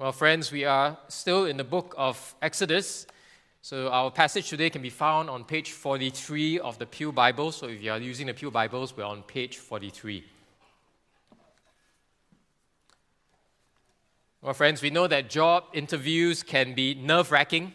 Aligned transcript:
Well, 0.00 0.12
friends, 0.12 0.52
we 0.52 0.64
are 0.64 0.96
still 1.08 1.46
in 1.46 1.56
the 1.56 1.64
book 1.64 1.92
of 1.98 2.36
Exodus. 2.40 3.04
So, 3.62 3.88
our 3.88 4.12
passage 4.12 4.48
today 4.48 4.70
can 4.70 4.80
be 4.80 4.90
found 4.90 5.28
on 5.28 5.42
page 5.42 5.72
43 5.72 6.60
of 6.60 6.78
the 6.78 6.86
Pew 6.86 7.10
Bible. 7.10 7.50
So, 7.50 7.66
if 7.66 7.82
you 7.82 7.90
are 7.90 7.98
using 7.98 8.28
the 8.28 8.32
Pew 8.32 8.52
Bibles, 8.52 8.96
we're 8.96 9.02
on 9.02 9.24
page 9.24 9.56
43. 9.56 10.24
Well, 14.40 14.54
friends, 14.54 14.82
we 14.82 14.90
know 14.90 15.08
that 15.08 15.28
job 15.28 15.64
interviews 15.72 16.44
can 16.44 16.74
be 16.74 16.94
nerve 16.94 17.32
wracking. 17.32 17.72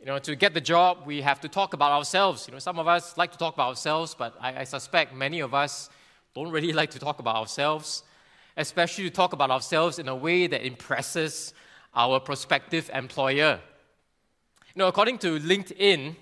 You 0.00 0.04
know, 0.04 0.18
to 0.18 0.36
get 0.36 0.52
the 0.52 0.60
job, 0.60 1.06
we 1.06 1.22
have 1.22 1.40
to 1.40 1.48
talk 1.48 1.72
about 1.72 1.92
ourselves. 1.92 2.46
You 2.46 2.52
know, 2.52 2.58
some 2.58 2.78
of 2.78 2.86
us 2.86 3.16
like 3.16 3.32
to 3.32 3.38
talk 3.38 3.54
about 3.54 3.70
ourselves, 3.70 4.14
but 4.14 4.36
I, 4.38 4.60
I 4.60 4.64
suspect 4.64 5.14
many 5.14 5.40
of 5.40 5.54
us 5.54 5.88
don't 6.34 6.50
really 6.50 6.72
like 6.80 6.90
to 6.90 6.98
talk 6.98 7.20
about 7.20 7.36
ourselves 7.36 8.02
especially 8.58 9.04
to 9.04 9.10
talk 9.10 9.32
about 9.32 9.50
ourselves 9.50 10.00
in 10.00 10.08
a 10.08 10.14
way 10.14 10.48
that 10.48 10.66
impresses 10.66 11.54
our 11.94 12.18
prospective 12.18 12.90
employer. 12.92 13.60
You 14.74 14.80
know, 14.80 14.88
according 14.88 15.18
to 15.18 15.38
LinkedIn, 15.38 16.16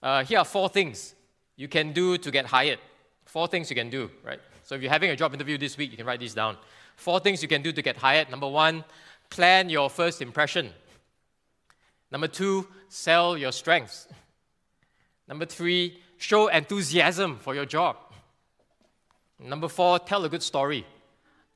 uh, 0.00 0.24
here 0.24 0.38
are 0.38 0.44
four 0.44 0.68
things 0.68 1.14
you 1.56 1.66
can 1.66 1.92
do 1.92 2.16
to 2.18 2.30
get 2.30 2.46
hired. 2.46 2.78
Four 3.24 3.48
things 3.48 3.68
you 3.68 3.74
can 3.76 3.90
do, 3.90 4.10
right? 4.24 4.38
So 4.62 4.76
if 4.76 4.82
you're 4.82 4.92
having 4.92 5.10
a 5.10 5.16
job 5.16 5.34
interview 5.34 5.58
this 5.58 5.76
week, 5.76 5.90
you 5.90 5.96
can 5.96 6.06
write 6.06 6.20
these 6.20 6.34
down. 6.34 6.56
Four 6.94 7.18
things 7.18 7.42
you 7.42 7.48
can 7.48 7.62
do 7.62 7.72
to 7.72 7.82
get 7.82 7.96
hired. 7.96 8.30
Number 8.30 8.48
one, 8.48 8.84
plan 9.28 9.68
your 9.68 9.90
first 9.90 10.22
impression. 10.22 10.70
Number 12.12 12.28
two, 12.28 12.68
sell 12.88 13.36
your 13.36 13.50
strengths. 13.50 14.06
Number 15.26 15.46
three, 15.46 15.98
show 16.16 16.46
enthusiasm 16.46 17.38
for 17.38 17.56
your 17.56 17.66
job. 17.66 17.96
Number 19.40 19.66
four, 19.66 19.98
tell 19.98 20.24
a 20.24 20.28
good 20.28 20.44
story 20.44 20.86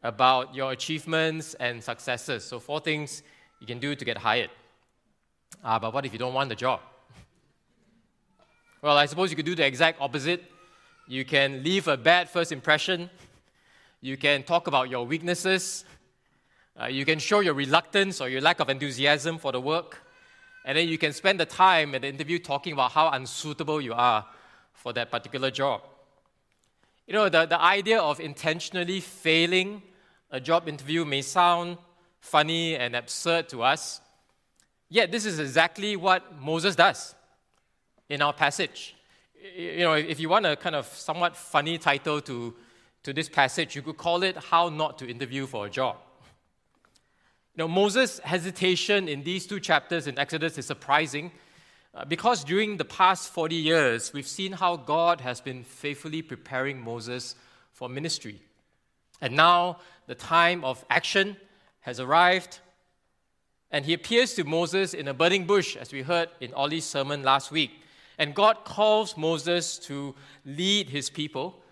about 0.03 0.55
your 0.55 0.73
achievements 0.73 1.55
and 1.55 1.83
successes. 1.83 2.45
So, 2.45 2.59
four 2.61 2.81
things 2.81 3.23
you 3.61 3.67
can 3.67 3.79
do 3.79 3.95
to 3.95 4.05
get 4.05 4.19
hired. 4.19 4.51
Uh, 5.65 5.79
but 5.79 5.93
what 5.93 6.05
if 6.05 6.13
you 6.13 6.19
don't 6.19 6.35
want 6.35 6.49
the 6.49 6.55
job? 6.55 6.81
Well, 8.83 8.97
I 8.97 9.07
suppose 9.07 9.31
you 9.31 9.37
could 9.37 9.47
do 9.47 9.55
the 9.55 9.67
exact 9.67 10.01
opposite. 10.01 10.45
You 11.09 11.25
can 11.25 11.63
leave 11.63 11.89
a 11.89 11.97
bad 11.97 12.29
first 12.29 12.53
impression. 12.53 13.11
You 14.01 14.17
can 14.17 14.43
talk 14.43 14.67
about 14.67 14.91
your 14.91 15.07
weaknesses. 15.07 15.85
Uh, 16.81 16.87
you 16.87 17.05
can 17.05 17.19
show 17.19 17.41
your 17.41 17.55
reluctance 17.55 18.21
or 18.21 18.29
your 18.29 18.41
lack 18.41 18.61
of 18.61 18.69
enthusiasm 18.69 19.39
for 19.39 19.51
the 19.51 19.61
work. 19.61 20.03
And 20.65 20.77
then 20.77 20.89
you 20.89 20.99
can 20.99 21.13
spend 21.13 21.41
the 21.41 21.47
time 21.47 21.95
at 21.95 22.03
the 22.03 22.09
interview 22.09 22.39
talking 22.39 22.73
about 22.73 22.93
how 22.93 23.11
unsuitable 23.11 23.81
you 23.81 23.95
are 23.95 24.27
for 24.75 24.93
that 24.93 25.11
particular 25.11 25.51
job. 25.51 25.83
You 27.07 27.13
know, 27.13 27.29
the, 27.29 27.47
the 27.47 27.61
idea 27.61 28.01
of 28.01 28.19
intentionally 28.19 29.01
failing 29.01 29.83
a 30.31 30.41
job 30.41 30.69
interview 30.69 31.05
may 31.05 31.23
sound 31.23 31.79
funny 32.19 32.75
and 32.75 32.97
absurd 32.97 33.49
to 33.51 33.63
us, 33.63 34.01
yet 34.89 35.13
this 35.13 35.25
is 35.25 35.39
exactly 35.39 35.95
what 35.95 36.41
Moses 36.41 36.75
does 36.75 37.15
in 38.09 38.23
our 38.23 38.33
passage. 38.33 38.97
You 39.57 39.81
know, 39.81 39.93
if 39.93 40.19
you 40.19 40.29
want 40.29 40.47
a 40.47 40.57
kind 40.57 40.75
of 40.75 40.87
somewhat 40.87 41.37
funny 41.37 41.79
title 41.79 42.21
to, 42.23 42.55
to 43.05 43.13
this 43.13 43.29
passage, 43.29 43.77
you 43.77 43.83
could 43.83 43.97
call 43.97 44.25
it 44.25 44.37
How 44.37 44.69
Not 44.69 44.99
to 44.99 45.09
Interview 45.09 45.47
for 45.47 45.67
a 45.67 45.71
Job. 45.71 45.97
You 47.55 47.63
know, 47.63 47.69
Moses' 47.69 48.19
hesitation 48.25 49.09
in 49.09 49.23
these 49.23 49.47
two 49.47 49.61
chapters 49.61 50.09
in 50.09 50.19
Exodus 50.19 50.59
is 50.59 50.67
surprising 50.67 51.31
Uh, 51.97 52.05
because 52.05 52.45
during 52.45 52.77
the 52.77 52.85
past 52.85 53.33
40 53.33 53.57
years, 53.57 54.13
we've 54.13 54.27
seen 54.27 54.53
how 54.53 54.77
God 54.77 55.23
has 55.23 55.41
been 55.41 55.65
faithfully 55.65 56.21
preparing 56.21 56.79
Moses 56.79 57.35
for 57.73 57.89
ministry. 57.89 58.43
And 59.23 59.35
now 59.35 59.79
the 60.07 60.15
time 60.15 60.63
of 60.63 60.85
action 60.91 61.39
has 61.81 61.99
arrived, 61.99 62.61
and 63.71 63.87
he 63.87 63.95
appears 63.95 64.35
to 64.35 64.45
Moses 64.45 64.93
in 64.93 65.09
a 65.09 65.15
burning 65.15 65.47
bush, 65.47 65.75
as 65.75 65.91
we 65.91 66.03
heard 66.03 66.29
in 66.39 66.53
Ollie's 66.53 66.85
sermon 66.85 67.23
last 67.23 67.51
week. 67.51 67.71
And 68.19 68.35
God 68.35 68.65
calls 68.67 69.17
Moses 69.17 69.79
to 69.81 70.15
lead 70.45 70.91
his 70.91 71.09
people. 71.09 71.63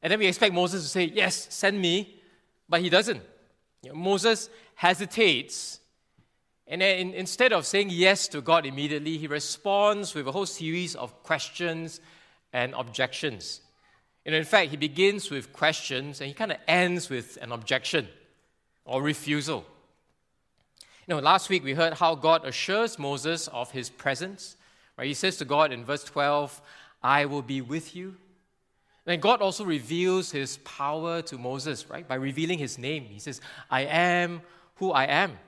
And 0.00 0.10
then 0.10 0.18
we 0.18 0.26
expect 0.26 0.54
Moses 0.54 0.82
to 0.82 0.88
say, 0.88 1.04
Yes, 1.04 1.46
send 1.50 1.78
me. 1.78 2.20
But 2.70 2.80
he 2.80 2.88
doesn't. 2.88 3.22
You 3.82 3.90
know, 3.90 3.96
Moses 3.96 4.48
hesitates 4.74 5.80
and 6.68 6.82
then 6.82 6.98
in, 6.98 7.14
instead 7.14 7.52
of 7.52 7.66
saying 7.66 7.88
yes 7.90 8.28
to 8.28 8.40
God 8.40 8.66
immediately, 8.66 9.16
he 9.16 9.26
responds 9.26 10.14
with 10.14 10.28
a 10.28 10.32
whole 10.32 10.46
series 10.46 10.94
of 10.94 11.22
questions 11.22 12.00
and 12.52 12.74
objections. 12.74 13.62
And 14.26 14.34
in 14.34 14.44
fact, 14.44 14.70
he 14.70 14.76
begins 14.76 15.30
with 15.30 15.52
questions 15.52 16.20
and 16.20 16.28
he 16.28 16.34
kind 16.34 16.52
of 16.52 16.58
ends 16.68 17.08
with 17.08 17.38
an 17.40 17.52
objection 17.52 18.08
or 18.84 19.02
refusal. 19.02 19.64
You 21.06 21.14
know, 21.14 21.20
last 21.20 21.48
week 21.48 21.64
we 21.64 21.72
heard 21.72 21.94
how 21.94 22.14
God 22.14 22.44
assures 22.44 22.98
Moses 22.98 23.48
of 23.48 23.70
his 23.70 23.88
presence. 23.88 24.56
Right? 24.98 25.06
He 25.06 25.14
says 25.14 25.38
to 25.38 25.46
God 25.46 25.72
in 25.72 25.86
verse 25.86 26.04
12, 26.04 26.60
I 27.02 27.24
will 27.24 27.40
be 27.40 27.62
with 27.62 27.96
you. 27.96 28.16
And 29.06 29.22
God 29.22 29.40
also 29.40 29.64
reveals 29.64 30.30
his 30.30 30.58
power 30.58 31.22
to 31.22 31.38
Moses, 31.38 31.88
right? 31.88 32.06
By 32.06 32.16
revealing 32.16 32.58
his 32.58 32.76
name. 32.76 33.04
He 33.04 33.20
says, 33.20 33.40
I 33.70 33.82
am 33.84 34.42
who 34.74 34.90
I 34.90 35.04
am. 35.04 35.38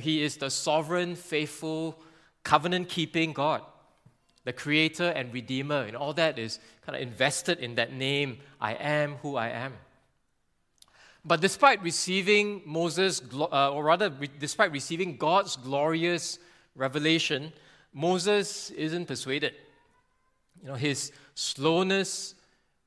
He 0.00 0.22
is 0.22 0.36
the 0.36 0.50
sovereign, 0.50 1.16
faithful, 1.16 2.00
covenant 2.44 2.88
keeping 2.88 3.32
God, 3.32 3.62
the 4.44 4.52
creator 4.52 5.08
and 5.10 5.32
redeemer. 5.32 5.82
And 5.82 5.96
all 5.96 6.14
that 6.14 6.38
is 6.38 6.58
kind 6.86 6.96
of 6.96 7.02
invested 7.02 7.58
in 7.58 7.74
that 7.76 7.92
name 7.92 8.38
I 8.60 8.74
am 8.74 9.16
who 9.16 9.36
I 9.36 9.48
am. 9.48 9.74
But 11.24 11.40
despite 11.40 11.82
receiving 11.82 12.62
Moses, 12.64 13.22
uh, 13.32 13.72
or 13.72 13.84
rather, 13.84 14.10
despite 14.38 14.72
receiving 14.72 15.16
God's 15.16 15.56
glorious 15.56 16.38
revelation, 16.74 17.52
Moses 17.92 18.70
isn't 18.70 19.06
persuaded. 19.06 19.54
You 20.62 20.68
know, 20.68 20.74
his 20.74 21.12
slowness 21.34 22.34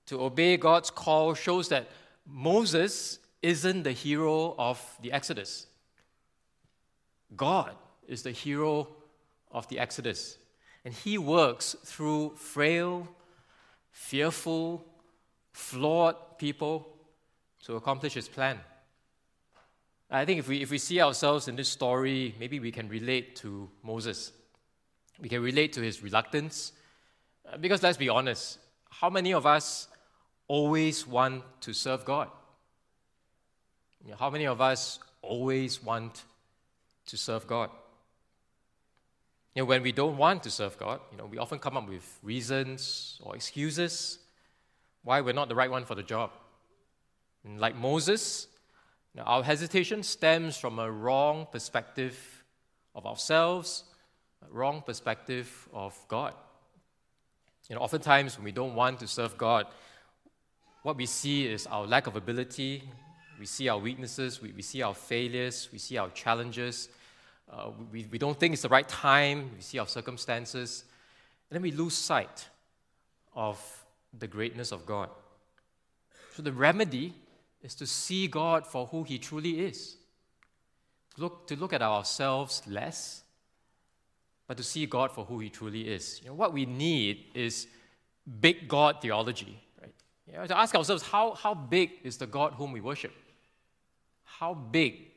to 0.07 0.21
obey 0.21 0.57
God's 0.57 0.89
call 0.89 1.33
shows 1.33 1.69
that 1.69 1.87
Moses 2.25 3.19
isn't 3.41 3.83
the 3.83 3.91
hero 3.91 4.55
of 4.57 4.81
the 5.01 5.11
Exodus. 5.11 5.67
God 7.35 7.75
is 8.07 8.23
the 8.23 8.31
hero 8.31 8.87
of 9.51 9.67
the 9.67 9.79
Exodus, 9.79 10.37
and 10.83 10.93
He 10.93 11.17
works 11.17 11.75
through 11.83 12.35
frail, 12.35 13.07
fearful, 13.91 14.85
flawed 15.53 16.37
people 16.37 16.87
to 17.63 17.75
accomplish 17.75 18.13
His 18.13 18.27
plan. 18.27 18.59
I 20.09 20.23
think 20.25 20.39
if 20.39 20.47
we, 20.47 20.61
if 20.61 20.69
we 20.69 20.77
see 20.77 21.01
ourselves 21.01 21.47
in 21.47 21.55
this 21.55 21.67
story, 21.67 22.35
maybe 22.39 22.59
we 22.59 22.71
can 22.71 22.87
relate 22.87 23.35
to 23.37 23.69
Moses. 23.83 24.31
We 25.19 25.29
can 25.29 25.41
relate 25.41 25.73
to 25.73 25.81
his 25.81 26.03
reluctance. 26.03 26.73
Uh, 27.51 27.57
because 27.57 27.81
let's 27.81 27.97
be 27.97 28.09
honest, 28.09 28.59
how 28.89 29.09
many 29.09 29.33
of 29.33 29.45
us 29.45 29.87
always 30.47 31.07
want 31.07 31.43
to 31.61 31.73
serve 31.73 32.05
God? 32.05 32.29
How 34.19 34.29
many 34.29 34.45
of 34.45 34.61
us 34.61 34.99
always 35.23 35.81
want 35.83 36.23
to 37.07 37.17
serve 37.17 37.47
God. 37.47 37.69
You 39.53 39.61
know, 39.61 39.65
when 39.65 39.83
we 39.83 39.91
don't 39.91 40.17
want 40.17 40.43
to 40.43 40.51
serve 40.51 40.77
God, 40.77 40.99
you 41.11 41.17
know, 41.17 41.25
we 41.25 41.37
often 41.37 41.59
come 41.59 41.77
up 41.77 41.87
with 41.87 42.19
reasons 42.21 43.19
or 43.23 43.35
excuses 43.35 44.19
why 45.03 45.21
we're 45.21 45.33
not 45.33 45.47
the 45.47 45.55
right 45.55 45.71
one 45.71 45.85
for 45.85 45.95
the 45.95 46.03
job. 46.03 46.31
And 47.45 47.59
like 47.59 47.75
Moses, 47.75 48.47
you 49.13 49.21
know, 49.21 49.27
our 49.27 49.43
hesitation 49.43 50.03
stems 50.03 50.57
from 50.57 50.79
a 50.79 50.91
wrong 50.91 51.47
perspective 51.51 52.43
of 52.93 53.05
ourselves, 53.05 53.83
a 54.45 54.53
wrong 54.53 54.81
perspective 54.81 55.69
of 55.71 55.97
God. 56.07 56.33
You 57.69 57.75
know, 57.75 57.81
oftentimes 57.81 58.37
when 58.37 58.45
we 58.45 58.51
don't 58.51 58.75
want 58.75 58.99
to 58.99 59.07
serve 59.07 59.37
God, 59.37 59.67
what 60.83 60.97
we 60.97 61.05
see 61.05 61.47
is 61.47 61.65
our 61.65 61.87
lack 61.87 62.07
of 62.07 62.15
ability, 62.15 62.83
we 63.39 63.45
see 63.45 63.69
our 63.69 63.77
weaknesses, 63.77 64.41
we, 64.41 64.51
we 64.51 64.61
see 64.61 64.81
our 64.81 64.93
failures, 64.93 65.69
we 65.71 65.79
see 65.79 65.97
our 65.97 66.09
challenges. 66.09 66.89
Uh, 67.51 67.69
we, 67.91 68.07
we 68.11 68.17
don't 68.17 68.39
think 68.39 68.53
it's 68.53 68.63
the 68.63 68.69
right 68.69 68.87
time, 68.87 69.51
we 69.55 69.61
see 69.61 69.77
our 69.77 69.87
circumstances, 69.87 70.83
and 71.49 71.55
then 71.55 71.61
we 71.61 71.71
lose 71.71 71.93
sight 71.93 72.47
of 73.35 73.59
the 74.17 74.27
greatness 74.27 74.71
of 74.71 74.85
God. 74.85 75.09
So 76.35 76.41
the 76.41 76.51
remedy 76.51 77.13
is 77.61 77.75
to 77.75 77.87
see 77.87 78.27
God 78.27 78.65
for 78.65 78.87
who 78.87 79.03
He 79.03 79.19
truly 79.19 79.61
is. 79.61 79.97
Look, 81.17 81.47
to 81.47 81.55
look 81.55 81.71
at 81.71 81.81
ourselves 81.81 82.61
less, 82.67 83.23
but 84.47 84.57
to 84.57 84.63
see 84.63 84.85
God 84.85 85.11
for 85.11 85.25
who 85.25 85.39
He 85.39 85.49
truly 85.49 85.87
is. 85.87 86.19
You 86.23 86.29
know, 86.29 86.35
what 86.35 86.51
we 86.51 86.65
need 86.65 87.25
is 87.33 87.67
big 88.41 88.67
God 88.67 89.01
theology. 89.01 89.61
Right? 89.81 89.93
You 90.27 90.33
know, 90.33 90.47
to 90.47 90.57
ask 90.57 90.75
ourselves, 90.75 91.03
how, 91.03 91.33
how 91.33 91.53
big 91.53 91.91
is 92.03 92.17
the 92.17 92.27
God 92.27 92.53
whom 92.53 92.71
we 92.71 92.81
worship? 92.81 93.13
How 94.25 94.53
big 94.53 95.11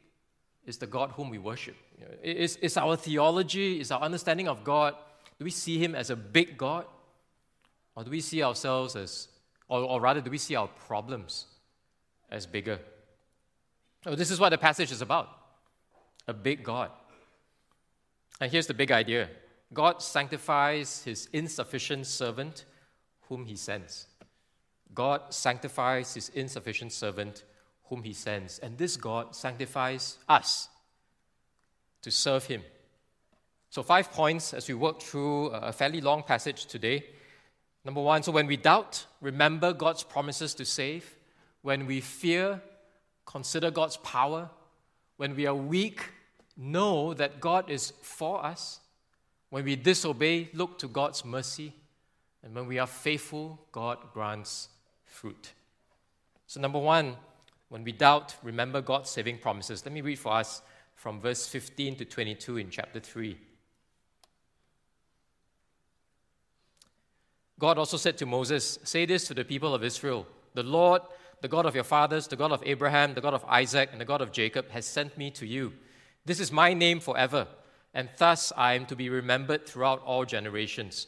is 0.64 0.78
the 0.78 0.86
God 0.86 1.10
whom 1.12 1.30
we 1.30 1.38
worship? 1.38 1.76
Is, 2.22 2.56
is 2.56 2.76
our 2.76 2.96
theology, 2.96 3.80
is 3.80 3.90
our 3.90 4.00
understanding 4.00 4.48
of 4.48 4.62
God, 4.62 4.94
do 5.38 5.44
we 5.44 5.50
see 5.50 5.78
Him 5.78 5.94
as 5.94 6.10
a 6.10 6.16
big 6.16 6.56
God? 6.56 6.84
Or 7.96 8.04
do 8.04 8.10
we 8.10 8.20
see 8.20 8.42
ourselves 8.42 8.94
as, 8.94 9.28
or, 9.68 9.80
or 9.80 10.00
rather, 10.00 10.20
do 10.20 10.30
we 10.30 10.38
see 10.38 10.54
our 10.54 10.68
problems 10.68 11.46
as 12.30 12.46
bigger? 12.46 12.78
So, 14.04 14.14
this 14.14 14.30
is 14.30 14.38
what 14.38 14.50
the 14.50 14.58
passage 14.58 14.92
is 14.92 15.02
about. 15.02 15.28
a 16.28 16.32
big 16.32 16.62
God. 16.62 16.90
And 18.40 18.52
here's 18.52 18.66
the 18.66 18.74
big 18.74 18.92
idea 18.92 19.28
God 19.72 20.00
sanctifies 20.02 21.02
his 21.02 21.28
insufficient 21.32 22.06
servant 22.06 22.64
whom 23.22 23.46
he 23.46 23.56
sends. 23.56 24.06
God 24.94 25.34
sanctifies 25.34 26.14
his 26.14 26.28
insufficient 26.30 26.92
servant 26.92 27.44
whom 27.88 28.02
he 28.02 28.12
sends. 28.12 28.58
And 28.58 28.76
this 28.78 28.96
God 28.96 29.34
sanctifies 29.34 30.18
us 30.28 30.68
to 32.02 32.10
serve 32.10 32.44
him. 32.44 32.62
So, 33.70 33.82
five 33.82 34.12
points 34.12 34.54
as 34.54 34.68
we 34.68 34.74
work 34.74 35.00
through 35.00 35.48
a 35.48 35.72
fairly 35.72 36.00
long 36.00 36.22
passage 36.22 36.66
today. 36.66 37.04
Number 37.84 38.00
one, 38.00 38.22
so 38.22 38.32
when 38.32 38.46
we 38.46 38.56
doubt, 38.56 39.04
remember 39.20 39.72
God's 39.72 40.02
promises 40.02 40.54
to 40.54 40.64
save. 40.64 41.14
When 41.62 41.86
we 41.86 42.00
fear, 42.00 42.60
consider 43.26 43.70
God's 43.70 43.96
power. 43.98 44.50
When 45.16 45.36
we 45.36 45.46
are 45.46 45.54
weak, 45.54 46.02
know 46.56 47.14
that 47.14 47.40
God 47.40 47.70
is 47.70 47.92
for 48.02 48.44
us. 48.44 48.80
When 49.50 49.64
we 49.64 49.76
disobey, 49.76 50.50
look 50.52 50.78
to 50.78 50.88
God's 50.88 51.24
mercy. 51.24 51.72
And 52.42 52.54
when 52.54 52.66
we 52.66 52.78
are 52.78 52.86
faithful, 52.86 53.60
God 53.72 53.98
grants 54.12 54.68
fruit. 55.04 55.52
So, 56.46 56.60
number 56.60 56.78
one, 56.78 57.16
when 57.68 57.84
we 57.84 57.92
doubt, 57.92 58.36
remember 58.42 58.80
God's 58.80 59.10
saving 59.10 59.38
promises. 59.38 59.84
Let 59.84 59.92
me 59.92 60.00
read 60.00 60.18
for 60.18 60.32
us 60.32 60.62
from 60.94 61.20
verse 61.20 61.46
15 61.46 61.96
to 61.96 62.04
22 62.04 62.56
in 62.56 62.70
chapter 62.70 63.00
3. 63.00 63.38
God 67.58 67.78
also 67.78 67.96
said 67.96 68.16
to 68.18 68.26
Moses, 68.26 68.78
Say 68.84 69.04
this 69.04 69.26
to 69.26 69.34
the 69.34 69.44
people 69.44 69.74
of 69.74 69.84
Israel 69.84 70.26
The 70.54 70.62
Lord, 70.62 71.02
the 71.42 71.48
God 71.48 71.66
of 71.66 71.74
your 71.74 71.84
fathers, 71.84 72.26
the 72.26 72.36
God 72.36 72.52
of 72.52 72.62
Abraham, 72.64 73.14
the 73.14 73.20
God 73.20 73.34
of 73.34 73.44
Isaac, 73.44 73.90
and 73.92 74.00
the 74.00 74.04
God 74.04 74.20
of 74.20 74.32
Jacob, 74.32 74.70
has 74.70 74.86
sent 74.86 75.18
me 75.18 75.30
to 75.32 75.46
you. 75.46 75.72
This 76.24 76.40
is 76.40 76.52
my 76.52 76.72
name 76.74 77.00
forever, 77.00 77.48
and 77.94 78.08
thus 78.18 78.52
I 78.56 78.74
am 78.74 78.86
to 78.86 78.96
be 78.96 79.08
remembered 79.08 79.66
throughout 79.66 80.02
all 80.02 80.24
generations. 80.24 81.06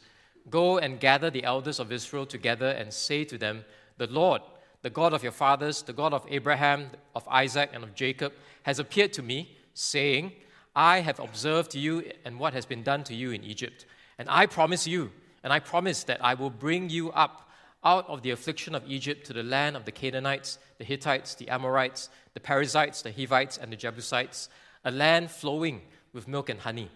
Go 0.49 0.77
and 0.77 0.99
gather 0.99 1.29
the 1.29 1.43
elders 1.43 1.79
of 1.79 1.91
Israel 1.91 2.25
together 2.25 2.69
and 2.69 2.93
say 2.93 3.23
to 3.25 3.37
them, 3.37 3.65
The 3.97 4.07
Lord, 4.07 4.41
the 4.81 4.89
God 4.89 5.13
of 5.13 5.23
your 5.23 5.31
fathers, 5.31 5.83
the 5.83 5.93
God 5.93 6.13
of 6.13 6.25
Abraham, 6.29 6.89
of 7.15 7.27
Isaac, 7.27 7.69
and 7.73 7.83
of 7.83 7.95
Jacob, 7.95 8.33
has 8.63 8.79
appeared 8.79 9.13
to 9.13 9.21
me, 9.21 9.57
saying, 9.73 10.33
I 10.75 11.01
have 11.01 11.19
observed 11.19 11.75
you 11.75 12.11
and 12.25 12.39
what 12.39 12.53
has 12.53 12.65
been 12.65 12.83
done 12.83 13.03
to 13.05 13.15
you 13.15 13.31
in 13.31 13.43
Egypt. 13.43 13.85
And 14.17 14.29
I 14.29 14.45
promise 14.45 14.87
you, 14.87 15.11
and 15.43 15.51
I 15.51 15.59
promise 15.59 16.03
that 16.05 16.23
I 16.23 16.33
will 16.33 16.49
bring 16.49 16.89
you 16.89 17.11
up 17.11 17.49
out 17.83 18.07
of 18.07 18.21
the 18.21 18.31
affliction 18.31 18.75
of 18.75 18.89
Egypt 18.89 19.25
to 19.25 19.33
the 19.33 19.43
land 19.43 19.75
of 19.75 19.85
the 19.85 19.91
Canaanites, 19.91 20.59
the 20.77 20.83
Hittites, 20.83 21.35
the 21.35 21.49
Amorites, 21.49 22.09
the 22.33 22.39
Perizzites, 22.39 23.01
the 23.01 23.11
Hivites, 23.11 23.57
and 23.57 23.71
the 23.71 23.75
Jebusites, 23.75 24.49
a 24.85 24.91
land 24.91 25.31
flowing 25.31 25.81
with 26.13 26.27
milk 26.27 26.49
and 26.49 26.59
honey. 26.59 26.89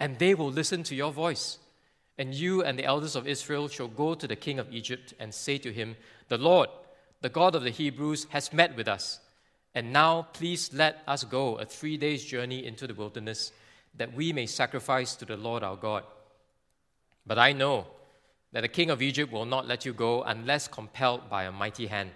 And 0.00 0.18
they 0.18 0.34
will 0.34 0.50
listen 0.50 0.82
to 0.84 0.94
your 0.94 1.12
voice. 1.12 1.58
And 2.18 2.34
you 2.34 2.62
and 2.62 2.78
the 2.78 2.84
elders 2.84 3.14
of 3.14 3.26
Israel 3.26 3.68
shall 3.68 3.88
go 3.88 4.14
to 4.14 4.26
the 4.26 4.36
king 4.36 4.58
of 4.58 4.72
Egypt 4.72 5.12
and 5.20 5.34
say 5.34 5.58
to 5.58 5.72
him, 5.72 5.96
The 6.28 6.38
Lord, 6.38 6.70
the 7.20 7.28
God 7.28 7.54
of 7.54 7.62
the 7.62 7.70
Hebrews, 7.70 8.26
has 8.30 8.52
met 8.52 8.76
with 8.76 8.88
us. 8.88 9.20
And 9.74 9.92
now 9.92 10.28
please 10.32 10.72
let 10.72 11.02
us 11.06 11.24
go 11.24 11.56
a 11.56 11.64
three 11.64 11.96
days' 11.96 12.24
journey 12.24 12.64
into 12.64 12.86
the 12.86 12.94
wilderness, 12.94 13.52
that 13.96 14.14
we 14.14 14.32
may 14.32 14.46
sacrifice 14.46 15.16
to 15.16 15.24
the 15.24 15.36
Lord 15.36 15.62
our 15.62 15.76
God. 15.76 16.04
But 17.26 17.38
I 17.38 17.52
know 17.52 17.86
that 18.52 18.62
the 18.62 18.68
king 18.68 18.90
of 18.90 19.02
Egypt 19.02 19.32
will 19.32 19.44
not 19.44 19.66
let 19.66 19.84
you 19.84 19.92
go 19.92 20.22
unless 20.22 20.68
compelled 20.68 21.28
by 21.28 21.44
a 21.44 21.52
mighty 21.52 21.86
hand. 21.88 22.10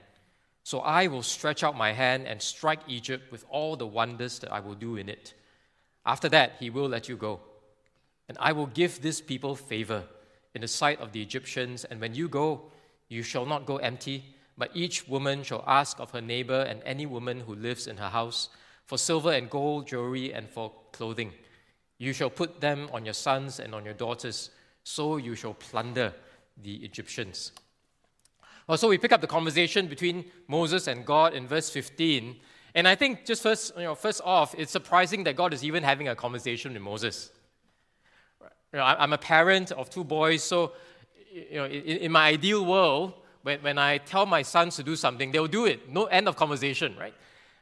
So 0.62 0.81
I 0.81 1.06
will 1.08 1.23
stretch 1.23 1.64
out 1.64 1.76
my 1.76 1.93
hand 1.93 2.26
and 2.26 2.41
strike 2.41 2.81
Egypt 2.87 3.32
with 3.32 3.44
all 3.50 3.76
the 3.76 3.87
wonders 3.87 4.38
that 4.38 4.52
I 4.52 4.61
will 4.61 4.75
do 4.75 4.97
in 4.97 5.08
it. 5.08 5.35
After 6.06 6.29
that, 6.29 6.52
he 6.61 6.70
will 6.70 6.88
let 6.88 7.08
you 7.08 7.17
go. 7.17 7.41
And 8.29 8.38
I 8.41 8.52
will 8.52 8.67
give 8.67 9.02
this 9.02 9.20
people 9.20 9.56
favor 9.56 10.05
in 10.55 10.61
the 10.61 10.69
sight 10.69 11.00
of 11.00 11.12
the 11.12 11.20
Egyptians. 11.20 11.85
And 11.85 12.00
when 12.00 12.14
you 12.14 12.29
go, 12.29 12.70
you 13.08 13.23
shall 13.23 13.47
not 13.47 13.67
go 13.67 13.79
empty, 13.79 14.25
but 14.60 14.70
each 14.74 15.08
woman 15.08 15.42
shall 15.42 15.64
ask 15.66 15.98
of 16.00 16.10
her 16.10 16.20
neighbor 16.20 16.60
and 16.68 16.82
any 16.84 17.06
woman 17.06 17.40
who 17.40 17.54
lives 17.54 17.86
in 17.86 17.96
her 17.96 18.10
house 18.10 18.50
for 18.84 18.98
silver 18.98 19.32
and 19.32 19.48
gold 19.48 19.88
jewelry 19.88 20.34
and 20.34 20.50
for 20.50 20.70
clothing. 20.92 21.32
You 21.96 22.12
shall 22.12 22.28
put 22.28 22.60
them 22.60 22.90
on 22.92 23.06
your 23.06 23.14
sons 23.14 23.58
and 23.58 23.74
on 23.74 23.86
your 23.86 23.94
daughters 23.94 24.50
so 24.84 25.16
you 25.16 25.34
shall 25.34 25.54
plunder 25.54 26.12
the 26.62 26.74
Egyptians. 26.84 27.52
Well, 28.66 28.76
so 28.76 28.86
we 28.86 28.98
pick 28.98 29.12
up 29.12 29.22
the 29.22 29.26
conversation 29.26 29.86
between 29.86 30.26
Moses 30.46 30.88
and 30.88 31.06
God 31.06 31.32
in 31.32 31.46
verse 31.46 31.70
15. 31.70 32.36
And 32.74 32.86
I 32.86 32.96
think 32.96 33.24
just 33.24 33.42
first, 33.42 33.72
you 33.78 33.84
know, 33.84 33.94
first 33.94 34.20
off, 34.26 34.54
it's 34.58 34.70
surprising 34.70 35.24
that 35.24 35.36
God 35.36 35.54
is 35.54 35.64
even 35.64 35.82
having 35.82 36.08
a 36.08 36.14
conversation 36.14 36.74
with 36.74 36.82
Moses. 36.82 37.32
You 38.42 38.78
know, 38.78 38.84
I'm 38.84 39.14
a 39.14 39.18
parent 39.18 39.72
of 39.72 39.88
two 39.88 40.04
boys, 40.04 40.42
so 40.42 40.72
you 41.32 41.54
know, 41.54 41.66
in 41.66 42.12
my 42.12 42.28
ideal 42.28 42.66
world, 42.66 43.14
when, 43.42 43.60
when 43.60 43.78
I 43.78 43.98
tell 43.98 44.26
my 44.26 44.42
sons 44.42 44.76
to 44.76 44.82
do 44.82 44.96
something, 44.96 45.32
they'll 45.32 45.46
do 45.46 45.66
it. 45.66 45.88
No 45.88 46.04
end 46.04 46.28
of 46.28 46.37
conversation, 46.37 46.96
right? 46.98 47.14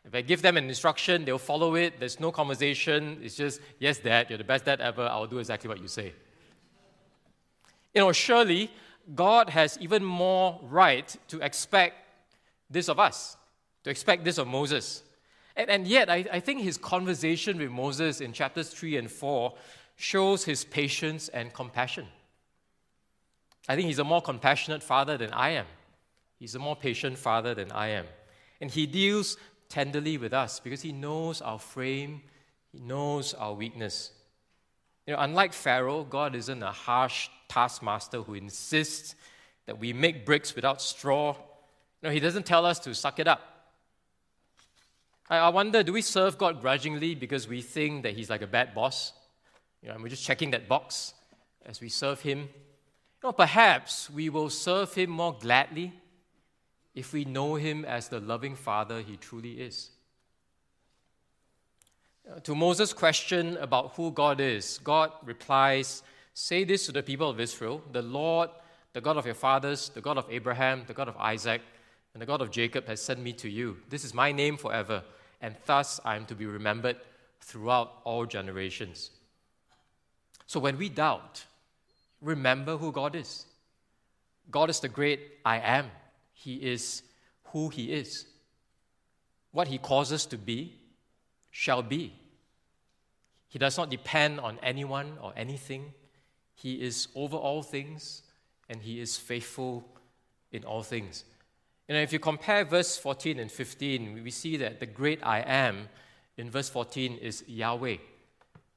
If 0.05 0.15
I 0.15 0.23
give 0.23 0.43
them 0.43 0.57
an 0.57 0.69
instruction, 0.69 1.25
they'll 1.25 1.39
follow 1.39 1.75
it. 1.75 2.01
There's 2.01 2.19
no 2.19 2.33
conversation. 2.33 3.19
It's 3.23 3.37
just, 3.37 3.61
yes, 3.79 3.99
dad, 3.99 4.31
you're 4.31 4.39
the 4.39 4.45
best 4.45 4.65
dad 4.65 4.81
ever. 4.81 5.03
I'll 5.03 5.27
do 5.27 5.39
exactly 5.39 5.69
what 5.69 5.81
you 5.81 5.89
say. 5.89 6.15
You 7.95 8.01
know, 8.03 8.13
surely 8.13 8.71
God 9.15 9.51
has 9.51 9.79
even 9.81 10.05
more 10.05 10.61
right 10.63 11.15
to 11.29 11.41
expect 11.41 11.97
this 12.71 12.89
of 12.89 12.99
us, 12.99 13.37
to 13.85 13.91
expect 13.91 14.25
this 14.25 14.39
of 14.39 14.47
Moses. 14.47 15.03
And, 15.57 15.69
and 15.71 15.87
yet, 15.87 16.09
I, 16.09 16.25
I 16.33 16.41
think 16.41 16.63
his 16.63 16.79
conversation 16.79 17.59
with 17.59 17.71
Moses 17.71 18.21
in 18.21 18.33
chapters 18.33 18.71
3 18.71 18.97
and 18.97 19.11
4 19.11 19.55
shows 19.97 20.45
his 20.45 20.65
patience 20.65 21.29
and 21.29 21.53
compassion. 21.53 22.07
I 23.69 23.77
think 23.77 23.87
he's 23.87 23.99
a 23.99 24.05
more 24.05 24.23
compassionate 24.23 24.83
father 24.83 25.19
than 25.19 25.33
I 25.33 25.51
am. 25.51 25.67
He's 26.39 26.55
a 26.55 26.59
more 26.59 26.77
patient 26.77 27.19
father 27.19 27.55
than 27.55 27.71
I 27.73 27.89
am. 27.89 28.07
And 28.61 28.71
he 28.71 28.87
deals 28.87 29.37
tenderly 29.69 30.17
with 30.17 30.33
us 30.33 30.61
because 30.61 30.81
he 30.81 30.93
knows 30.93 31.43
our 31.43 31.59
frame, 31.59 32.23
he 32.73 32.79
knows 32.79 33.35
our 33.35 33.53
weakness. 33.53 34.13
You 35.07 35.15
know, 35.15 35.21
unlike 35.21 35.53
Pharaoh, 35.53 36.05
God 36.05 36.35
isn't 36.35 36.63
a 36.63 36.73
harsh 36.73 37.29
taskmaster 37.49 38.23
who 38.23 38.35
insists 38.35 39.15
that 39.67 39.79
we 39.79 39.93
make 39.93 40.25
bricks 40.25 40.55
without 40.55 40.81
straw. 40.81 41.37
No, 42.03 42.11
he 42.11 42.21
doesn't 42.21 42.47
tell 42.47 42.65
us 42.65 42.79
to 42.81 42.95
suck 42.95 43.19
it 43.19 43.29
up. 43.29 43.41
I, 45.29 45.39
I 45.39 45.49
wonder, 45.49 45.83
do 45.83 45.93
we 45.93 46.03
serve 46.03 46.39
God 46.39 46.61
grudgingly 46.61 47.15
because 47.15 47.49
we 47.49 47.61
think 47.61 48.03
that 48.05 48.15
he's 48.15 48.31
like 48.31 48.43
a 48.43 48.47
bad 48.47 48.75
boss? 48.75 49.13
You 49.83 49.89
know, 49.89 49.95
and 49.95 50.03
we're 50.03 50.09
just 50.09 50.25
checking 50.25 50.51
that 50.53 50.69
box 50.69 51.15
as 51.67 51.81
we 51.81 51.89
serve 51.89 52.21
him. 52.21 52.49
You 53.23 53.29
know, 53.29 53.33
perhaps 53.33 54.09
we 54.09 54.29
will 54.29 54.49
serve 54.49 54.95
him 54.95 55.11
more 55.11 55.37
gladly 55.39 55.93
if 56.95 57.13
we 57.13 57.25
know 57.25 57.57
him 57.57 57.85
as 57.85 58.09
the 58.09 58.21
loving 58.21 58.55
father 58.55 59.01
he 59.01 59.17
truly 59.17 59.61
is. 59.61 59.91
Uh, 62.31 62.39
to 62.41 62.55
Moses' 62.55 62.93
question 62.93 63.57
about 63.57 63.93
who 63.95 64.13
God 64.13 64.41
is, 64.41 64.79
God 64.85 65.11
replies, 65.25 66.03
Say 66.35 66.63
this 66.63 66.87
to 66.87 66.93
the 66.93 67.03
people 67.03 67.29
of 67.29 67.41
Israel 67.41 67.83
The 67.91 68.03
Lord, 68.03 68.51
the 68.93 69.01
God 69.01 69.17
of 69.17 69.27
your 69.27 69.35
fathers, 69.35 69.89
the 69.89 70.01
God 70.01 70.17
of 70.17 70.27
Abraham, 70.31 70.85
the 70.87 70.95
God 70.95 71.09
of 71.09 71.17
Isaac, 71.17 71.63
and 72.15 72.23
the 72.23 72.27
God 72.27 72.41
of 72.41 72.53
Jacob 72.53 72.87
has 72.87 73.01
sent 73.01 73.21
me 73.21 73.33
to 73.35 73.49
you. 73.49 73.79
This 73.89 74.05
is 74.05 74.15
my 74.15 74.31
name 74.31 74.57
forever, 74.57 75.03
and 75.41 75.57
thus 75.67 76.01
I 76.05 76.15
am 76.15 76.27
to 76.27 76.37
be 76.37 76.47
remembered 76.47 76.97
throughout 77.41 78.01
all 78.05 78.27
generations. 78.27 79.11
So 80.47 80.61
when 80.61 80.79
we 80.79 80.89
doubt, 80.89 81.45
remember 82.21 82.77
who 82.77 82.93
God 82.93 83.15
is. 83.15 83.47
God 84.51 84.71
is 84.71 84.81
the 84.81 84.89
great 84.89 85.21
I 85.45 85.59
am. 85.59 85.91
He 86.33 86.55
is 86.57 87.03
who 87.45 87.69
He 87.69 87.93
is. 87.93 88.27
What 89.53 89.69
He 89.69 89.79
calls 89.79 90.13
us 90.13 90.27
to 90.27 90.39
be 90.39 90.75
shall 91.51 91.83
be. 91.83 92.15
He 93.49 93.59
does 93.59 93.79
not 93.79 93.91
depend 93.91 94.41
on 94.41 94.59
anyone 94.63 95.19
or 95.23 95.33
anything. 95.37 95.93
He 96.55 96.75
is 96.75 97.09
over 97.15 97.37
all 97.37 97.63
things 97.63 98.23
and 98.69 98.83
he 98.83 99.01
is 99.01 99.17
faithful 99.17 99.85
in 100.53 100.65
all 100.65 100.83
things. 100.83 101.25
And 101.89 101.97
if 101.97 102.13
you 102.13 102.19
compare 102.19 102.65
verse 102.65 102.99
14 102.99 103.39
and 103.39 103.51
15, 103.51 104.23
we 104.23 104.31
see 104.31 104.59
that 104.59 104.79
the 104.79 104.87
great 104.87 105.21
I 105.23 105.41
am 105.41 105.89
in 106.37 106.51
verse 106.51 106.69
14 106.69 107.17
is 107.17 107.43
Yahweh. 107.47 107.97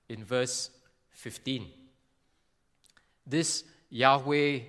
In 0.07 0.24
verse 0.24 0.69
15, 1.12 1.67
this 3.31 3.63
Yahweh 3.89 4.59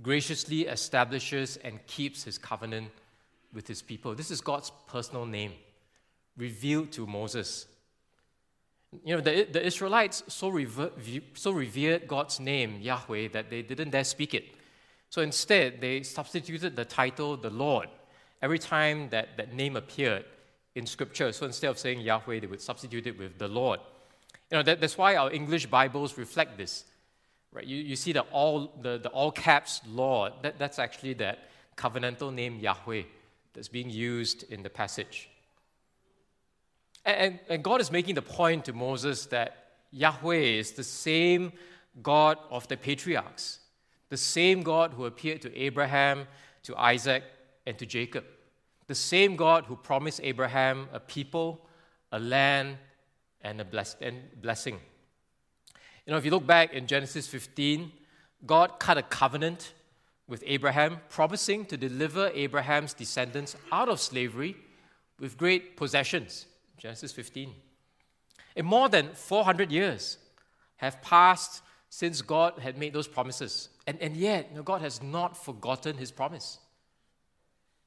graciously 0.00 0.62
establishes 0.62 1.58
and 1.58 1.86
keeps 1.86 2.24
his 2.24 2.38
covenant 2.38 2.90
with 3.52 3.68
his 3.68 3.82
people. 3.82 4.14
This 4.14 4.30
is 4.30 4.40
God's 4.40 4.72
personal 4.86 5.26
name 5.26 5.52
revealed 6.36 6.90
to 6.92 7.06
Moses. 7.06 7.66
You 9.04 9.16
know, 9.16 9.20
the, 9.20 9.44
the 9.44 9.64
Israelites 9.64 10.22
so, 10.28 10.48
rever, 10.48 10.90
so 11.34 11.50
revered 11.50 12.08
God's 12.08 12.40
name, 12.40 12.80
Yahweh, 12.80 13.28
that 13.28 13.50
they 13.50 13.62
didn't 13.62 13.90
dare 13.90 14.04
speak 14.04 14.32
it. 14.34 14.44
So 15.10 15.20
instead, 15.20 15.80
they 15.80 16.02
substituted 16.02 16.74
the 16.74 16.86
title, 16.86 17.36
the 17.36 17.50
Lord. 17.50 17.88
Every 18.40 18.58
time 18.58 19.10
that 19.10 19.36
that 19.36 19.52
name 19.52 19.76
appeared, 19.76 20.24
in 20.74 20.86
Scripture. 20.86 21.32
So 21.32 21.46
instead 21.46 21.68
of 21.68 21.78
saying 21.78 22.00
Yahweh, 22.00 22.40
they 22.40 22.46
would 22.46 22.60
substitute 22.60 23.06
it 23.06 23.18
with 23.18 23.38
the 23.38 23.48
Lord. 23.48 23.80
You 24.50 24.58
know, 24.58 24.62
that, 24.62 24.80
that's 24.80 24.98
why 24.98 25.16
our 25.16 25.30
English 25.32 25.66
Bibles 25.66 26.16
reflect 26.18 26.56
this. 26.56 26.84
Right? 27.52 27.66
You, 27.66 27.76
you 27.76 27.96
see 27.96 28.12
the 28.12 28.22
all, 28.22 28.72
the, 28.80 28.98
the 28.98 29.10
all 29.10 29.30
caps 29.30 29.82
Lord, 29.86 30.32
that, 30.42 30.58
that's 30.58 30.78
actually 30.78 31.14
that 31.14 31.50
covenantal 31.76 32.32
name 32.32 32.58
Yahweh 32.58 33.02
that's 33.52 33.68
being 33.68 33.90
used 33.90 34.50
in 34.50 34.62
the 34.62 34.70
passage. 34.70 35.28
And, 37.04 37.40
and 37.48 37.62
God 37.62 37.80
is 37.80 37.90
making 37.90 38.14
the 38.14 38.22
point 38.22 38.64
to 38.66 38.72
Moses 38.72 39.26
that 39.26 39.72
Yahweh 39.90 40.36
is 40.36 40.72
the 40.72 40.84
same 40.84 41.52
God 42.02 42.38
of 42.50 42.66
the 42.68 42.76
patriarchs, 42.76 43.58
the 44.08 44.16
same 44.16 44.62
God 44.62 44.92
who 44.92 45.04
appeared 45.04 45.42
to 45.42 45.54
Abraham, 45.58 46.26
to 46.62 46.76
Isaac, 46.76 47.24
and 47.66 47.78
to 47.78 47.86
Jacob, 47.86 48.24
the 48.86 48.94
same 48.94 49.36
God 49.36 49.64
who 49.66 49.76
promised 49.76 50.20
Abraham 50.22 50.88
a 50.92 51.00
people, 51.00 51.66
a 52.10 52.18
land, 52.18 52.78
and 53.42 53.60
a 53.60 53.64
bless- 53.64 53.96
and 54.00 54.22
blessing. 54.40 54.78
You 56.06 56.12
know, 56.12 56.16
if 56.16 56.24
you 56.24 56.30
look 56.30 56.46
back 56.46 56.72
in 56.72 56.86
Genesis 56.86 57.26
15, 57.28 57.92
God 58.44 58.78
cut 58.78 58.98
a 58.98 59.02
covenant 59.02 59.72
with 60.26 60.42
Abraham, 60.46 60.98
promising 61.08 61.64
to 61.66 61.76
deliver 61.76 62.30
Abraham's 62.34 62.94
descendants 62.94 63.56
out 63.70 63.88
of 63.88 64.00
slavery 64.00 64.56
with 65.20 65.36
great 65.36 65.76
possessions. 65.76 66.46
Genesis 66.76 67.12
15. 67.12 67.52
In 68.56 68.66
more 68.66 68.88
than 68.88 69.10
400 69.14 69.70
years 69.70 70.18
have 70.76 71.00
passed 71.02 71.62
since 71.88 72.22
God 72.22 72.58
had 72.58 72.76
made 72.76 72.92
those 72.92 73.06
promises. 73.06 73.68
And, 73.86 74.00
and 74.00 74.16
yet, 74.16 74.48
you 74.50 74.56
know, 74.56 74.62
God 74.62 74.80
has 74.80 75.02
not 75.02 75.36
forgotten 75.36 75.96
his 75.96 76.10
promise. 76.10 76.58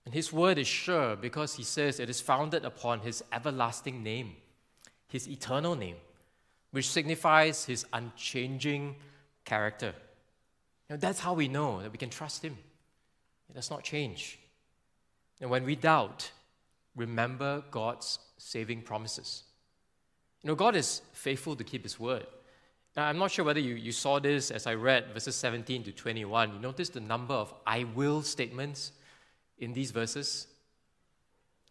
And 0.05 0.13
his 0.13 0.31
word 0.31 0.57
is 0.57 0.67
sure 0.67 1.15
because 1.15 1.55
he 1.55 1.63
says 1.63 1.99
it 1.99 2.09
is 2.09 2.21
founded 2.21 2.63
upon 2.63 2.99
his 2.99 3.23
everlasting 3.33 4.03
name, 4.03 4.35
his 5.07 5.27
eternal 5.27 5.75
name, 5.75 5.95
which 6.75 6.89
signifies 6.89 7.63
his 7.63 7.85
unchanging 7.93 8.97
character. 9.45 9.93
You 10.89 10.95
know, 10.95 10.97
that's 10.97 11.21
how 11.21 11.33
we 11.33 11.47
know 11.47 11.81
that 11.81 11.89
we 11.89 11.97
can 11.97 12.09
trust 12.09 12.43
him. 12.43 12.57
It 13.49 13.53
does 13.53 13.71
not 13.71 13.81
change. 13.81 14.37
And 15.39 15.49
when 15.49 15.63
we 15.63 15.77
doubt, 15.77 16.29
remember 16.93 17.63
God's 17.71 18.19
saving 18.37 18.81
promises. 18.81 19.43
You 20.43 20.49
know, 20.49 20.55
God 20.55 20.75
is 20.75 21.01
faithful 21.13 21.55
to 21.55 21.63
keep 21.63 21.83
his 21.83 21.97
word. 21.97 22.27
Now, 22.97 23.05
I'm 23.07 23.19
not 23.19 23.31
sure 23.31 23.45
whether 23.45 23.61
you, 23.61 23.75
you 23.75 23.93
saw 23.93 24.19
this 24.19 24.51
as 24.51 24.67
I 24.67 24.73
read 24.73 25.13
verses 25.13 25.37
17 25.37 25.83
to 25.83 25.93
21. 25.93 26.55
You 26.55 26.59
notice 26.59 26.89
the 26.89 26.99
number 26.99 27.35
of 27.35 27.53
I 27.65 27.85
will 27.85 28.21
statements 28.21 28.91
in 29.59 29.71
these 29.71 29.91
verses. 29.91 30.47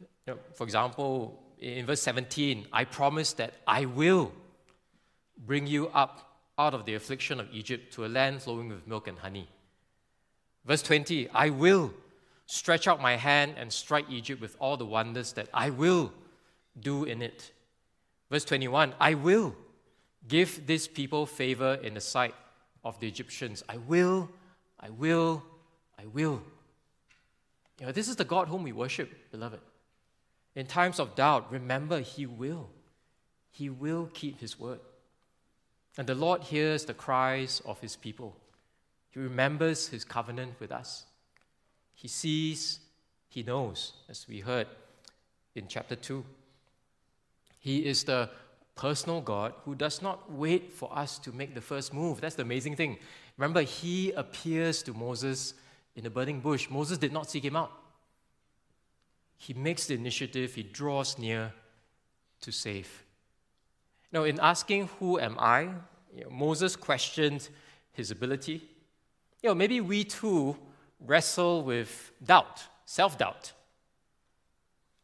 You 0.01 0.07
know, 0.29 0.39
for 0.55 0.65
example, 0.65 1.43
in 1.59 1.85
verse 1.85 2.01
17, 2.01 2.69
I 2.73 2.85
promise 2.85 3.35
that 3.35 3.53
I 3.67 3.85
will 3.85 4.33
bring 5.39 5.67
you 5.67 5.89
up 5.89 6.37
out 6.59 6.75
of 6.75 6.85
the 6.85 6.95
affliction 6.95 7.41
of 7.41 7.49
Egypt 7.53 7.93
to 7.95 8.05
a 8.05 8.09
land 8.09 8.43
flowing 8.43 8.69
with 8.69 8.87
milk 8.87 9.09
and 9.09 9.19
honey. 9.19 9.49
Verse 10.65 10.83
20, 10.83 11.29
I 11.31 11.51
will 11.51 11.93
stretch 12.47 12.87
out 12.87 13.01
my 13.01 13.17
hand 13.17 13.55
and 13.57 13.73
strike 13.73 14.07
Egypt 14.11 14.41
with 14.41 14.57
all 14.59 14.77
the 14.77 14.87
wonders 14.87 15.33
that 15.33 15.49
I 15.53 15.71
will 15.71 16.13
do 16.79 17.05
in 17.05 17.23
it. 17.23 17.53
Verse 18.31 18.45
21, 18.45 18.95
I 19.01 19.15
will 19.15 19.55
give 20.27 20.67
this 20.67 20.89
people 20.89 21.27
favor 21.27 21.79
in 21.83 21.95
the 21.95 22.01
sight 22.01 22.35
of 22.85 22.99
the 23.01 23.09
Egyptians. 23.09 23.63
I 23.69 23.77
will, 23.77 24.31
I 24.81 24.91
will, 24.91 25.43
I 25.99 26.07
will. 26.07 26.43
You 27.81 27.87
know, 27.87 27.93
this 27.93 28.09
is 28.09 28.17
the 28.17 28.25
God 28.25 28.49
whom 28.49 28.63
we 28.63 28.73
worship, 28.73 29.31
beloved. 29.31 29.61
In 30.55 30.67
times 30.67 31.01
of 31.01 31.15
doubt, 31.15 31.51
remember 31.51 32.01
He 32.01 32.27
will. 32.27 32.71
He 33.51 33.69
will 33.69 34.11
keep 34.15 34.41
His 34.41 34.59
word. 34.59 34.81
And 35.97 36.07
the 36.07 36.15
Lord 36.15 36.43
hears 36.43 36.85
the 36.85 36.95
cries 36.95 37.63
of 37.65 37.81
His 37.81 37.97
people. 37.97 38.37
He 39.11 39.21
remembers 39.21 39.89
His 39.89 40.05
covenant 40.05 40.55
with 40.59 40.73
us. 40.73 41.05
He 41.95 42.09
sees, 42.09 42.81
He 43.29 43.43
knows, 43.43 43.93
as 44.09 44.27
we 44.29 44.41
heard 44.41 44.67
in 45.55 45.69
chapter 45.69 45.95
2. 45.95 46.25
He 47.61 47.87
is 47.87 48.05
the 48.05 48.31
personal 48.75 49.21
God 49.21 49.55
who 49.65 49.75
does 49.75 50.03
not 50.03 50.33
wait 50.33 50.73
for 50.73 50.97
us 50.97 51.19
to 51.21 51.33
make 51.33 51.55
the 51.55 51.61
first 51.61 51.95
move. 51.95 52.21
That's 52.21 52.35
the 52.35 52.43
amazing 52.43 52.77
thing. 52.77 52.99
Remember, 53.39 53.63
He 53.63 54.11
appears 54.13 54.83
to 54.83 54.93
Moses 54.93 55.55
in 55.97 56.05
the 56.05 56.11
burning 56.11 56.41
bush. 56.41 56.69
Moses 56.71 56.99
did 56.99 57.13
not 57.13 57.31
seek 57.31 57.45
him 57.45 57.57
out. 57.57 57.73
He 59.37 59.55
makes 59.55 59.87
the 59.87 59.95
initiative, 59.95 60.55
he 60.55 60.63
draws 60.63 61.19
near 61.19 61.53
to 62.41 62.53
save. 62.53 63.04
Now, 64.15 64.23
in 64.23 64.39
asking, 64.39 64.89
Who 65.01 65.19
am 65.19 65.37
I? 65.41 65.63
You 66.17 66.23
know, 66.23 66.31
Moses 66.31 66.77
questioned 66.77 67.49
his 67.93 68.13
ability. 68.13 68.63
You 69.43 69.49
know, 69.49 69.57
maybe 69.57 69.81
we 69.81 70.05
too 70.05 70.57
wrestle 71.01 71.65
with 71.65 72.13
doubt, 72.25 72.63
self 72.87 73.19
doubt. 73.19 73.53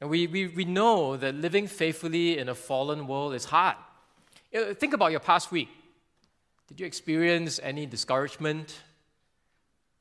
And 0.01 0.09
we, 0.09 0.29
we, 0.29 0.47
we 0.47 0.65
know 0.65 1.17
that 1.17 1.35
living 1.35 1.67
faithfully 1.67 2.39
in 2.39 2.49
a 2.49 2.55
fallen 2.55 3.09
world 3.09 3.35
is 3.35 3.45
hard. 3.47 3.77
You 4.53 4.61
know, 4.61 4.75
think 4.75 4.95
about 4.95 5.11
your 5.11 5.21
past 5.21 5.51
week. 5.51 5.69
Did 6.69 6.79
you 6.79 6.87
experience 6.87 7.59
any 7.65 7.87
discouragement, 7.87 8.81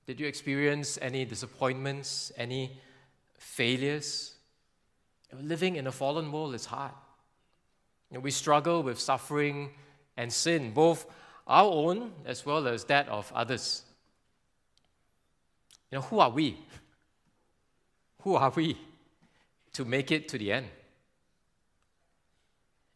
did 0.05 0.19
you 0.19 0.27
experience 0.27 0.99
any 1.01 1.25
disappointments, 1.25 2.31
any 2.37 2.77
failures? 3.39 4.35
Living 5.33 5.77
in 5.77 5.87
a 5.87 5.91
fallen 5.91 6.31
world 6.31 6.53
is 6.53 6.65
hard. 6.65 6.91
We 8.11 8.31
struggle 8.31 8.81
with 8.81 8.99
suffering 8.99 9.71
and 10.17 10.33
sin, 10.33 10.71
both 10.71 11.05
our 11.47 11.71
own 11.71 12.11
as 12.25 12.45
well 12.45 12.67
as 12.67 12.83
that 12.85 13.07
of 13.07 13.31
others. 13.33 13.83
You 15.91 15.97
know, 15.97 16.01
who 16.03 16.19
are 16.19 16.29
we? 16.29 16.57
Who 18.23 18.35
are 18.35 18.51
we 18.53 18.77
to 19.71 19.85
make 19.85 20.11
it 20.11 20.27
to 20.29 20.37
the 20.37 20.51
end? 20.51 20.67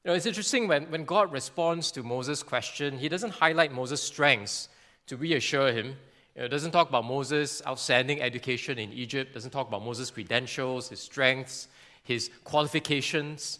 You 0.03 0.11
know, 0.11 0.15
it's 0.15 0.25
interesting 0.25 0.67
when, 0.67 0.91
when 0.91 1.05
God 1.05 1.31
responds 1.31 1.91
to 1.93 2.03
Moses' 2.03 2.43
question, 2.43 2.97
he 2.97 3.07
doesn't 3.07 3.29
highlight 3.29 3.71
Moses' 3.71 4.03
strengths 4.03 4.67
to 5.07 5.15
reassure 5.15 5.71
him. 5.71 5.95
It 6.35 6.49
doesn't 6.49 6.71
talk 6.71 6.89
about 6.89 7.05
Moses' 7.05 7.61
outstanding 7.65 8.21
education 8.21 8.77
in 8.77 8.91
Egypt, 8.91 9.33
doesn't 9.33 9.51
talk 9.51 9.69
about 9.69 9.85
Moses' 9.85 10.11
credentials, 10.11 10.89
his 10.89 10.99
strengths, 10.99 11.69
his 12.03 12.29
qualifications, 12.43 13.59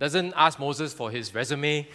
doesn't 0.00 0.32
ask 0.34 0.58
Moses 0.58 0.92
for 0.94 1.10
his 1.10 1.34
resume. 1.34 1.86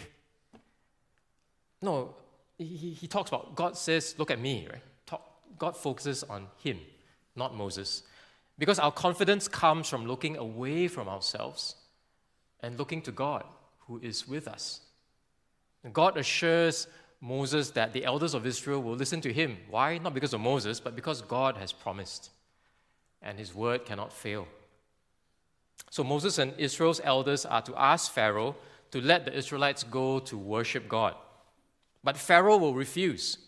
No, 1.82 2.14
he, 2.56 2.64
he 2.64 3.06
talks 3.06 3.28
about 3.28 3.54
God 3.54 3.76
says, 3.76 4.14
Look 4.16 4.30
at 4.30 4.40
me, 4.40 4.66
right? 4.70 4.82
Talk, 5.04 5.22
God 5.58 5.76
focuses 5.76 6.22
on 6.22 6.46
him, 6.62 6.78
not 7.34 7.54
Moses. 7.54 8.04
Because 8.58 8.78
our 8.78 8.92
confidence 8.92 9.48
comes 9.48 9.88
from 9.88 10.06
looking 10.06 10.36
away 10.36 10.88
from 10.88 11.08
ourselves 11.08 11.74
and 12.60 12.78
looking 12.78 13.02
to 13.02 13.12
God, 13.12 13.44
who 13.80 13.98
is 13.98 14.26
with 14.26 14.48
us. 14.48 14.80
God 15.92 16.16
assures 16.16 16.86
Moses 17.20 17.70
that 17.70 17.92
the 17.92 18.04
elders 18.04 18.34
of 18.34 18.46
Israel 18.46 18.82
will 18.82 18.94
listen 18.94 19.20
to 19.22 19.32
him. 19.32 19.58
Why? 19.68 19.98
Not 19.98 20.14
because 20.14 20.32
of 20.32 20.40
Moses, 20.40 20.80
but 20.80 20.96
because 20.96 21.22
God 21.22 21.56
has 21.58 21.72
promised, 21.72 22.30
and 23.20 23.38
his 23.38 23.54
word 23.54 23.84
cannot 23.84 24.12
fail. 24.12 24.48
So 25.90 26.04
Moses 26.04 26.38
and 26.38 26.52
Israel's 26.58 27.00
elders 27.04 27.46
are 27.46 27.62
to 27.62 27.74
ask 27.76 28.12
Pharaoh 28.12 28.56
to 28.90 29.00
let 29.00 29.24
the 29.24 29.36
Israelites 29.36 29.82
go 29.82 30.18
to 30.20 30.36
worship 30.36 30.88
God. 30.88 31.14
But 32.04 32.16
Pharaoh 32.16 32.56
will 32.56 32.74
refuse. 32.74 33.38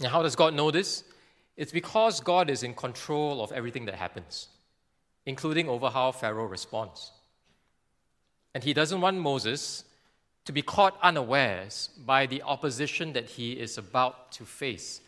Now, 0.00 0.10
how 0.10 0.22
does 0.22 0.36
God 0.36 0.54
know 0.54 0.70
this? 0.70 1.04
It's 1.56 1.72
because 1.72 2.20
God 2.20 2.50
is 2.50 2.62
in 2.62 2.74
control 2.74 3.42
of 3.42 3.52
everything 3.52 3.84
that 3.86 3.94
happens, 3.94 4.48
including 5.26 5.68
over 5.68 5.88
how 5.88 6.12
Pharaoh 6.12 6.46
responds. 6.46 7.12
And 8.54 8.62
he 8.62 8.72
doesn't 8.72 9.00
want 9.00 9.18
Moses 9.18 9.84
to 10.44 10.52
be 10.52 10.62
caught 10.62 10.98
unawares 11.02 11.90
by 12.04 12.26
the 12.26 12.42
opposition 12.42 13.12
that 13.14 13.24
he 13.24 13.52
is 13.52 13.78
about 13.78 14.32
to 14.32 14.44
face. 14.44 15.00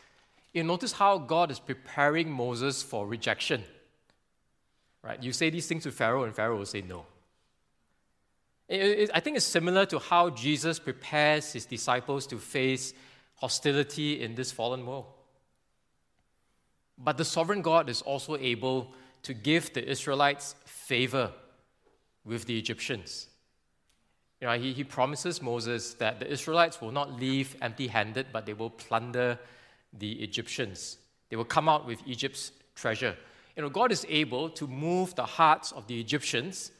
You 0.52 0.64
notice 0.64 0.92
how 0.92 1.18
God 1.18 1.50
is 1.50 1.60
preparing 1.60 2.30
Moses 2.30 2.82
for 2.82 3.06
rejection. 3.06 3.62
Right? 5.06 5.22
You 5.22 5.32
say 5.32 5.50
these 5.50 5.68
things 5.68 5.84
to 5.84 5.92
Pharaoh, 5.92 6.24
and 6.24 6.34
Pharaoh 6.34 6.56
will 6.58 6.66
say 6.66 6.82
no. 6.82 7.06
It, 8.68 8.80
it, 8.80 9.10
I 9.14 9.20
think 9.20 9.36
it's 9.36 9.46
similar 9.46 9.86
to 9.86 10.00
how 10.00 10.30
Jesus 10.30 10.80
prepares 10.80 11.52
his 11.52 11.64
disciples 11.64 12.26
to 12.26 12.38
face 12.38 12.92
hostility 13.36 14.20
in 14.20 14.34
this 14.34 14.50
fallen 14.50 14.84
world. 14.84 15.06
But 16.98 17.18
the 17.18 17.24
sovereign 17.24 17.62
God 17.62 17.88
is 17.88 18.02
also 18.02 18.36
able 18.36 18.92
to 19.22 19.32
give 19.32 19.72
the 19.74 19.88
Israelites 19.88 20.56
favor 20.64 21.30
with 22.24 22.46
the 22.46 22.58
Egyptians. 22.58 23.28
You 24.40 24.48
know, 24.48 24.58
he, 24.58 24.72
he 24.72 24.82
promises 24.82 25.40
Moses 25.40 25.94
that 25.94 26.18
the 26.18 26.28
Israelites 26.28 26.80
will 26.80 26.90
not 26.90 27.20
leave 27.20 27.54
empty 27.62 27.86
handed, 27.86 28.26
but 28.32 28.44
they 28.44 28.54
will 28.54 28.70
plunder 28.70 29.38
the 29.92 30.14
Egyptians. 30.14 30.98
They 31.30 31.36
will 31.36 31.44
come 31.44 31.68
out 31.68 31.86
with 31.86 32.00
Egypt's 32.06 32.50
treasure. 32.74 33.16
You 33.56 33.62
know, 33.62 33.70
God 33.70 33.90
is 33.90 34.04
able 34.08 34.50
to 34.50 34.66
move 34.66 35.14
the 35.14 35.24
hearts 35.24 35.72
of 35.72 35.86
the 35.86 35.98
Egyptians 35.98 36.72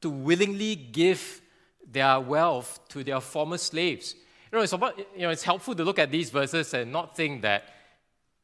to 0.00 0.08
willingly 0.08 0.76
give 0.76 1.42
their 1.90 2.20
wealth 2.20 2.80
to 2.90 3.02
their 3.02 3.20
former 3.20 3.58
slaves. 3.58 4.14
You 4.50 4.58
know, 4.58 4.62
it's, 4.62 4.72
about, 4.72 4.98
you 4.98 5.22
know, 5.22 5.30
it's 5.30 5.42
helpful 5.42 5.74
to 5.74 5.84
look 5.84 5.98
at 5.98 6.10
these 6.10 6.30
verses 6.30 6.72
and 6.74 6.92
not 6.92 7.16
think 7.16 7.42
that 7.42 7.64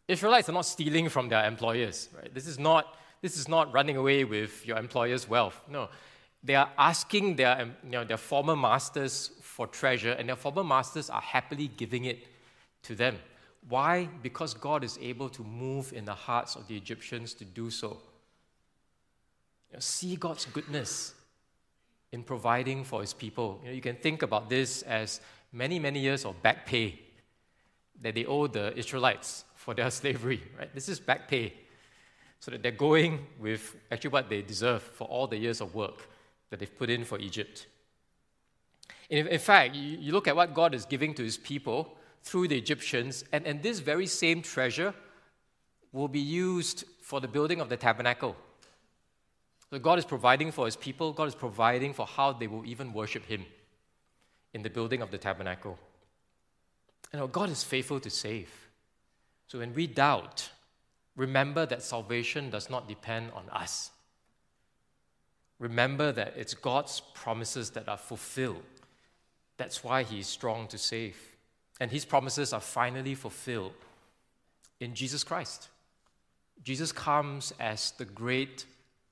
Israelites 0.09 0.49
are 0.49 0.53
not 0.53 0.67
stealing 0.67 1.09
from 1.09 1.29
their 1.29 1.45
employers. 1.47 2.09
Right? 2.17 2.33
This, 2.35 2.47
is 2.47 2.59
not, 2.59 2.97
this 3.23 3.37
is 3.37 3.49
not 3.49 3.73
running 3.73 3.97
away 3.97 4.25
with 4.25 4.67
your 4.67 4.79
employer's 4.79 5.29
wealth. 5.29 5.61
No. 5.69 5.89
They 6.43 6.55
are 6.55 6.71
asking 6.79 7.37
their, 7.37 7.67
you 7.85 7.91
know, 7.91 8.05
their 8.05 8.17
former 8.17 8.55
masters 8.55 9.33
for 9.43 9.67
treasure, 9.67 10.13
and 10.13 10.29
their 10.29 10.37
former 10.37 10.63
masters 10.63 11.09
are 11.11 11.21
happily 11.21 11.69
giving 11.69 12.05
it 12.05 12.27
to 12.83 12.95
them. 12.95 13.19
Why? 13.69 14.09
Because 14.23 14.55
God 14.55 14.85
is 14.85 14.99
able 15.03 15.29
to 15.31 15.43
move 15.43 15.93
in 15.93 16.05
the 16.05 16.15
hearts 16.15 16.55
of 16.55 16.69
the 16.69 16.77
Egyptians 16.77 17.35
to 17.35 17.45
do 17.45 17.71
so. 17.71 17.99
You 19.71 19.75
know, 19.75 19.81
see 19.81 20.15
God's 20.17 20.45
goodness 20.47 21.15
in 22.13 22.23
providing 22.23 22.85
for 22.85 23.01
his 23.01 23.13
people. 23.13 23.59
You, 23.63 23.69
know, 23.69 23.75
you 23.75 23.81
can 23.81 23.97
think 23.97 24.23
about 24.23 24.49
this 24.49 24.83
as 24.83 25.21
many, 25.53 25.79
many 25.79 25.99
years 25.99 26.25
of 26.25 26.41
back 26.43 26.67
pay 26.67 27.01
that 28.03 28.15
they 28.15 28.25
owe 28.25 28.47
the 28.47 28.77
Israelites 28.79 29.45
for 29.55 29.75
their 29.75 29.91
slavery, 30.01 30.43
right? 30.59 30.73
This 30.73 30.89
is 30.89 31.01
back 31.01 31.29
pay. 31.29 31.53
So 32.39 32.51
that 32.53 32.63
they're 32.63 32.71
going 32.71 33.27
with 33.41 33.75
actually 33.91 34.11
what 34.11 34.29
they 34.29 34.43
deserve 34.43 34.83
for 34.83 35.09
all 35.09 35.27
the 35.27 35.39
years 35.39 35.61
of 35.61 35.75
work 35.75 36.07
that 36.51 36.61
they've 36.61 36.79
put 36.79 36.91
in 36.91 37.05
for 37.05 37.19
Egypt. 37.19 37.67
In, 39.09 39.39
fact, 39.39 39.75
you 39.75 40.13
look 40.13 40.29
at 40.29 40.37
what 40.37 40.53
God 40.53 40.75
is 40.75 40.85
giving 40.85 41.15
to 41.15 41.23
his 41.23 41.39
people 41.39 41.97
through 42.27 42.49
the 42.49 42.59
Egyptians, 42.59 43.23
and, 43.31 43.47
and 43.47 43.63
this 43.63 43.79
very 43.79 44.09
same 44.09 44.43
treasure 44.43 44.93
will 45.93 46.09
be 46.09 46.19
used 46.19 46.83
for 47.01 47.21
the 47.21 47.29
building 47.29 47.61
of 47.61 47.69
the 47.69 47.77
tabernacle. 47.77 48.35
So 49.71 49.79
God 49.79 50.01
is 50.01 50.05
providing 50.05 50.51
for 50.51 50.65
his 50.65 50.75
people, 50.75 51.13
God 51.13 51.29
is 51.29 51.37
providing 51.37 51.95
for 51.95 52.05
how 52.05 52.33
they 52.33 52.49
will 52.49 52.67
even 52.67 52.93
worship 52.93 53.25
him 53.27 53.47
in 54.53 54.63
the 54.63 54.71
building 54.71 55.03
of 55.03 55.13
the 55.13 55.19
tabernacle. 55.19 55.79
You 57.13 57.21
know, 57.21 57.29
God 57.29 57.49
is 57.49 57.63
faithful 57.63 58.01
to 58.01 58.11
save. 58.11 58.51
So 59.47 59.61
when 59.61 59.73
we 59.73 59.87
doubt, 59.87 60.51
remember 61.15 61.65
that 61.67 61.85
salvation 61.85 62.51
does 62.51 62.69
not 62.69 62.89
depend 62.89 63.31
on 63.37 63.49
us. 63.51 63.93
Remember 65.61 66.11
that 66.11 66.35
it's 66.37 66.55
God's 66.55 67.01
promises 67.15 67.71
that 67.71 67.89
are 67.89 67.97
fulfilled. 67.97 68.65
That's 69.59 69.85
why 69.85 70.03
He 70.03 70.19
is 70.19 70.27
strong 70.27 70.67
to 70.69 70.77
save. 70.77 71.36
And 71.81 71.91
His 71.91 72.05
promises 72.05 72.53
are 72.53 72.61
finally 72.61 73.15
fulfilled 73.15 73.75
in 74.81 74.95
Jesus 74.95 75.25
Christ. 75.25 75.69
Jesus 76.63 76.93
comes 76.93 77.53
as 77.61 77.93
the 77.93 78.05
great 78.05 78.65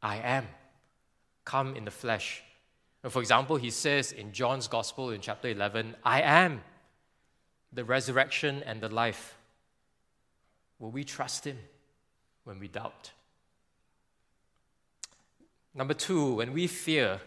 I 0.03 0.17
am, 0.17 0.47
come 1.45 1.77
in 1.77 1.85
the 1.85 1.91
flesh. 1.91 2.43
For 3.09 3.21
example, 3.21 3.57
He 3.57 3.71
says 3.71 4.13
in 4.13 4.33
John's 4.33 4.67
Gospel 4.67 5.11
in 5.11 5.21
chapter 5.21 5.49
11, 5.49 5.97
I 6.05 6.23
am 6.23 6.63
the 7.73 7.85
resurrection 7.85 8.63
and 8.65 8.81
the 8.81 8.89
life. 8.89 9.37
Will 10.79 10.91
we 10.91 11.05
trust 11.05 11.45
Him 11.45 11.59
when 12.45 12.59
we 12.59 12.69
doubt? 12.69 13.11
Number 15.75 15.95
two, 15.95 16.35
when 16.35 16.53
we 16.53 16.67
fear, 16.67 17.21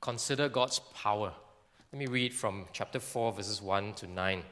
consider 0.00 0.48
God's 0.48 0.80
power. 0.80 1.32
Let 1.92 1.98
me 1.98 2.06
read 2.06 2.34
from 2.34 2.66
chapter 2.72 3.00
4, 3.00 3.32
verses 3.32 3.62
1 3.62 3.94
to 3.94 4.06
9. 4.06 4.42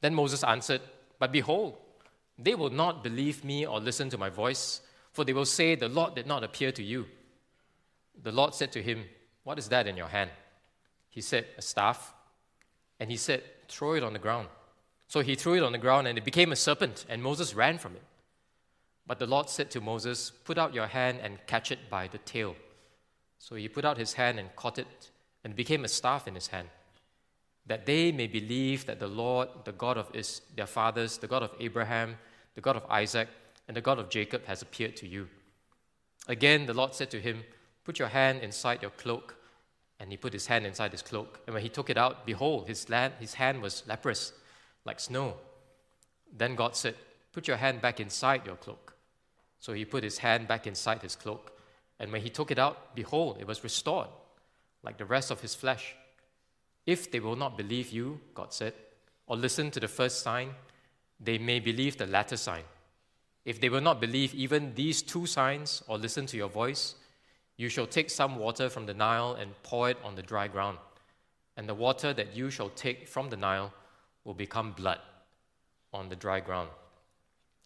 Then 0.00 0.14
Moses 0.14 0.42
answered, 0.44 0.80
But 1.18 1.32
behold, 1.32 1.76
they 2.38 2.54
will 2.54 2.70
not 2.70 3.04
believe 3.04 3.44
me 3.44 3.66
or 3.66 3.80
listen 3.80 4.08
to 4.10 4.18
my 4.18 4.30
voice, 4.30 4.80
for 5.12 5.24
they 5.24 5.32
will 5.32 5.44
say, 5.44 5.74
The 5.74 5.88
Lord 5.88 6.14
did 6.14 6.26
not 6.26 6.44
appear 6.44 6.72
to 6.72 6.82
you. 6.82 7.06
The 8.22 8.32
Lord 8.32 8.54
said 8.54 8.72
to 8.72 8.82
him, 8.82 9.04
What 9.44 9.58
is 9.58 9.68
that 9.68 9.86
in 9.86 9.96
your 9.96 10.08
hand? 10.08 10.30
He 11.08 11.20
said, 11.20 11.46
A 11.58 11.62
staff. 11.62 12.14
And 12.98 13.10
he 13.10 13.16
said, 13.16 13.42
Throw 13.68 13.94
it 13.94 14.02
on 14.02 14.12
the 14.12 14.18
ground. 14.18 14.48
So 15.08 15.20
he 15.20 15.34
threw 15.34 15.54
it 15.54 15.62
on 15.62 15.72
the 15.72 15.78
ground, 15.78 16.06
and 16.06 16.16
it 16.16 16.24
became 16.24 16.52
a 16.52 16.56
serpent, 16.56 17.04
and 17.08 17.22
Moses 17.22 17.54
ran 17.54 17.78
from 17.78 17.96
it. 17.96 18.02
But 19.06 19.18
the 19.18 19.26
Lord 19.26 19.50
said 19.50 19.70
to 19.72 19.80
Moses, 19.80 20.30
Put 20.30 20.56
out 20.56 20.72
your 20.72 20.86
hand 20.86 21.18
and 21.22 21.44
catch 21.46 21.72
it 21.72 21.90
by 21.90 22.06
the 22.06 22.18
tail. 22.18 22.54
So 23.38 23.56
he 23.56 23.68
put 23.68 23.84
out 23.84 23.98
his 23.98 24.12
hand 24.12 24.38
and 24.38 24.54
caught 24.54 24.78
it, 24.78 25.10
and 25.42 25.52
it 25.52 25.56
became 25.56 25.84
a 25.84 25.88
staff 25.88 26.28
in 26.28 26.34
his 26.34 26.46
hand, 26.46 26.68
that 27.70 27.86
they 27.86 28.10
may 28.10 28.26
believe 28.26 28.84
that 28.86 28.98
the 28.98 29.06
Lord, 29.06 29.48
the 29.62 29.70
God 29.70 29.96
of 29.96 30.10
his, 30.12 30.42
their 30.56 30.66
fathers, 30.66 31.18
the 31.18 31.28
God 31.28 31.44
of 31.44 31.52
Abraham, 31.60 32.16
the 32.56 32.60
God 32.60 32.74
of 32.74 32.84
Isaac, 32.90 33.28
and 33.68 33.76
the 33.76 33.80
God 33.80 34.00
of 34.00 34.08
Jacob, 34.08 34.44
has 34.46 34.60
appeared 34.60 34.96
to 34.96 35.06
you. 35.06 35.28
Again, 36.26 36.66
the 36.66 36.74
Lord 36.74 36.96
said 36.96 37.12
to 37.12 37.20
him, 37.20 37.44
Put 37.84 38.00
your 38.00 38.08
hand 38.08 38.42
inside 38.42 38.82
your 38.82 38.90
cloak. 38.90 39.36
And 40.00 40.10
he 40.10 40.16
put 40.16 40.32
his 40.32 40.46
hand 40.46 40.66
inside 40.66 40.90
his 40.90 41.02
cloak. 41.02 41.38
And 41.46 41.54
when 41.54 41.62
he 41.62 41.68
took 41.68 41.90
it 41.90 41.96
out, 41.96 42.26
behold, 42.26 42.66
his, 42.66 42.90
land, 42.90 43.14
his 43.20 43.34
hand 43.34 43.62
was 43.62 43.84
leprous, 43.86 44.32
like 44.84 44.98
snow. 44.98 45.34
Then 46.36 46.56
God 46.56 46.74
said, 46.74 46.96
Put 47.32 47.46
your 47.46 47.58
hand 47.58 47.80
back 47.80 48.00
inside 48.00 48.44
your 48.44 48.56
cloak. 48.56 48.96
So 49.60 49.74
he 49.74 49.84
put 49.84 50.02
his 50.02 50.18
hand 50.18 50.48
back 50.48 50.66
inside 50.66 51.02
his 51.02 51.14
cloak, 51.14 51.52
and 52.00 52.10
when 52.10 52.22
he 52.22 52.30
took 52.30 52.50
it 52.50 52.58
out, 52.58 52.96
behold, 52.96 53.36
it 53.38 53.46
was 53.46 53.62
restored, 53.62 54.08
like 54.82 54.98
the 54.98 55.04
rest 55.04 55.30
of 55.30 55.40
his 55.40 55.54
flesh. 55.54 55.94
If 56.86 57.10
they 57.10 57.20
will 57.20 57.36
not 57.36 57.56
believe 57.56 57.90
you, 57.90 58.20
God 58.34 58.52
said, 58.52 58.74
or 59.26 59.36
listen 59.36 59.70
to 59.70 59.80
the 59.80 59.88
first 59.88 60.22
sign, 60.22 60.50
they 61.20 61.38
may 61.38 61.60
believe 61.60 61.96
the 61.96 62.06
latter 62.06 62.36
sign. 62.36 62.64
If 63.44 63.60
they 63.60 63.68
will 63.68 63.80
not 63.80 64.00
believe 64.00 64.34
even 64.34 64.74
these 64.74 65.02
two 65.02 65.26
signs 65.26 65.82
or 65.86 65.98
listen 65.98 66.26
to 66.26 66.36
your 66.36 66.48
voice, 66.48 66.94
you 67.56 67.68
shall 67.68 67.86
take 67.86 68.10
some 68.10 68.36
water 68.36 68.68
from 68.68 68.86
the 68.86 68.94
Nile 68.94 69.36
and 69.38 69.50
pour 69.62 69.90
it 69.90 69.98
on 70.02 70.14
the 70.14 70.22
dry 70.22 70.48
ground. 70.48 70.78
And 71.56 71.68
the 71.68 71.74
water 71.74 72.12
that 72.14 72.34
you 72.34 72.50
shall 72.50 72.70
take 72.70 73.06
from 73.06 73.28
the 73.28 73.36
Nile 73.36 73.72
will 74.24 74.34
become 74.34 74.72
blood 74.72 74.98
on 75.92 76.08
the 76.08 76.16
dry 76.16 76.40
ground. 76.40 76.70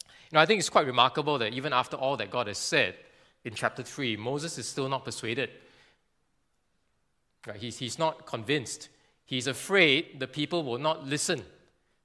You 0.05 0.37
know, 0.37 0.41
I 0.41 0.47
think 0.47 0.59
it's 0.59 0.71
quite 0.71 0.87
remarkable 0.87 1.39
that 1.39 1.53
even 1.53 1.73
after 1.73 1.97
all 1.97 2.17
that 2.17 2.31
God 2.31 2.47
has 2.47 2.59
said 2.59 2.97
in 3.45 3.55
chapter 3.55 3.83
3, 3.83 4.17
Moses 4.17 4.59
is 4.59 4.67
still 4.67 4.89
not 4.89 5.05
persuaded. 5.05 5.51
Right? 7.47 7.57
He's, 7.57 7.79
he's 7.79 7.99
not 7.99 8.27
convinced. 8.27 8.89
He's 9.35 9.49
afraid 9.49 10.21
the 10.21 10.29
people 10.29 10.63
will 10.63 10.79
not 10.79 11.09
listen 11.09 11.43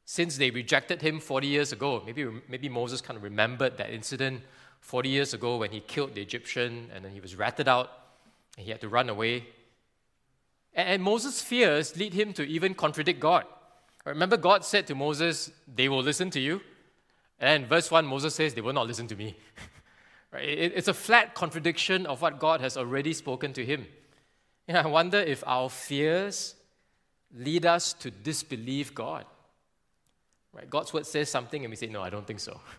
since 0.04 0.36
they 0.38 0.50
rejected 0.50 1.04
him 1.04 1.20
40 1.20 1.46
years 1.46 1.72
ago. 1.72 2.02
Maybe, 2.04 2.26
maybe 2.48 2.70
Moses 2.70 3.02
kind 3.02 3.18
of 3.18 3.22
remembered 3.22 3.78
that 3.78 3.92
incident 3.92 4.42
40 4.80 5.10
years 5.10 5.36
ago 5.36 5.58
when 5.58 5.70
he 5.70 5.80
killed 5.80 6.16
the 6.16 6.24
Egyptian 6.24 6.90
and 6.92 7.06
then 7.06 7.12
he 7.12 7.20
was 7.20 7.36
ratted 7.36 7.68
out 7.68 7.92
and 8.58 8.66
he 8.66 8.72
had 8.72 8.82
to 8.82 8.90
run 8.90 9.10
away. 9.10 9.46
And, 10.74 10.90
and 10.90 11.04
Moses' 11.04 11.40
fears 11.40 11.96
lead 11.96 12.16
him 12.16 12.34
to 12.34 12.44
even 12.48 12.74
contradict 12.74 13.20
God. 13.20 13.46
Remember, 14.06 14.36
God 14.36 14.66
said 14.66 14.88
to 14.88 14.96
Moses, 14.96 15.52
They 15.68 15.88
will 15.88 16.02
listen 16.02 16.32
to 16.32 16.40
you. 16.40 16.62
And 17.40 17.68
verse 17.68 17.92
1, 17.92 18.08
Moses 18.08 18.34
says, 18.34 18.56
They 18.56 18.62
will 18.62 18.74
not 18.74 18.88
listen 18.88 19.06
to 19.06 19.16
me. 19.16 19.38
right? 20.34 20.50
It, 20.50 20.74
it's 20.76 20.88
a 20.88 20.96
flat 20.96 21.36
contradiction 21.36 22.08
of 22.08 22.24
what 22.24 22.40
God 22.40 22.60
has 22.62 22.76
already 22.76 23.14
spoken 23.14 23.54
to 23.54 23.64
him. 23.64 23.86
And 24.68 24.76
I 24.76 24.88
wonder 24.88 25.20
if 25.20 25.44
our 25.46 25.70
fears 25.70 26.56
lead 27.36 27.66
us 27.66 27.94
to 27.94 28.12
disbelieve 28.12 28.94
God. 28.94 29.26
Right? 30.54 30.70
God's 30.70 30.94
word 30.94 31.06
says 31.06 31.30
something 31.30 31.64
and 31.64 31.72
we 31.72 31.76
say, 31.76 31.88
No, 31.88 32.02
I 32.02 32.10
don't 32.10 32.26
think 32.26 32.40
so. 32.40 32.60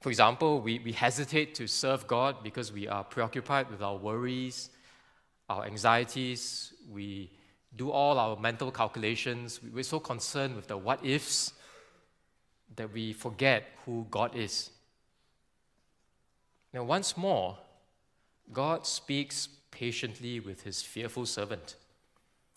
For 0.00 0.10
example, 0.10 0.60
we, 0.60 0.78
we 0.78 0.92
hesitate 0.92 1.56
to 1.56 1.66
serve 1.66 2.06
God 2.06 2.44
because 2.44 2.72
we 2.72 2.86
are 2.86 3.02
preoccupied 3.02 3.68
with 3.70 3.82
our 3.82 3.96
worries, 3.96 4.70
our 5.48 5.64
anxieties. 5.64 6.72
We 6.88 7.32
do 7.76 7.90
all 7.90 8.18
our 8.18 8.36
mental 8.36 8.70
calculations. 8.70 9.60
We're 9.62 9.82
so 9.82 9.98
concerned 9.98 10.54
with 10.54 10.68
the 10.68 10.76
what 10.76 11.04
ifs 11.04 11.52
that 12.76 12.92
we 12.92 13.12
forget 13.12 13.64
who 13.84 14.06
God 14.10 14.36
is. 14.36 14.70
Now, 16.72 16.84
once 16.84 17.16
more, 17.16 17.58
God 18.52 18.86
speaks 18.86 19.48
patiently 19.70 20.38
with 20.38 20.62
his 20.62 20.80
fearful 20.80 21.26
servant. 21.26 21.74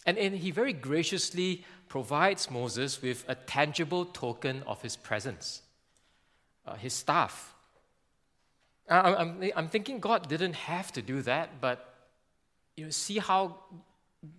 And, 0.05 0.17
and 0.17 0.35
he 0.35 0.51
very 0.51 0.73
graciously 0.73 1.63
provides 1.87 2.49
Moses 2.49 3.01
with 3.01 3.23
a 3.27 3.35
tangible 3.35 4.05
token 4.05 4.63
of 4.65 4.81
his 4.81 4.95
presence 4.95 5.61
uh, 6.65 6.75
his 6.75 6.93
staff. 6.93 7.53
I, 8.89 9.15
I'm, 9.15 9.43
I'm 9.55 9.67
thinking 9.67 9.99
God 9.99 10.27
didn't 10.27 10.53
have 10.53 10.91
to 10.93 11.01
do 11.01 11.21
that, 11.23 11.61
but 11.61 11.93
you 12.75 12.85
know, 12.85 12.89
see 12.91 13.19
how 13.19 13.57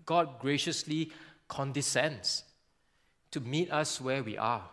God 0.07 0.39
graciously 0.39 1.13
condescends 1.49 2.45
to 3.31 3.41
meet 3.41 3.71
us 3.71 4.01
where 4.01 4.23
we 4.23 4.39
are. 4.39 4.65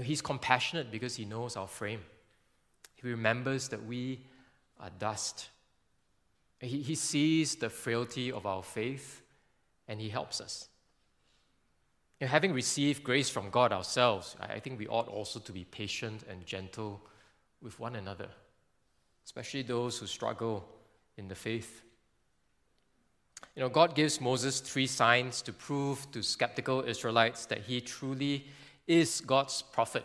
He's 0.00 0.22
compassionate 0.22 0.90
because 0.90 1.16
he 1.16 1.24
knows 1.24 1.56
our 1.56 1.66
frame. 1.66 2.00
He 2.94 3.08
remembers 3.08 3.68
that 3.68 3.84
we 3.84 4.20
are 4.78 4.90
dust. 4.98 5.48
He, 6.60 6.80
he 6.80 6.94
sees 6.94 7.56
the 7.56 7.68
frailty 7.68 8.30
of 8.30 8.46
our 8.46 8.62
faith 8.62 9.22
and 9.90 10.00
he 10.00 10.08
helps 10.08 10.40
us. 10.40 10.68
You 12.20 12.26
know, 12.26 12.30
having 12.30 12.54
received 12.54 13.02
grace 13.02 13.28
from 13.28 13.50
God 13.50 13.72
ourselves, 13.72 14.36
I 14.40 14.60
think 14.60 14.78
we 14.78 14.86
ought 14.86 15.08
also 15.08 15.40
to 15.40 15.52
be 15.52 15.64
patient 15.64 16.22
and 16.30 16.46
gentle 16.46 17.02
with 17.60 17.80
one 17.80 17.96
another. 17.96 18.28
especially 19.30 19.62
those 19.62 19.96
who 19.96 20.06
struggle 20.06 20.66
in 21.16 21.28
the 21.28 21.34
faith. 21.36 21.82
You 23.54 23.62
know, 23.62 23.68
God 23.68 23.94
gives 23.94 24.20
Moses 24.20 24.58
three 24.58 24.88
signs 24.88 25.40
to 25.42 25.52
prove 25.52 26.10
to 26.10 26.20
skeptical 26.20 26.82
Israelites 26.82 27.46
that 27.46 27.60
he 27.60 27.80
truly 27.80 28.46
is 28.88 29.20
God's 29.20 29.62
prophet. 29.62 30.04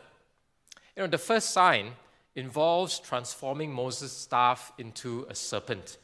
You 0.96 1.02
know, 1.02 1.08
the 1.08 1.18
first 1.18 1.50
sign 1.50 1.94
involves 2.36 3.00
transforming 3.00 3.74
Moses' 3.74 4.12
staff 4.12 4.72
into 4.78 5.26
a 5.28 5.34
serpent. 5.34 5.98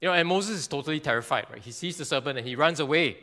You 0.00 0.08
know, 0.08 0.14
and 0.14 0.28
Moses 0.28 0.58
is 0.58 0.68
totally 0.68 1.00
terrified, 1.00 1.46
right? 1.50 1.62
He 1.62 1.72
sees 1.72 1.96
the 1.96 2.04
serpent 2.04 2.38
and 2.38 2.46
he 2.46 2.56
runs 2.56 2.80
away. 2.80 3.08
You 3.08 3.16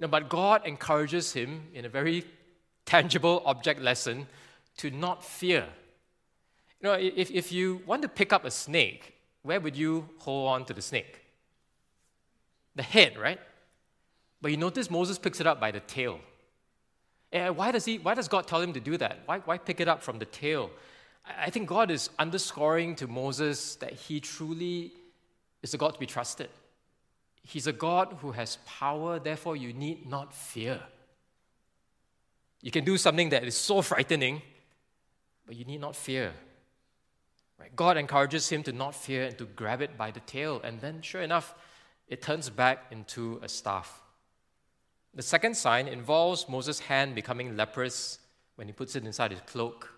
know, 0.00 0.08
but 0.08 0.28
God 0.28 0.66
encourages 0.66 1.32
him 1.32 1.62
in 1.74 1.84
a 1.84 1.88
very 1.88 2.24
tangible 2.86 3.42
object 3.44 3.80
lesson 3.80 4.26
to 4.78 4.90
not 4.90 5.24
fear. 5.24 5.66
You 6.80 6.88
know, 6.88 6.94
if, 6.94 7.30
if 7.30 7.52
you 7.52 7.82
want 7.86 8.02
to 8.02 8.08
pick 8.08 8.32
up 8.32 8.44
a 8.44 8.50
snake, 8.50 9.14
where 9.42 9.60
would 9.60 9.76
you 9.76 10.08
hold 10.18 10.48
on 10.48 10.64
to 10.66 10.72
the 10.72 10.82
snake? 10.82 11.20
The 12.76 12.82
head, 12.82 13.18
right? 13.18 13.40
But 14.40 14.52
you 14.52 14.56
notice 14.56 14.90
Moses 14.90 15.18
picks 15.18 15.40
it 15.40 15.46
up 15.46 15.60
by 15.60 15.72
the 15.72 15.80
tail. 15.80 16.20
And 17.32 17.56
why 17.56 17.72
does, 17.72 17.84
he, 17.84 17.98
why 17.98 18.14
does 18.14 18.28
God 18.28 18.46
tell 18.46 18.60
him 18.60 18.72
to 18.72 18.80
do 18.80 18.96
that? 18.96 19.18
Why, 19.26 19.40
why 19.40 19.58
pick 19.58 19.80
it 19.80 19.88
up 19.88 20.02
from 20.02 20.18
the 20.18 20.24
tail? 20.24 20.70
I 21.26 21.50
think 21.50 21.68
God 21.68 21.90
is 21.90 22.08
underscoring 22.18 22.94
to 22.96 23.06
Moses 23.06 23.74
that 23.76 23.92
he 23.92 24.20
truly 24.20 24.92
is 25.62 25.74
a 25.74 25.78
God 25.78 25.94
to 25.94 25.98
be 25.98 26.06
trusted. 26.06 26.48
He's 27.42 27.66
a 27.66 27.72
God 27.72 28.18
who 28.20 28.32
has 28.32 28.58
power, 28.66 29.18
therefore, 29.18 29.56
you 29.56 29.72
need 29.72 30.06
not 30.08 30.34
fear. 30.34 30.80
You 32.60 32.70
can 32.70 32.84
do 32.84 32.98
something 32.98 33.30
that 33.30 33.44
is 33.44 33.56
so 33.56 33.82
frightening, 33.82 34.42
but 35.46 35.56
you 35.56 35.64
need 35.64 35.80
not 35.80 35.96
fear. 35.96 36.32
Right? 37.58 37.74
God 37.74 37.96
encourages 37.96 38.48
him 38.48 38.62
to 38.64 38.72
not 38.72 38.94
fear 38.94 39.24
and 39.24 39.38
to 39.38 39.44
grab 39.44 39.80
it 39.80 39.96
by 39.96 40.10
the 40.10 40.20
tail, 40.20 40.60
and 40.62 40.80
then, 40.80 41.02
sure 41.02 41.22
enough, 41.22 41.54
it 42.08 42.22
turns 42.22 42.50
back 42.50 42.86
into 42.90 43.40
a 43.42 43.48
staff. 43.48 44.02
The 45.14 45.22
second 45.22 45.56
sign 45.56 45.88
involves 45.88 46.48
Moses' 46.48 46.80
hand 46.80 47.14
becoming 47.14 47.56
leprous 47.56 48.18
when 48.56 48.66
he 48.66 48.72
puts 48.72 48.94
it 48.94 49.04
inside 49.04 49.30
his 49.30 49.40
cloak. 49.46 49.92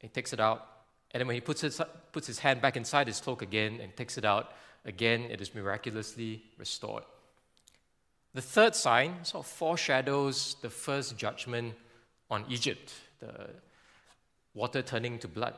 He 0.00 0.08
takes 0.08 0.32
it 0.32 0.40
out, 0.40 0.66
and 1.12 1.20
then 1.20 1.26
when 1.26 1.34
he 1.34 1.40
puts 1.40 1.60
his, 1.60 1.80
puts 2.12 2.26
his 2.26 2.38
hand 2.38 2.60
back 2.60 2.76
inside 2.76 3.06
his 3.06 3.20
cloak 3.20 3.42
again 3.42 3.80
and 3.82 3.94
takes 3.96 4.16
it 4.16 4.24
out, 4.24 4.52
again 4.84 5.22
it 5.30 5.40
is 5.40 5.54
miraculously 5.54 6.42
restored. 6.58 7.04
The 8.34 8.40
third 8.40 8.74
sign 8.74 9.24
sort 9.24 9.44
of 9.44 9.50
foreshadows 9.50 10.56
the 10.62 10.70
first 10.70 11.18
judgment 11.18 11.74
on 12.30 12.46
Egypt, 12.48 12.94
the 13.20 13.50
water 14.54 14.80
turning 14.80 15.18
to 15.18 15.28
blood. 15.28 15.54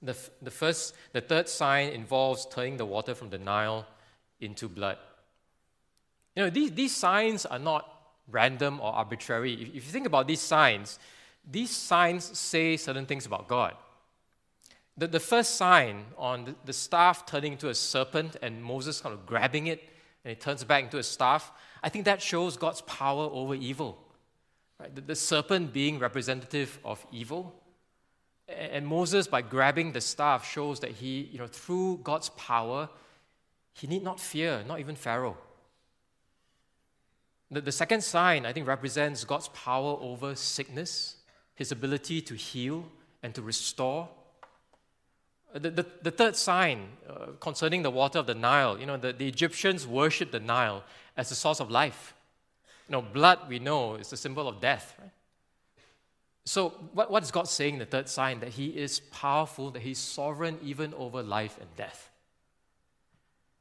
The, 0.00 0.16
the, 0.40 0.50
first, 0.50 0.94
the 1.12 1.20
third 1.20 1.48
sign 1.48 1.88
involves 1.88 2.46
turning 2.46 2.76
the 2.76 2.86
water 2.86 3.14
from 3.14 3.30
the 3.30 3.38
Nile 3.38 3.86
into 4.40 4.68
blood. 4.68 4.98
You 6.36 6.44
know, 6.44 6.50
these, 6.50 6.72
these 6.72 6.94
signs 6.94 7.44
are 7.44 7.58
not 7.58 7.88
random 8.30 8.80
or 8.80 8.92
arbitrary. 8.92 9.54
If, 9.54 9.68
if 9.68 9.74
you 9.74 9.92
think 9.92 10.06
about 10.06 10.28
these 10.28 10.40
signs, 10.40 10.98
these 11.48 11.70
signs 11.70 12.38
say 12.38 12.76
certain 12.76 13.06
things 13.06 13.26
about 13.26 13.48
God. 13.48 13.74
The, 14.96 15.06
the 15.06 15.20
first 15.20 15.56
sign 15.56 16.04
on 16.18 16.44
the, 16.44 16.54
the 16.66 16.72
staff 16.72 17.24
turning 17.26 17.52
into 17.52 17.68
a 17.68 17.74
serpent 17.74 18.36
and 18.42 18.62
Moses 18.62 19.00
kind 19.00 19.14
of 19.14 19.26
grabbing 19.26 19.68
it 19.68 19.88
and 20.24 20.32
it 20.32 20.40
turns 20.40 20.62
back 20.64 20.84
into 20.84 20.98
a 20.98 21.02
staff, 21.02 21.50
I 21.82 21.88
think 21.88 22.04
that 22.04 22.22
shows 22.22 22.56
God's 22.56 22.82
power 22.82 23.28
over 23.32 23.54
evil. 23.54 23.98
Right? 24.78 24.94
The, 24.94 25.00
the 25.00 25.16
serpent 25.16 25.72
being 25.72 25.98
representative 25.98 26.78
of 26.84 27.04
evil. 27.10 27.54
And 28.48 28.86
Moses, 28.86 29.26
by 29.26 29.42
grabbing 29.42 29.92
the 29.92 30.00
staff, 30.00 30.48
shows 30.48 30.80
that 30.80 30.90
he, 30.90 31.28
you 31.32 31.38
know, 31.38 31.46
through 31.46 32.00
God's 32.04 32.28
power, 32.30 32.88
he 33.72 33.86
need 33.86 34.02
not 34.02 34.20
fear, 34.20 34.62
not 34.66 34.78
even 34.80 34.94
Pharaoh. 34.94 35.38
The, 37.50 37.60
the 37.60 37.72
second 37.72 38.02
sign, 38.02 38.46
I 38.46 38.52
think, 38.52 38.66
represents 38.66 39.24
God's 39.24 39.48
power 39.48 39.96
over 40.00 40.34
sickness, 40.34 41.16
his 41.54 41.72
ability 41.72 42.20
to 42.22 42.34
heal 42.34 42.84
and 43.22 43.34
to 43.34 43.42
restore. 43.42 44.08
The, 45.54 45.70
the, 45.70 45.86
the 46.02 46.10
third 46.10 46.36
sign 46.36 46.88
uh, 47.08 47.26
concerning 47.40 47.82
the 47.82 47.90
water 47.90 48.18
of 48.18 48.26
the 48.26 48.34
Nile, 48.34 48.78
you 48.78 48.86
know, 48.86 48.96
the, 48.96 49.12
the 49.12 49.28
Egyptians 49.28 49.86
worshiped 49.86 50.32
the 50.32 50.40
Nile 50.40 50.82
as 51.16 51.28
the 51.28 51.34
source 51.34 51.60
of 51.60 51.70
life. 51.70 52.14
You 52.88 52.92
know, 52.92 53.02
blood, 53.02 53.40
we 53.48 53.58
know, 53.58 53.96
is 53.96 54.12
a 54.12 54.16
symbol 54.16 54.48
of 54.48 54.60
death, 54.60 54.94
right? 54.98 55.10
So, 56.44 56.70
what, 56.92 57.10
what 57.10 57.22
is 57.22 57.30
God 57.30 57.48
saying 57.48 57.74
in 57.74 57.78
the 57.78 57.86
third 57.86 58.08
sign? 58.08 58.40
That 58.40 58.50
He 58.50 58.68
is 58.68 59.00
powerful, 59.00 59.70
that 59.70 59.82
He's 59.82 59.98
sovereign 59.98 60.58
even 60.62 60.92
over 60.94 61.22
life 61.22 61.56
and 61.60 61.68
death. 61.76 62.10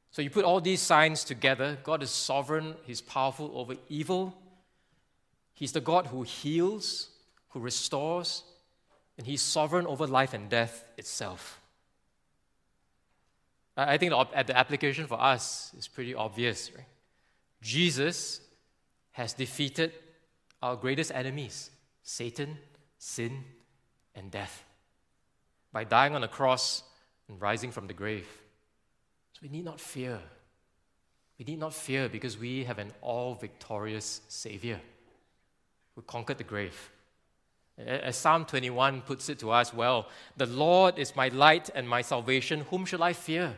So, 0.09 0.21
you 0.21 0.29
put 0.29 0.45
all 0.45 0.59
these 0.59 0.81
signs 0.81 1.23
together 1.23 1.77
God 1.83 2.01
is 2.01 2.09
sovereign, 2.09 2.75
He's 2.85 3.01
powerful 3.01 3.51
over 3.53 3.75
evil, 3.87 4.35
He's 5.53 5.73
the 5.73 5.81
God 5.81 6.07
who 6.07 6.23
heals, 6.23 7.09
who 7.49 7.59
restores, 7.59 8.43
and 9.17 9.27
He's 9.27 9.41
sovereign 9.41 9.85
over 9.85 10.07
life 10.07 10.33
and 10.33 10.49
death 10.49 10.83
itself. 10.97 11.60
I 13.77 13.97
think 13.97 14.11
the, 14.11 14.57
application 14.57 15.07
for 15.07 15.19
us 15.19 15.71
is 15.77 15.87
pretty 15.87 16.13
obvious. 16.13 16.71
Right? 16.75 16.85
Jesus 17.61 18.41
has 19.11 19.33
defeated 19.33 19.93
our 20.61 20.75
greatest 20.75 21.11
enemies 21.13 21.71
Satan 22.03 22.57
sin, 22.97 23.43
and 24.15 24.29
death 24.29 24.63
by 25.71 25.83
dying 25.83 26.13
on 26.13 26.21
the 26.21 26.27
cross 26.27 26.83
and 27.27 27.41
rising 27.41 27.71
from 27.71 27.87
the 27.87 27.93
grave. 27.93 28.27
So 29.33 29.39
we 29.41 29.49
need 29.49 29.65
not 29.65 29.79
fear. 29.79 30.19
We 31.39 31.45
need 31.45 31.59
not 31.59 31.73
fear 31.73 32.09
because 32.09 32.37
we 32.37 32.65
have 32.65 32.77
an 32.77 32.91
all 33.01 33.35
victorious 33.35 34.21
Savior 34.27 34.79
who 35.95 36.01
conquered 36.01 36.37
the 36.37 36.43
grave. 36.43 36.91
As 37.85 38.17
Psalm 38.17 38.45
21 38.45 39.01
puts 39.01 39.29
it 39.29 39.39
to 39.39 39.51
us, 39.51 39.73
well, 39.73 40.07
the 40.37 40.45
Lord 40.45 40.99
is 40.99 41.15
my 41.15 41.29
light 41.29 41.69
and 41.73 41.87
my 41.87 42.01
salvation. 42.01 42.61
Whom 42.69 42.85
shall 42.85 43.03
I 43.03 43.13
fear? 43.13 43.57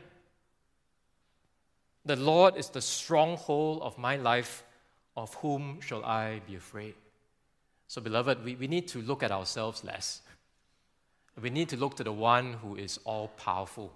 The 2.06 2.16
Lord 2.16 2.58
is 2.58 2.70
the 2.70 2.82
stronghold 2.82 3.82
of 3.82 3.98
my 3.98 4.16
life. 4.18 4.64
Of 5.16 5.34
whom 5.36 5.80
shall 5.80 6.04
I 6.04 6.42
be 6.48 6.56
afraid? 6.56 6.96
So, 7.88 8.02
beloved, 8.02 8.44
we, 8.44 8.56
we 8.56 8.68
need 8.68 8.88
to 8.90 9.02
look 9.02 9.22
at 9.22 9.32
ourselves 9.32 9.84
less. 9.84 10.22
We 11.40 11.50
need 11.50 11.70
to 11.70 11.78
look 11.78 11.96
to 11.98 12.04
the 12.04 12.12
one 12.12 12.54
who 12.54 12.76
is 12.76 13.00
all 13.06 13.28
powerful, 13.28 13.92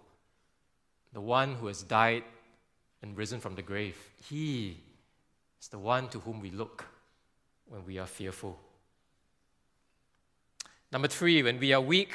the 1.13 1.21
one 1.21 1.55
who 1.55 1.67
has 1.67 1.83
died 1.83 2.23
and 3.01 3.17
risen 3.17 3.39
from 3.39 3.55
the 3.55 3.61
grave. 3.61 3.97
He 4.29 4.77
is 5.61 5.67
the 5.69 5.79
one 5.79 6.07
to 6.09 6.19
whom 6.19 6.39
we 6.39 6.51
look 6.51 6.85
when 7.67 7.85
we 7.85 7.97
are 7.97 8.07
fearful. 8.07 8.59
Number 10.91 11.07
three, 11.07 11.43
when 11.43 11.59
we 11.59 11.73
are 11.73 11.81
weak, 11.81 12.13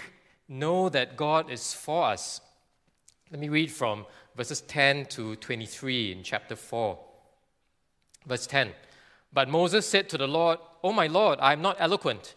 know 0.49 0.89
that 0.89 1.17
God 1.17 1.51
is 1.51 1.75
for 1.75 2.07
us. 2.07 2.41
Let 3.31 3.41
me 3.41 3.49
read 3.49 3.71
from 3.71 4.07
verses 4.37 4.61
10 4.63 5.07
to 5.07 5.37
23 5.37 6.13
in 6.13 6.23
chapter 6.23 6.57
4. 6.57 6.99
Verse 8.27 8.47
10 8.47 8.73
But 9.33 9.49
Moses 9.49 9.87
said 9.87 10.09
to 10.11 10.19
the 10.19 10.27
Lord, 10.27 10.59
Oh, 10.83 10.93
my 10.93 11.07
Lord, 11.07 11.39
I 11.41 11.53
am 11.53 11.63
not 11.63 11.77
eloquent, 11.79 12.35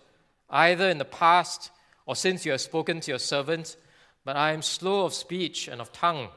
either 0.49 0.89
in 0.89 0.97
the 0.97 1.05
past 1.05 1.71
or 2.05 2.15
since 2.15 2.45
you 2.45 2.51
have 2.51 2.61
spoken 2.61 2.99
to 3.01 3.11
your 3.11 3.19
servant, 3.19 3.77
but 4.23 4.35
I 4.35 4.51
am 4.51 4.61
slow 4.61 5.05
of 5.05 5.13
speech 5.13 5.67
and 5.67 5.81
of 5.81 5.91
tongue. 5.91 6.29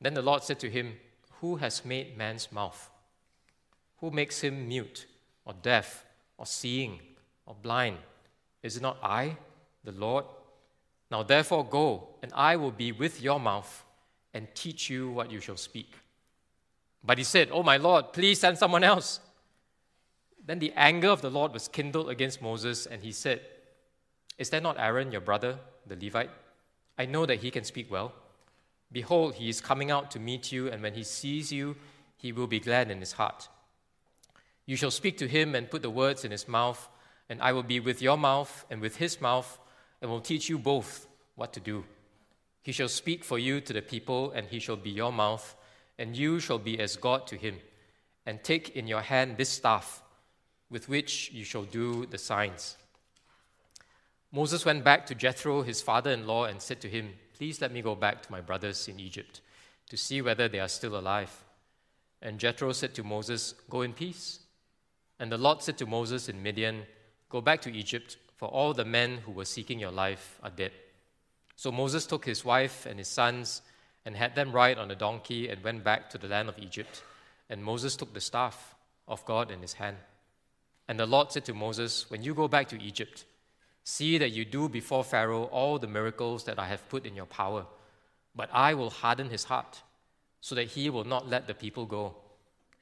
Then 0.00 0.14
the 0.14 0.22
Lord 0.22 0.42
said 0.42 0.58
to 0.60 0.70
him, 0.70 0.94
Who 1.40 1.56
has 1.56 1.84
made 1.84 2.16
man's 2.16 2.50
mouth? 2.50 2.90
Who 3.98 4.10
makes 4.10 4.40
him 4.40 4.68
mute, 4.68 5.06
or 5.44 5.52
deaf, 5.52 6.04
or 6.38 6.46
seeing, 6.46 7.00
or 7.44 7.54
blind? 7.54 7.98
Is 8.62 8.76
it 8.76 8.82
not 8.82 8.98
I, 9.02 9.36
the 9.84 9.92
Lord? 9.92 10.24
Now 11.10 11.22
therefore 11.22 11.64
go, 11.64 12.08
and 12.22 12.32
I 12.34 12.56
will 12.56 12.70
be 12.70 12.92
with 12.92 13.22
your 13.22 13.40
mouth 13.40 13.84
and 14.32 14.46
teach 14.54 14.88
you 14.88 15.10
what 15.10 15.30
you 15.30 15.40
shall 15.40 15.56
speak. 15.56 15.92
But 17.02 17.18
he 17.18 17.24
said, 17.24 17.48
Oh, 17.50 17.62
my 17.62 17.78
Lord, 17.78 18.12
please 18.12 18.40
send 18.40 18.58
someone 18.58 18.84
else. 18.84 19.20
Then 20.44 20.58
the 20.58 20.72
anger 20.76 21.08
of 21.08 21.22
the 21.22 21.30
Lord 21.30 21.52
was 21.52 21.68
kindled 21.68 22.10
against 22.10 22.42
Moses, 22.42 22.86
and 22.86 23.02
he 23.02 23.12
said, 23.12 23.40
Is 24.38 24.50
that 24.50 24.62
not 24.62 24.78
Aaron, 24.78 25.12
your 25.12 25.20
brother, 25.20 25.58
the 25.86 25.96
Levite? 25.96 26.30
I 26.98 27.06
know 27.06 27.26
that 27.26 27.40
he 27.40 27.50
can 27.50 27.64
speak 27.64 27.90
well. 27.90 28.12
Behold, 28.92 29.34
he 29.34 29.48
is 29.48 29.60
coming 29.60 29.90
out 29.90 30.10
to 30.10 30.18
meet 30.18 30.52
you, 30.52 30.68
and 30.68 30.82
when 30.82 30.94
he 30.94 31.04
sees 31.04 31.52
you, 31.52 31.76
he 32.16 32.32
will 32.32 32.46
be 32.46 32.60
glad 32.60 32.90
in 32.90 33.00
his 33.00 33.12
heart. 33.12 33.48
You 34.66 34.76
shall 34.76 34.90
speak 34.90 35.16
to 35.18 35.28
him 35.28 35.54
and 35.54 35.70
put 35.70 35.82
the 35.82 35.90
words 35.90 36.24
in 36.24 36.30
his 36.30 36.46
mouth, 36.46 36.88
and 37.30 37.40
I 37.40 37.52
will 37.52 37.62
be 37.62 37.78
with 37.78 38.02
your 38.02 38.18
mouth 38.18 38.66
and 38.70 38.80
with 38.80 38.96
his 38.96 39.20
mouth, 39.20 39.58
and 40.02 40.10
will 40.10 40.20
teach 40.20 40.48
you 40.48 40.58
both 40.58 41.06
what 41.36 41.52
to 41.52 41.60
do. 41.60 41.84
He 42.60 42.72
shall 42.72 42.88
speak 42.88 43.24
for 43.24 43.38
you 43.38 43.60
to 43.60 43.72
the 43.72 43.80
people, 43.80 44.32
and 44.32 44.48
he 44.48 44.58
shall 44.58 44.76
be 44.76 44.90
your 44.90 45.12
mouth, 45.12 45.54
and 45.96 46.16
you 46.16 46.40
shall 46.40 46.58
be 46.58 46.78
as 46.80 46.96
God 46.96 47.28
to 47.28 47.36
him. 47.36 47.58
And 48.26 48.42
take 48.42 48.70
in 48.70 48.88
your 48.88 49.00
hand 49.00 49.36
this 49.36 49.48
staff 49.48 50.02
with 50.70 50.88
which 50.88 51.30
you 51.32 51.44
shall 51.44 51.62
do 51.62 52.04
the 52.06 52.18
signs. 52.18 52.76
Moses 54.32 54.64
went 54.64 54.84
back 54.84 55.06
to 55.06 55.14
Jethro, 55.14 55.62
his 55.62 55.80
father 55.80 56.10
in 56.10 56.26
law, 56.26 56.44
and 56.44 56.60
said 56.60 56.80
to 56.80 56.88
him, 56.88 57.14
Please 57.36 57.60
let 57.60 57.72
me 57.72 57.80
go 57.80 57.94
back 57.94 58.22
to 58.22 58.32
my 58.32 58.40
brothers 58.40 58.88
in 58.88 58.98
Egypt 58.98 59.40
to 59.88 59.96
see 59.96 60.20
whether 60.20 60.48
they 60.48 60.60
are 60.60 60.68
still 60.68 60.98
alive. 60.98 61.44
And 62.22 62.38
Jethro 62.38 62.72
said 62.72 62.94
to 62.94 63.04
Moses, 63.04 63.54
Go 63.70 63.82
in 63.82 63.92
peace. 63.92 64.40
And 65.18 65.30
the 65.30 65.38
Lord 65.38 65.62
said 65.62 65.78
to 65.78 65.86
Moses 65.86 66.28
in 66.28 66.42
Midian, 66.42 66.82
Go 67.30 67.40
back 67.40 67.62
to 67.62 67.72
Egypt, 67.72 68.16
for 68.36 68.48
all 68.48 68.74
the 68.74 68.84
men 68.84 69.18
who 69.18 69.30
were 69.30 69.44
seeking 69.44 69.78
your 69.78 69.92
life 69.92 70.38
are 70.42 70.50
dead. 70.50 70.72
So 71.54 71.70
Moses 71.70 72.04
took 72.04 72.24
his 72.24 72.44
wife 72.44 72.86
and 72.86 72.98
his 72.98 73.08
sons 73.08 73.62
and 74.04 74.16
had 74.16 74.34
them 74.34 74.50
ride 74.50 74.78
on 74.78 74.90
a 74.90 74.96
donkey 74.96 75.48
and 75.48 75.62
went 75.62 75.84
back 75.84 76.10
to 76.10 76.18
the 76.18 76.26
land 76.26 76.48
of 76.48 76.58
Egypt. 76.58 77.02
And 77.48 77.62
Moses 77.62 77.94
took 77.94 78.12
the 78.12 78.20
staff 78.20 78.74
of 79.06 79.24
God 79.26 79.50
in 79.50 79.60
his 79.60 79.74
hand. 79.74 79.96
And 80.88 80.98
the 80.98 81.06
Lord 81.06 81.30
said 81.30 81.44
to 81.44 81.54
Moses, 81.54 82.10
When 82.10 82.22
you 82.24 82.34
go 82.34 82.48
back 82.48 82.68
to 82.70 82.82
Egypt, 82.82 83.24
see 83.84 84.18
that 84.18 84.32
you 84.32 84.44
do 84.44 84.68
before 84.68 85.04
Pharaoh 85.04 85.44
all 85.44 85.78
the 85.78 85.86
miracles 85.86 86.44
that 86.44 86.58
I 86.58 86.66
have 86.66 86.88
put 86.88 87.06
in 87.06 87.14
your 87.14 87.26
power. 87.26 87.66
But 88.34 88.50
I 88.52 88.74
will 88.74 88.90
harden 88.90 89.30
his 89.30 89.44
heart, 89.44 89.82
so 90.40 90.56
that 90.56 90.68
he 90.68 90.90
will 90.90 91.04
not 91.04 91.28
let 91.28 91.46
the 91.46 91.54
people 91.54 91.86
go. 91.86 92.16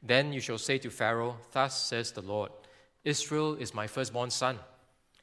Then 0.02 0.32
you 0.32 0.40
shall 0.40 0.58
say 0.58 0.78
to 0.78 0.90
Pharaoh, 0.90 1.36
Thus 1.52 1.78
says 1.78 2.12
the 2.12 2.22
Lord 2.22 2.50
Israel 3.04 3.54
is 3.54 3.74
my 3.74 3.86
firstborn 3.86 4.30
son. 4.30 4.58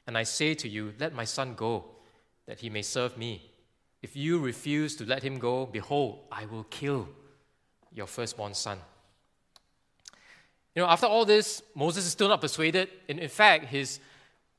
And 0.07 0.17
I 0.17 0.23
say 0.23 0.53
to 0.55 0.69
you, 0.69 0.93
Let 0.99 1.13
my 1.13 1.25
son 1.25 1.55
go, 1.55 1.85
that 2.47 2.59
he 2.59 2.69
may 2.69 2.81
serve 2.81 3.17
me. 3.17 3.51
If 4.01 4.15
you 4.15 4.39
refuse 4.39 4.95
to 4.97 5.05
let 5.05 5.23
him 5.23 5.39
go, 5.39 5.65
behold, 5.65 6.19
I 6.31 6.45
will 6.45 6.65
kill 6.65 7.07
your 7.91 8.07
firstborn 8.07 8.53
son. 8.53 8.77
You 10.75 10.81
know, 10.81 10.89
after 10.89 11.07
all 11.07 11.25
this, 11.25 11.63
Moses 11.73 12.05
is 12.05 12.11
still 12.11 12.27
not 12.27 12.41
persuaded. 12.41 12.89
In, 13.07 13.17
in 13.17 13.29
fact, 13.29 13.65
his 13.65 13.99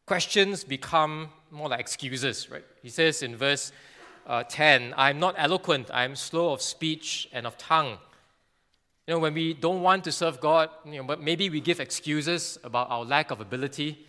questions 0.07 0.65
become 0.65 1.29
more 1.51 1.69
like 1.69 1.81
excuses, 1.81 2.51
right? 2.51 2.65
He 2.83 2.89
says 2.89 3.23
in 3.23 3.37
verse 3.37 3.71
uh, 4.27 4.43
10, 4.45 4.95
I'm 4.97 5.21
not 5.21 5.35
eloquent, 5.39 5.91
I'm 5.93 6.17
slow 6.17 6.53
of 6.53 6.63
speech 6.63 7.29
and 7.33 7.47
of 7.47 7.57
tongue. 7.59 7.99
You 9.07 9.15
know, 9.15 9.21
when 9.21 9.35
we 9.35 9.55
don't 9.55 9.83
want 9.83 10.03
to 10.05 10.13
serve 10.13 10.41
God, 10.41 10.69
you 10.85 10.97
know, 10.97 11.05
but 11.05 11.23
maybe 11.23 11.49
we 11.49 11.61
give 11.61 11.79
excuses 11.79 12.59
about 12.65 12.91
our 12.91 13.05
lack 13.05 13.31
of 13.31 13.41
ability, 13.41 14.05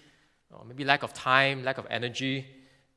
or 0.51 0.65
maybe 0.65 0.83
lack 0.83 1.03
of 1.03 1.13
time, 1.13 1.63
lack 1.63 1.77
of 1.77 1.85
energy, 1.89 2.47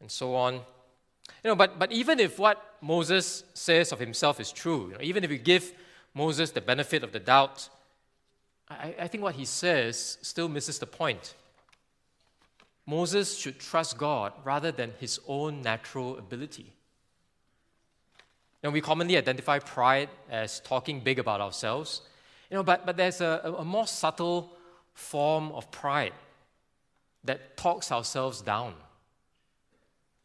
and 0.00 0.10
so 0.10 0.34
on. 0.34 0.54
You 0.54 1.50
know, 1.50 1.54
but, 1.56 1.78
but 1.78 1.92
even 1.92 2.18
if 2.18 2.38
what 2.38 2.76
Moses 2.80 3.44
says 3.52 3.92
of 3.92 3.98
himself 3.98 4.40
is 4.40 4.50
true, 4.50 4.88
you 4.88 4.94
know, 4.94 5.02
even 5.02 5.24
if 5.24 5.30
we 5.30 5.38
give 5.38 5.72
Moses 6.14 6.50
the 6.50 6.60
benefit 6.62 7.04
of 7.04 7.12
the 7.12 7.20
doubt, 7.20 7.68
I, 8.68 8.94
I 9.00 9.08
think 9.08 9.22
what 9.22 9.34
he 9.34 9.44
says 9.44 10.18
still 10.22 10.48
misses 10.48 10.78
the 10.78 10.86
point. 10.86 11.34
Moses 12.86 13.36
should 13.36 13.58
trust 13.58 13.98
God 13.98 14.32
rather 14.42 14.72
than 14.72 14.92
his 14.98 15.20
own 15.28 15.60
natural 15.60 16.18
ability. 16.18 16.72
Now, 18.62 18.70
we 18.70 18.80
commonly 18.80 19.16
identify 19.16 19.58
pride 19.58 20.10
as 20.30 20.60
talking 20.60 21.00
big 21.00 21.18
about 21.18 21.40
ourselves, 21.40 22.02
you 22.50 22.56
know, 22.56 22.62
but, 22.62 22.84
but 22.84 22.96
there's 22.96 23.20
a, 23.20 23.54
a 23.58 23.64
more 23.64 23.86
subtle 23.86 24.52
form 24.92 25.52
of 25.52 25.70
pride 25.70 26.12
that 27.24 27.56
talks 27.56 27.90
ourselves 27.90 28.42
down. 28.42 28.74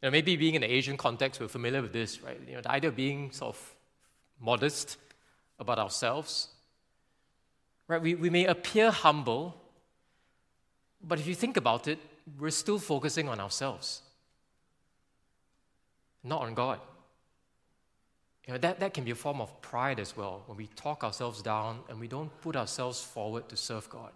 You 0.02 0.08
know, 0.08 0.12
maybe 0.12 0.36
being 0.36 0.56
in 0.56 0.62
the 0.62 0.71
Asian 0.71 0.98
context, 0.98 1.39
we're 1.39 1.48
familiar 1.48 1.82
with 1.82 1.93
this, 1.93 2.21
right? 2.21 2.39
You 2.48 2.56
know, 2.56 2.62
the 2.62 2.71
idea 2.71 2.89
of 2.89 2.95
being 2.95 3.32
sort 3.32 3.56
of 3.56 3.76
modest 4.41 4.98
about 5.60 5.80
ourselves. 5.80 6.50
Right? 7.88 8.02
We, 8.02 8.15
we 8.15 8.30
may 8.30 8.45
appear 8.45 8.91
humble, 8.91 9.56
but 11.02 11.19
if 11.19 11.28
you 11.28 11.36
think 11.36 11.56
about 11.56 11.88
it, 11.88 12.00
we're 12.39 12.52
still 12.52 12.80
focusing 12.80 13.30
on 13.30 13.39
ourselves, 13.39 14.02
not 16.24 16.41
on 16.41 16.54
God. 16.56 16.80
You 18.47 18.53
know, 18.53 18.60
that, 18.60 18.79
that 18.79 18.93
can 18.93 19.03
be 19.03 19.12
a 19.12 19.15
form 19.15 19.41
of 19.41 19.60
pride 19.62 19.99
as 19.99 20.15
well 20.15 20.43
when 20.45 20.58
we 20.58 20.67
talk 20.75 21.03
ourselves 21.03 21.41
down 21.41 21.79
and 21.89 21.99
we 21.99 22.08
don't 22.08 22.29
put 22.41 22.55
ourselves 22.55 23.01
forward 23.01 23.49
to 23.49 23.58
serve 23.58 23.89
God. 23.89 24.12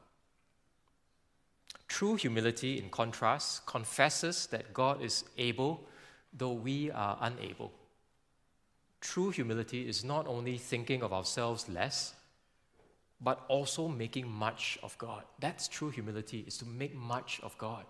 True 1.87 2.15
humility, 2.15 2.77
in 2.77 2.89
contrast, 2.89 3.65
confesses 3.65 4.45
that 4.47 4.71
God 4.73 5.01
is 5.01 5.23
able, 5.39 5.87
though 6.31 6.53
we 6.53 6.91
are 6.91 7.17
unable. 7.21 7.71
True 9.01 9.31
humility 9.31 9.87
is 9.87 10.03
not 10.03 10.27
only 10.27 10.57
thinking 10.59 11.01
of 11.01 11.11
ourselves 11.11 11.67
less, 11.67 12.13
but 13.19 13.43
also 13.47 13.87
making 13.87 14.29
much 14.29 14.77
of 14.83 14.95
God. 14.99 15.23
That's 15.39 15.67
true 15.67 15.89
humility, 15.89 16.43
is 16.45 16.57
to 16.59 16.65
make 16.65 16.93
much 16.93 17.39
of 17.41 17.57
God 17.57 17.85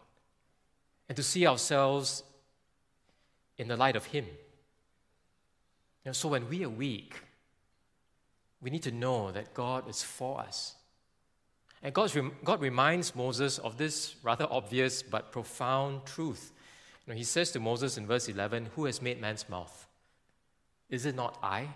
and 1.10 1.16
to 1.18 1.24
see 1.24 1.46
ourselves 1.46 2.24
in 3.58 3.68
the 3.68 3.76
light 3.76 3.98
of 3.98 4.06
Him 4.06 4.26
so 6.16 6.30
when 6.30 6.50
we 6.50 6.64
are 6.64 6.70
weak, 6.70 7.16
we 8.62 8.70
need 8.70 8.84
to 8.84 8.92
know 8.92 9.32
that 9.32 9.54
God 9.54 9.90
is 9.90 10.04
for 10.04 10.40
us. 10.40 10.76
And 11.82 11.94
God, 11.94 12.12
God 12.44 12.62
reminds 12.62 13.16
Moses 13.16 13.58
of 13.58 13.78
this 13.78 14.16
rather 14.22 14.48
obvious 14.50 15.02
but 15.02 15.32
profound 15.32 16.06
truth. 16.06 16.52
You 17.06 17.14
know, 17.14 17.18
he 17.18 17.24
says 17.24 17.52
to 17.52 17.60
Moses 17.60 17.98
in 17.98 18.06
verse 18.06 18.28
11, 18.28 18.70
Who 18.76 18.86
has 18.86 19.02
made 19.02 19.22
man's 19.22 19.48
mouth? 19.48 19.88
Is 20.90 21.06
it 21.06 21.16
not 21.16 21.38
I, 21.42 21.70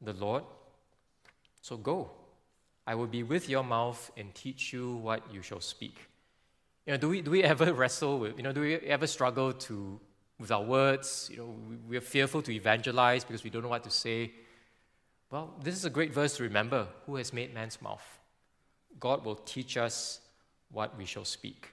the 0.00 0.12
Lord? 0.12 0.44
So 1.62 1.76
go. 1.76 2.10
I 2.86 2.94
will 2.94 3.06
be 3.06 3.22
with 3.22 3.48
your 3.48 3.62
mouth 3.62 4.10
and 4.16 4.34
teach 4.34 4.72
you 4.72 4.96
what 4.96 5.22
you 5.32 5.42
shall 5.42 5.60
speak. 5.60 5.96
You 6.86 6.94
know, 6.94 6.98
do 6.98 7.08
we, 7.08 7.22
do 7.22 7.30
we 7.30 7.42
ever 7.42 7.72
wrestle 7.72 8.18
with, 8.18 8.36
you 8.36 8.42
know, 8.42 8.52
do 8.52 8.60
we 8.60 8.74
ever 8.74 9.06
struggle 9.06 9.52
to 9.52 10.00
with 10.40 10.50
our 10.50 10.62
words. 10.62 11.28
You 11.30 11.36
know, 11.36 11.54
we 11.86 11.96
are 11.96 12.00
fearful 12.00 12.42
to 12.42 12.50
evangelize 12.50 13.22
because 13.22 13.44
we 13.44 13.50
don't 13.50 13.62
know 13.62 13.68
what 13.68 13.84
to 13.84 13.90
say. 13.90 14.32
Well, 15.30 15.54
this 15.62 15.74
is 15.74 15.84
a 15.84 15.90
great 15.90 16.12
verse 16.12 16.36
to 16.38 16.42
remember. 16.42 16.88
Who 17.06 17.16
has 17.16 17.32
made 17.32 17.54
man's 17.54 17.80
mouth? 17.80 18.02
God 18.98 19.24
will 19.24 19.36
teach 19.36 19.76
us 19.76 20.20
what 20.72 20.96
we 20.98 21.04
shall 21.04 21.24
speak. 21.24 21.68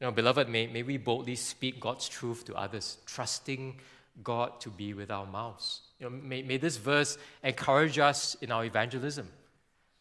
You 0.00 0.06
know, 0.06 0.12
beloved, 0.12 0.48
may, 0.48 0.66
may 0.68 0.82
we 0.82 0.96
boldly 0.96 1.36
speak 1.36 1.80
God's 1.80 2.08
truth 2.08 2.44
to 2.46 2.54
others, 2.54 2.98
trusting 3.06 3.76
God 4.22 4.60
to 4.60 4.70
be 4.70 4.94
with 4.94 5.10
our 5.10 5.26
mouths. 5.26 5.80
You 5.98 6.08
know, 6.08 6.16
may, 6.16 6.42
may 6.42 6.56
this 6.56 6.76
verse 6.76 7.18
encourage 7.42 7.98
us 7.98 8.36
in 8.40 8.52
our 8.52 8.64
evangelism. 8.64 9.28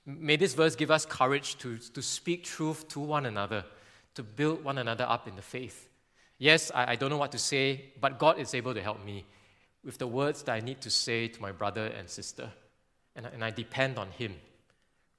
May 0.05 0.35
this 0.35 0.53
verse 0.53 0.75
give 0.75 0.91
us 0.91 1.05
courage 1.05 1.57
to, 1.59 1.77
to 1.77 2.01
speak 2.01 2.43
truth 2.43 2.87
to 2.89 2.99
one 2.99 3.25
another, 3.25 3.65
to 4.15 4.23
build 4.23 4.63
one 4.63 4.77
another 4.77 5.05
up 5.07 5.27
in 5.27 5.35
the 5.35 5.41
faith. 5.41 5.89
Yes, 6.43 6.73
I, 6.75 6.91
I 6.91 6.95
don't 6.97 7.09
know 7.09 7.15
what 7.15 7.31
to 7.31 7.37
say, 7.37 7.85
but 8.01 8.19
God 8.19 8.37
is 8.37 8.53
able 8.53 8.73
to 8.73 8.81
help 8.81 9.01
me 9.05 9.23
with 9.81 9.97
the 9.97 10.07
words 10.07 10.43
that 10.43 10.51
I 10.51 10.59
need 10.59 10.81
to 10.81 10.89
say 10.89 11.29
to 11.29 11.41
my 11.41 11.53
brother 11.53 11.85
and 11.85 12.09
sister. 12.09 12.51
And, 13.15 13.25
and 13.27 13.45
I 13.45 13.49
depend 13.49 13.97
on 13.97 14.11
Him. 14.11 14.35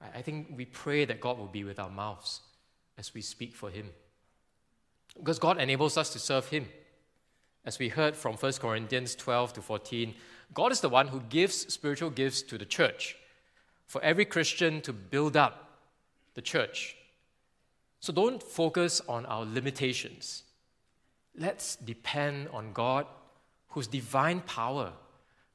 I, 0.03 0.19
I 0.19 0.21
think 0.21 0.49
we 0.55 0.67
pray 0.67 1.07
that 1.07 1.23
God 1.23 1.39
will 1.39 1.47
be 1.47 1.65
with 1.65 1.79
our 1.79 1.89
mouths 1.89 2.43
as 2.99 3.15
we 3.15 3.23
speak 3.23 3.55
for 3.55 3.71
Him. 3.71 3.89
Because 5.17 5.39
God 5.39 5.59
enables 5.59 5.97
us 5.97 6.11
to 6.11 6.19
serve 6.19 6.49
Him. 6.49 6.69
As 7.65 7.79
we 7.79 7.89
heard 7.89 8.17
from 8.17 8.35
1 8.35 8.53
Corinthians 8.61 9.15
12 9.15 9.55
to 9.55 9.63
14, 9.63 10.15
God 10.53 10.73
is 10.73 10.83
the 10.83 10.91
one 10.91 11.09
who 11.09 11.21
gives 11.21 11.73
spiritual 11.73 12.11
gifts 12.11 12.43
to 12.43 12.59
the 12.59 12.67
church 12.67 13.17
for 13.87 14.05
every 14.05 14.27
Christian 14.27 14.83
to 14.83 14.93
build 14.93 15.39
up 15.39 15.79
the 16.35 16.43
church. 16.43 16.97
So 18.01 18.13
don't 18.13 18.43
focus 18.43 19.01
on 19.09 19.25
our 19.25 19.47
limitations. 19.47 20.43
Let's 21.37 21.77
depend 21.77 22.49
on 22.53 22.73
God, 22.73 23.07
whose 23.68 23.87
divine 23.87 24.40
power 24.40 24.92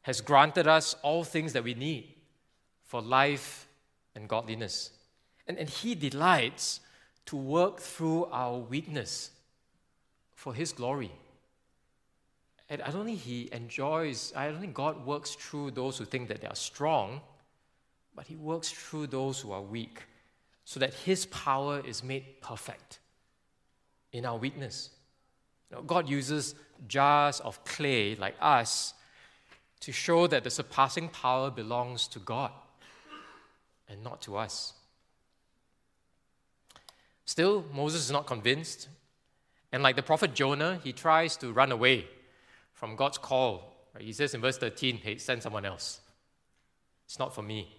has 0.01 0.21
granted 0.21 0.67
us 0.67 0.95
all 1.03 1.23
things 1.23 1.53
that 1.53 1.63
we 1.63 1.73
need 1.73 2.15
for 2.83 3.01
life 3.01 3.67
and 4.15 4.27
godliness. 4.27 4.91
And, 5.47 5.57
and 5.57 5.69
He 5.69 5.95
delights 5.95 6.81
to 7.27 7.37
work 7.37 7.79
through 7.79 8.25
our 8.25 8.57
weakness 8.57 9.31
for 10.33 10.53
His 10.53 10.71
glory. 10.71 11.11
And 12.69 12.81
I 12.81 12.91
don't 12.91 13.05
think 13.05 13.19
He 13.19 13.49
enjoys, 13.51 14.33
I 14.35 14.49
don't 14.49 14.59
think 14.59 14.73
God 14.73 15.05
works 15.05 15.31
through 15.31 15.71
those 15.71 15.97
who 15.97 16.05
think 16.05 16.27
that 16.27 16.41
they 16.41 16.47
are 16.47 16.55
strong, 16.55 17.21
but 18.15 18.27
He 18.27 18.35
works 18.35 18.69
through 18.69 19.07
those 19.07 19.39
who 19.39 19.51
are 19.51 19.61
weak 19.61 20.03
so 20.65 20.79
that 20.79 20.93
His 20.93 21.25
power 21.27 21.81
is 21.85 22.03
made 22.03 22.41
perfect 22.41 22.99
in 24.11 24.25
our 24.25 24.37
weakness. 24.37 24.89
God 25.86 26.10
uses 26.10 26.55
jars 26.88 27.39
of 27.41 27.63
clay 27.63 28.15
like 28.15 28.36
us 28.41 28.93
to 29.82 29.91
show 29.91 30.27
that 30.27 30.43
the 30.43 30.49
surpassing 30.49 31.10
power 31.10 31.51
belongs 31.51 32.08
to 32.10 32.19
God 32.19 32.51
and 33.88 34.03
not 34.03 34.21
to 34.23 34.38
us. 34.38 34.73
Still, 37.25 37.63
Moses 37.73 38.05
is 38.05 38.12
not 38.12 38.25
convinced. 38.25 38.89
And 39.71 39.84
like 39.84 39.95
the 39.95 40.03
prophet 40.03 40.34
Jonah, 40.34 40.79
he 40.84 40.91
tries 40.91 41.38
to 41.38 41.51
run 41.51 41.71
away 41.71 42.08
from 42.73 42.95
God's 42.95 43.19
call. 43.19 43.75
He 43.99 44.13
says 44.13 44.34
in 44.34 44.41
verse 44.41 44.58
13, 44.58 44.97
hey, 44.97 45.17
send 45.17 45.43
someone 45.43 45.65
else. 45.65 46.01
It's 47.05 47.19
not 47.19 47.36
for 47.36 47.43
me. 47.43 47.75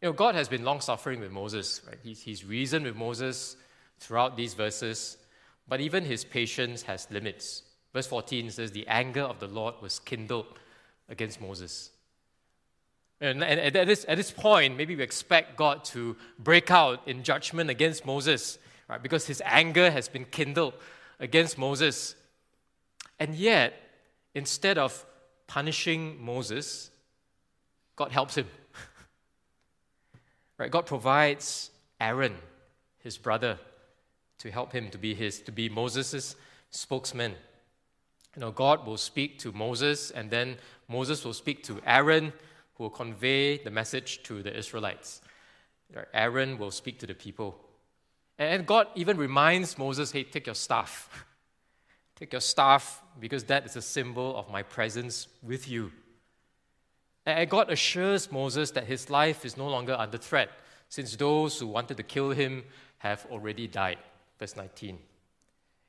You 0.00 0.08
know, 0.08 0.12
God 0.12 0.34
has 0.34 0.48
been 0.48 0.64
long 0.64 0.80
suffering 0.80 1.20
with 1.20 1.32
Moses. 1.32 1.80
Right? 1.86 1.98
He's, 2.02 2.20
he's 2.20 2.44
reasoned 2.44 2.84
with 2.84 2.94
Moses 2.94 3.56
throughout 3.98 4.36
these 4.36 4.54
verses 4.54 5.16
But 5.66 5.80
even 5.80 6.04
his 6.04 6.24
patience 6.24 6.82
has 6.82 7.06
limits. 7.10 7.62
Verse 7.92 8.06
14 8.06 8.50
says, 8.50 8.72
The 8.72 8.86
anger 8.86 9.22
of 9.22 9.38
the 9.38 9.46
Lord 9.46 9.74
was 9.80 9.98
kindled 9.98 10.46
against 11.08 11.40
Moses. 11.40 11.90
And, 13.20 13.42
and 13.42 13.76
at, 13.76 13.86
this, 13.86 14.04
at 14.08 14.16
this 14.16 14.30
point, 14.30 14.76
maybe 14.76 14.96
we 14.96 15.02
expect 15.02 15.56
God 15.56 15.84
to 15.86 16.16
break 16.38 16.70
out 16.70 17.06
in 17.06 17.22
judgment 17.22 17.70
against 17.70 18.04
Moses, 18.04 18.58
right? 18.88 19.02
Because 19.02 19.26
his 19.26 19.40
anger 19.44 19.90
has 19.90 20.08
been 20.08 20.24
kindled 20.26 20.74
against 21.20 21.56
Moses. 21.56 22.16
And 23.18 23.34
yet, 23.34 23.74
instead 24.34 24.76
of 24.76 25.06
punishing 25.46 26.22
Moses, 26.22 26.90
God 27.96 28.10
helps 28.10 28.36
him. 28.36 28.48
right? 30.58 30.70
God 30.70 30.84
provides 30.84 31.70
Aaron, 32.00 32.34
his 32.98 33.16
brother, 33.16 33.58
to 34.44 34.50
help 34.50 34.72
him 34.72 34.90
to 34.90 34.98
be 34.98 35.14
his 35.14 35.40
to 35.40 35.50
be 35.50 35.68
Moses' 35.70 36.36
spokesman. 36.70 37.32
You 38.36 38.40
know, 38.40 38.50
God 38.50 38.86
will 38.86 38.98
speak 38.98 39.38
to 39.38 39.52
Moses, 39.52 40.10
and 40.10 40.30
then 40.30 40.56
Moses 40.86 41.24
will 41.24 41.32
speak 41.32 41.64
to 41.64 41.80
Aaron, 41.86 42.32
who 42.74 42.84
will 42.84 42.90
convey 42.90 43.58
the 43.58 43.70
message 43.70 44.22
to 44.24 44.42
the 44.42 44.54
Israelites. 44.54 45.22
Aaron 46.12 46.58
will 46.58 46.70
speak 46.70 46.98
to 46.98 47.06
the 47.06 47.14
people. 47.14 47.58
And 48.38 48.66
God 48.66 48.88
even 48.96 49.16
reminds 49.16 49.78
Moses, 49.78 50.10
hey, 50.10 50.24
take 50.24 50.46
your 50.46 50.54
staff. 50.54 51.08
Take 52.16 52.30
your 52.30 52.40
staff 52.40 53.02
because 53.18 53.42
that 53.44 53.66
is 53.66 53.74
a 53.74 53.82
symbol 53.82 54.36
of 54.36 54.48
my 54.48 54.62
presence 54.62 55.26
with 55.42 55.68
you. 55.68 55.90
And 57.26 57.50
God 57.50 57.70
assures 57.70 58.30
Moses 58.30 58.70
that 58.70 58.84
his 58.84 59.10
life 59.10 59.44
is 59.44 59.56
no 59.56 59.66
longer 59.66 59.94
under 59.94 60.16
threat, 60.16 60.48
since 60.88 61.16
those 61.16 61.58
who 61.58 61.66
wanted 61.66 61.96
to 61.96 62.04
kill 62.04 62.30
him 62.30 62.62
have 62.98 63.26
already 63.32 63.66
died. 63.66 63.98
Verse 64.44 64.56
19. 64.56 64.98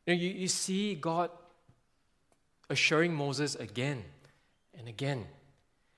You, 0.05 0.15
know, 0.15 0.21
you, 0.21 0.29
you 0.29 0.47
see 0.47 0.95
God 0.95 1.29
assuring 2.69 3.13
Moses 3.13 3.55
again 3.55 4.03
and 4.77 4.87
again 4.87 5.25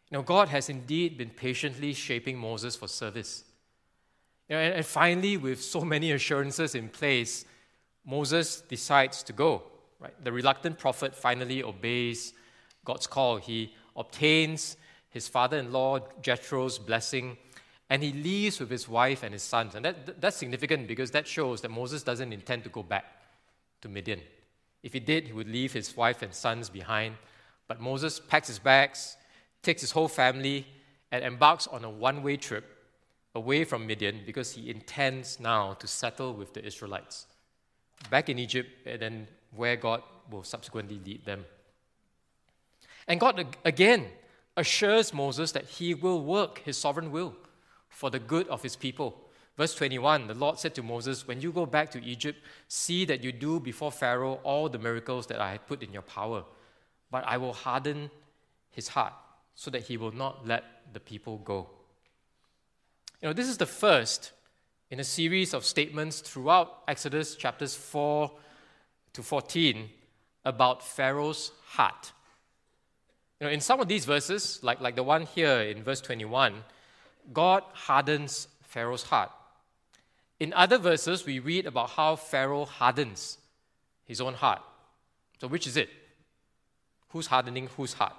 you 0.09 0.17
know, 0.17 0.21
God 0.21 0.47
has 0.49 0.69
indeed 0.69 1.17
been 1.17 1.29
patiently 1.29 1.93
shaping 1.93 2.37
Moses 2.37 2.75
for 2.75 2.87
service. 2.87 3.43
You 4.47 4.55
know, 4.55 4.61
and, 4.61 4.75
and 4.75 4.85
finally, 4.85 5.35
with 5.35 5.61
so 5.61 5.81
many 5.81 6.13
assurances 6.13 6.75
in 6.75 6.87
place, 6.87 7.45
Moses 8.05 8.61
decides 8.61 9.21
to 9.23 9.33
go. 9.33 9.63
Right? 9.99 10.13
The 10.23 10.31
reluctant 10.31 10.77
prophet 10.77 11.13
finally 11.13 11.61
obeys 11.61 12.33
God's 12.85 13.07
call. 13.07 13.37
He 13.37 13.73
obtains 13.97 14.77
his 15.09 15.27
father 15.27 15.57
in 15.57 15.73
law 15.73 15.99
Jethro's 16.21 16.79
blessing, 16.79 17.37
and 17.89 18.04
he 18.04 18.12
leaves 18.12 18.60
with 18.60 18.69
his 18.69 18.88
wife 18.88 19.23
and 19.23 19.34
his 19.34 19.43
sons. 19.43 19.76
And 19.76 19.86
that, 19.86 20.19
that's 20.19 20.38
significant 20.38 20.88
because 20.88 21.12
that 21.12 21.28
shows 21.28 21.62
that 21.62 21.71
Moses 21.71 22.04
doesn't 22.04 22.34
intend 22.34 22.63
to 22.63 22.69
go 22.69 22.84
back 22.84 23.06
to 23.82 23.88
Midian. 23.88 24.21
If 24.84 24.93
he 24.93 25.00
did, 25.00 25.28
he 25.28 25.34
would 25.34 25.47
leave 25.47 25.73
his 25.73 25.95
wife 25.95 26.21
and 26.21 26.34
sons 26.34 26.69
behind. 26.69 27.15
But 27.67 27.80
Moses 27.80 28.19
packs 28.19 28.47
his 28.47 28.60
bags, 28.60 29.15
takes 29.63 29.82
his 29.82 29.91
whole 29.91 30.08
family 30.08 30.67
and 31.12 31.23
embarks 31.23 31.67
on 31.67 31.84
a 31.84 31.89
one 31.89 32.23
way 32.23 32.38
trip 32.38 32.65
away 33.36 33.63
from 33.63 33.88
Midian 33.88 34.21
because 34.26 34.52
he 34.52 34.69
intends 34.69 35.39
now 35.39 35.73
to 35.73 35.88
settle 35.88 36.34
with 36.34 36.54
the 36.54 36.65
Israelites 36.65 37.28
back 38.10 38.30
in 38.30 38.39
Egypt 38.39 38.69
and 38.86 39.02
then 39.02 39.28
where 39.56 39.76
God 39.76 40.02
will 40.30 40.43
subsequently 40.43 41.00
lead 41.06 41.23
them. 41.26 41.45
And 43.08 43.19
God 43.19 43.56
again 43.63 44.08
assures 44.58 45.13
Moses 45.13 45.52
that 45.54 45.65
he 45.65 45.93
will 45.93 46.21
work 46.21 46.60
his 46.65 46.78
sovereign 46.78 47.12
will 47.12 47.36
for 47.97 48.12
the 48.12 48.19
good 48.19 48.47
of 48.49 48.62
his 48.62 48.75
people. 48.75 49.17
Verse 49.57 49.73
21 49.73 50.27
the 50.27 50.36
Lord 50.36 50.60
said 50.60 50.75
to 50.75 50.83
Moses, 50.83 51.27
When 51.27 51.41
you 51.41 51.51
go 51.51 51.65
back 51.65 51.89
to 51.91 52.03
Egypt, 52.03 52.39
see 52.67 53.05
that 53.05 53.23
you 53.23 53.31
do 53.31 53.60
before 53.60 53.91
Pharaoh 53.91 54.39
all 54.43 54.69
the 54.69 54.77
miracles 54.77 55.25
that 55.27 55.41
I 55.41 55.53
have 55.53 55.65
put 55.65 55.81
in 55.81 55.91
your 55.91 56.03
power, 56.03 56.43
but 57.10 57.23
I 57.25 57.38
will 57.38 57.53
harden 57.53 58.12
his 58.69 58.89
heart 58.89 59.13
so 59.55 59.71
that 59.71 59.81
he 59.81 59.97
will 59.97 60.12
not 60.12 60.47
let 60.47 60.63
the 60.93 60.99
people 60.99 61.39
go. 61.39 61.67
You 63.19 63.29
know, 63.29 63.33
this 63.33 63.47
is 63.47 63.57
the 63.57 63.65
first 63.65 64.31
in 64.91 64.99
a 64.99 65.03
series 65.03 65.55
of 65.55 65.65
statements 65.65 66.19
throughout 66.19 66.83
Exodus 66.88 67.33
chapters 67.36 67.73
4 67.73 68.31
to 69.13 69.23
14 69.23 69.89
about 70.45 70.83
Pharaoh's 70.83 71.51
heart. 71.65 72.12
You 73.39 73.47
know, 73.47 73.53
in 73.53 73.60
some 73.60 73.79
of 73.79 73.88
these 73.88 74.05
verses, 74.05 74.60
like, 74.62 74.81
like 74.81 74.95
the 74.95 75.01
one 75.01 75.23
here 75.23 75.62
in 75.62 75.81
verse 75.81 75.99
21, 76.01 76.63
God 77.33 77.63
hardens 77.73 78.47
Pharaoh's 78.63 79.03
heart. 79.03 79.31
In 80.39 80.53
other 80.53 80.77
verses, 80.77 81.25
we 81.25 81.39
read 81.39 81.65
about 81.65 81.91
how 81.91 82.15
Pharaoh 82.15 82.65
hardens 82.65 83.37
his 84.05 84.21
own 84.21 84.33
heart. 84.35 84.61
So, 85.39 85.47
which 85.47 85.67
is 85.67 85.77
it? 85.77 85.89
Who's 87.09 87.27
hardening 87.27 87.69
whose 87.75 87.93
heart? 87.93 88.13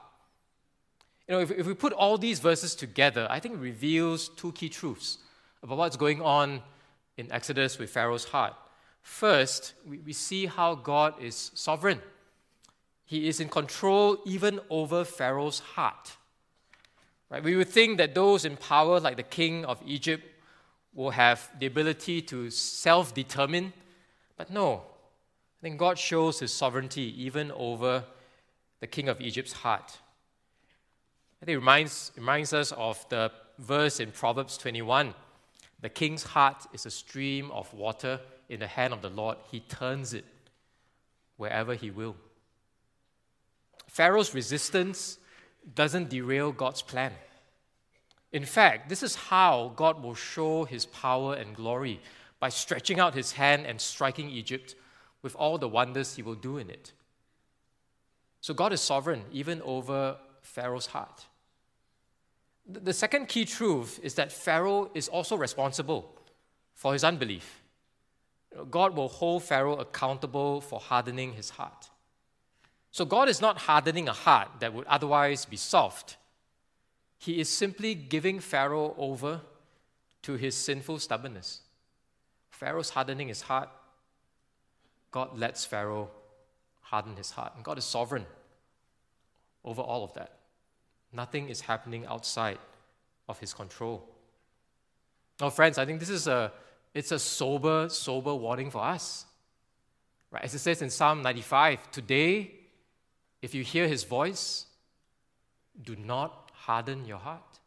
You 1.27 1.35
know, 1.35 1.41
if, 1.41 1.51
if 1.51 1.67
we 1.67 1.75
put 1.75 1.93
all 1.93 2.19
these 2.19 2.41
verses 2.41 2.75
together, 2.75 3.27
I 3.31 3.39
think 3.39 3.55
it 3.55 3.61
reveals 3.61 4.29
two 4.31 4.53
key 4.53 4.69
truths 4.69 5.19
about 5.63 5.79
what's 5.79 5.97
going 5.97 6.23
on 6.23 6.63
in 7.17 7.31
Exodus 7.31 7.79
with 7.79 7.91
Pharaoh's 7.91 8.25
heart. 8.25 8.55
First, 9.03 9.75
we, 9.87 9.99
we 9.99 10.13
see 10.13 10.47
how 10.47 10.75
God 10.75 11.15
is 11.21 11.51
sovereign. 11.55 12.01
He 13.05 13.29
is 13.29 13.41
in 13.41 13.49
control 13.49 14.19
even 14.27 14.61
over 14.71 15.05
Pharaoh's 15.05 15.61
heart. 15.61 16.18
Right? 17.31 17.43
We 17.43 17.57
would 17.57 17.69
think 17.69 17.99
that 17.99 18.15
those 18.15 18.45
in 18.45 18.57
power, 18.57 19.01
like 19.01 19.17
the 19.17 19.23
king 19.23 19.65
of 19.65 19.81
Egypt, 19.87 20.25
will 20.95 21.11
have 21.11 21.51
the 21.59 21.67
ability 21.67 22.23
to 22.23 22.51
self 22.51 23.15
determine, 23.15 23.73
but 24.37 24.51
no. 24.51 24.83
I 25.59 25.63
think 25.63 25.79
God 25.79 25.99
shows 25.99 26.41
his 26.41 26.53
sovereignty 26.53 27.15
even 27.23 27.51
over 27.53 28.05
the 28.81 28.87
king 28.87 29.09
of 29.09 29.21
Egypt's 29.21 29.53
heart. 29.53 29.99
I 31.43 31.45
think 31.45 31.55
it 31.55 31.59
reminds, 31.59 32.13
reminds 32.17 32.53
us 32.53 32.73
of 32.73 33.05
the 33.09 33.31
verse 33.59 34.01
in 34.01 34.13
Proverbs 34.13 34.57
21 34.57 35.15
The 35.81 35.89
king's 35.89 36.23
heart 36.23 36.67
is 36.73 36.87
a 36.87 36.91
stream 36.91 37.51
of 37.51 37.73
water 37.75 38.21
in 38.49 38.61
the 38.61 38.67
hand 38.67 38.93
of 38.93 39.03
the 39.03 39.11
Lord, 39.11 39.37
he 39.51 39.61
turns 39.61 40.15
it 40.15 40.25
wherever 41.37 41.75
he 41.75 41.91
will. 41.91 42.17
Pharaoh's 43.87 44.35
resistance 44.35 45.19
doesn't 45.75 46.11
derail 46.11 46.53
God's 46.53 46.83
plan. 46.83 47.13
In 48.33 48.45
fact, 48.45 48.89
this 48.89 49.03
is 49.03 49.15
how 49.15 49.73
God 49.77 50.03
will 50.03 50.15
show 50.15 50.65
his 50.65 50.87
power 50.87 51.35
and 51.35 51.57
glory 51.57 52.01
by 52.41 52.51
stretching 52.51 53.01
out 53.01 53.15
his 53.15 53.33
hand 53.33 53.67
and 53.67 53.81
striking 53.81 54.31
Egypt 54.31 54.75
with 55.23 55.35
all 55.37 55.59
the 55.59 55.69
wonders 55.69 56.17
he 56.17 56.23
will 56.23 56.35
do 56.35 56.59
in 56.59 56.71
it. 56.71 56.93
So 58.41 58.55
God 58.55 58.73
is 58.73 58.81
sovereign 58.81 59.25
even 59.33 59.63
over 59.63 60.17
Pharaoh's 60.43 60.87
heart. 60.87 61.27
The 62.67 62.93
second 62.93 63.29
key 63.29 63.45
truth 63.45 63.99
is 64.03 64.15
that 64.15 64.31
Pharaoh 64.31 64.91
is 64.95 65.09
also 65.09 65.37
responsible 65.37 66.15
for 66.75 66.93
his 66.93 67.03
unbelief. 67.03 67.63
God 68.71 68.95
will 68.95 69.09
hold 69.09 69.43
Pharaoh 69.43 69.77
accountable 69.77 70.61
for 70.61 70.79
hardening 70.79 71.33
his 71.33 71.51
heart. 71.51 71.89
So 72.91 73.05
God 73.05 73.29
is 73.29 73.41
not 73.41 73.59
hardening 73.59 74.09
a 74.09 74.13
heart 74.13 74.49
that 74.61 74.73
would 74.73 74.87
otherwise 74.87 75.45
be 75.45 75.57
soft. 75.57 76.17
He 77.19 77.41
is 77.41 77.49
simply 77.49 77.95
giving 77.95 78.41
Pharaoh 78.41 78.95
over 78.97 79.43
to 80.23 80.35
his 80.35 80.55
sinful 80.55 80.99
stubbornness. 80.99 81.61
Pharaoh's 82.51 82.91
hardening 82.91 83.29
his 83.29 83.43
heart. 83.43 83.69
God 85.11 85.39
lets 85.39 85.65
Pharaoh 85.65 86.11
harden 86.81 87.17
his 87.17 87.31
heart. 87.33 87.53
And 87.55 87.65
God 87.65 87.79
is 87.79 87.85
sovereign 87.85 88.27
over 89.65 89.83
all 89.83 90.05
of 90.05 90.13
that. 90.15 90.33
Nothing 91.13 91.49
is 91.49 91.63
happening 91.63 92.07
outside 92.07 92.59
of 93.29 93.39
his 93.39 93.55
control. 93.55 94.07
Now, 95.41 95.51
friends, 95.51 95.79
I 95.79 95.87
think 95.87 96.01
this 96.01 96.11
is 96.11 96.27
a 96.27 96.53
it's 96.95 97.13
a 97.13 97.19
sober, 97.19 97.89
sober 97.89 98.35
warning 98.35 98.71
for 98.71 98.83
us. 98.83 99.27
Right? 100.31 100.43
As 100.43 100.55
it 100.55 100.59
says 100.59 100.83
in 100.83 100.91
Psalm 100.91 101.23
95, 101.23 101.91
today, 101.91 102.58
if 103.43 103.55
you 103.55 103.63
hear 103.63 103.87
his 103.89 104.05
voice, 104.05 104.67
do 105.83 105.97
not 105.97 106.51
harden 106.53 107.05
your 107.05 107.19
heart. 107.19 107.61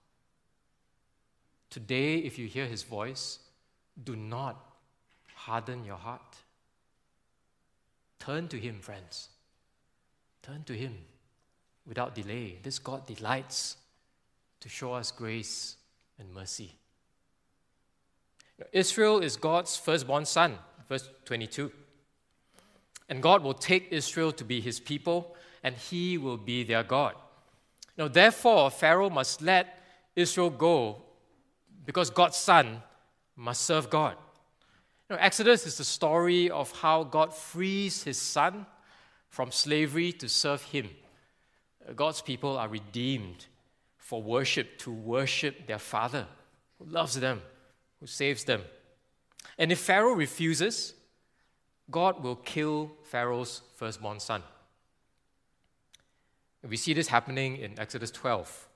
Today, 1.69 2.17
if 2.17 2.38
you 2.38 2.47
hear 2.47 2.65
his 2.65 2.84
voice, 2.84 3.39
do 4.03 4.15
not 4.15 4.57
harden 5.36 5.86
your 5.86 5.95
heart. 5.95 6.38
Turn 8.19 8.47
to 8.49 8.57
him, 8.57 8.80
friends. 8.80 9.30
Turn 10.43 10.63
to 10.65 10.74
him 10.74 10.97
without 11.88 12.13
delay. 12.13 12.59
This 12.61 12.78
God 12.78 13.05
delights 13.05 13.78
to 14.59 14.69
show 14.69 14.93
us 14.93 15.11
grace 15.11 15.78
and 16.19 16.34
mercy. 16.34 16.76
Israel 18.72 19.19
is 19.19 19.38
God's 19.38 19.76
firstborn 19.76 20.26
son, 20.26 20.57
verse 20.88 21.09
22. 21.26 21.72
And 23.09 23.22
God 23.22 23.43
will 23.43 23.53
take 23.53 23.88
Israel 23.91 24.32
to 24.34 24.45
be 24.45 24.61
his 24.61 24.80
people, 24.80 25.36
and 25.64 25.76
he 25.76 26.18
will 26.18 26.38
be 26.38 26.64
their 26.64 26.84
God. 26.84 27.16
Now, 27.97 28.07
therefore, 28.07 28.72
Pharaoh 28.72 29.09
must 29.09 29.41
let 29.41 29.84
Israel 30.16 30.49
go 30.49 31.03
because 31.86 32.09
God's 32.09 32.38
son 32.38 32.82
must 33.36 33.64
serve 33.64 33.89
God. 33.89 34.16
Know, 35.09 35.18
Exodus 35.20 35.68
is 35.68 35.78
the 35.78 35.84
story 35.84 36.49
of 36.49 36.72
how 36.72 37.03
God 37.03 37.34
frees 37.34 38.03
his 38.03 38.18
son 38.18 38.66
from 39.30 39.51
slavery 39.51 40.14
to 40.14 40.30
serve 40.30 40.62
him. 40.64 40.89
God's 41.95 42.22
people 42.22 42.57
are 42.57 42.70
redeemed 42.70 43.45
for 43.97 44.22
worship, 44.22 44.78
to 44.80 44.91
worship 44.91 45.68
their 45.68 45.80
father 45.80 46.28
who 46.80 46.86
loves 46.86 47.20
them, 47.20 47.41
who 47.99 48.07
saves 48.07 48.45
them. 48.45 48.62
And 49.57 49.72
if 49.72 49.80
Pharaoh 49.80 50.14
refuses, 50.14 50.93
God 51.89 52.24
will 52.24 52.38
kill 52.38 52.91
Pharaoh's 53.03 53.64
firstborn 53.76 54.20
son. 54.20 54.43
We 56.68 56.78
see 56.78 56.93
this 56.93 57.07
happening 57.07 57.57
in 57.57 57.80
Exodus 57.80 58.12
12 58.12 58.70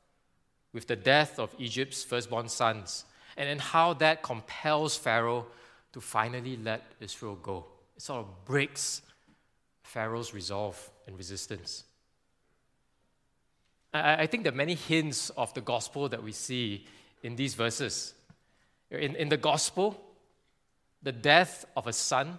with 0.73 0.87
the 0.87 0.95
death 0.95 1.39
of 1.39 1.55
Egypt's 1.57 2.03
firstborn 2.03 2.49
sons, 2.49 3.05
and 3.37 3.47
then 3.47 3.59
how 3.59 3.93
that 3.93 4.23
compels 4.23 4.97
Pharaoh 4.97 5.45
to 5.93 6.01
finally 6.01 6.57
let 6.57 6.83
Israel 6.99 7.35
go. 7.35 7.65
It 7.95 8.01
sort 8.01 8.19
of 8.19 8.45
breaks 8.45 9.01
Pharaoh's 9.83 10.33
resolve 10.33 10.89
and 11.07 11.17
resistance. 11.17 11.85
I, 13.93 14.27
think 14.27 14.43
there 14.43 14.51
are 14.51 14.55
many 14.55 14.75
hints 14.75 15.29
of 15.31 15.53
the 15.53 15.61
gospel 15.61 16.09
that 16.09 16.21
we 16.21 16.33
see 16.33 16.85
in 17.23 17.37
these 17.37 17.53
verses. 17.53 18.13
In, 18.91 19.15
in 19.15 19.29
the 19.29 19.37
gospel, 19.37 19.97
the 21.01 21.13
death 21.13 21.63
of 21.77 21.87
a 21.87 21.93
son 21.93 22.37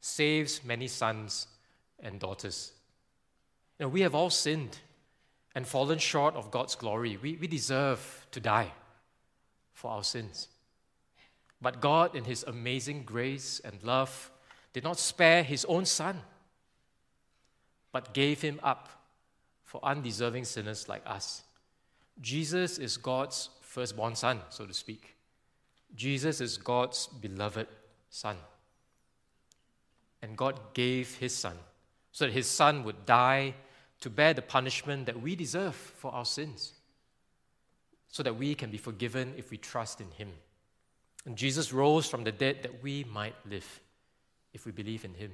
saves 0.00 0.64
many 0.64 0.88
sons 0.88 1.46
and 2.00 2.18
daughters. 2.18 2.72
Know, 3.82 3.88
we 3.88 4.02
have 4.02 4.14
all 4.14 4.30
sinned 4.30 4.78
and 5.56 5.66
fallen 5.66 5.98
short 5.98 6.36
of 6.36 6.52
God's 6.52 6.76
glory. 6.76 7.18
We, 7.20 7.34
we 7.34 7.48
deserve 7.48 8.28
to 8.30 8.38
die 8.38 8.70
for 9.72 9.90
our 9.90 10.04
sins. 10.04 10.46
But 11.60 11.80
God, 11.80 12.14
in 12.14 12.22
His 12.22 12.44
amazing 12.44 13.02
grace 13.02 13.60
and 13.64 13.82
love, 13.82 14.30
did 14.72 14.84
not 14.84 15.00
spare 15.00 15.42
His 15.42 15.64
own 15.64 15.84
Son, 15.84 16.22
but 17.90 18.14
gave 18.14 18.40
Him 18.40 18.60
up 18.62 18.88
for 19.64 19.80
undeserving 19.84 20.44
sinners 20.44 20.88
like 20.88 21.02
us. 21.04 21.42
Jesus 22.20 22.78
is 22.78 22.96
God's 22.96 23.48
firstborn 23.62 24.14
Son, 24.14 24.42
so 24.50 24.64
to 24.64 24.72
speak. 24.72 25.16
Jesus 25.96 26.40
is 26.40 26.56
God's 26.56 27.08
beloved 27.08 27.66
Son. 28.10 28.36
And 30.22 30.36
God 30.36 30.60
gave 30.72 31.16
His 31.16 31.36
Son 31.36 31.56
so 32.12 32.26
that 32.26 32.32
His 32.32 32.46
Son 32.46 32.84
would 32.84 33.04
die 33.06 33.54
to 34.02 34.10
bear 34.10 34.34
the 34.34 34.42
punishment 34.42 35.06
that 35.06 35.20
we 35.20 35.34
deserve 35.34 35.74
for 35.74 36.12
our 36.12 36.24
sins, 36.24 36.74
so 38.08 38.22
that 38.22 38.36
we 38.36 38.54
can 38.54 38.70
be 38.70 38.76
forgiven 38.76 39.32
if 39.36 39.50
we 39.50 39.56
trust 39.56 40.00
in 40.00 40.10
Him. 40.10 40.28
And 41.24 41.36
Jesus 41.36 41.72
rose 41.72 42.06
from 42.06 42.24
the 42.24 42.32
dead 42.32 42.58
that 42.62 42.82
we 42.82 43.04
might 43.04 43.34
live 43.48 43.80
if 44.52 44.66
we 44.66 44.72
believe 44.72 45.04
in 45.04 45.14
Him. 45.14 45.32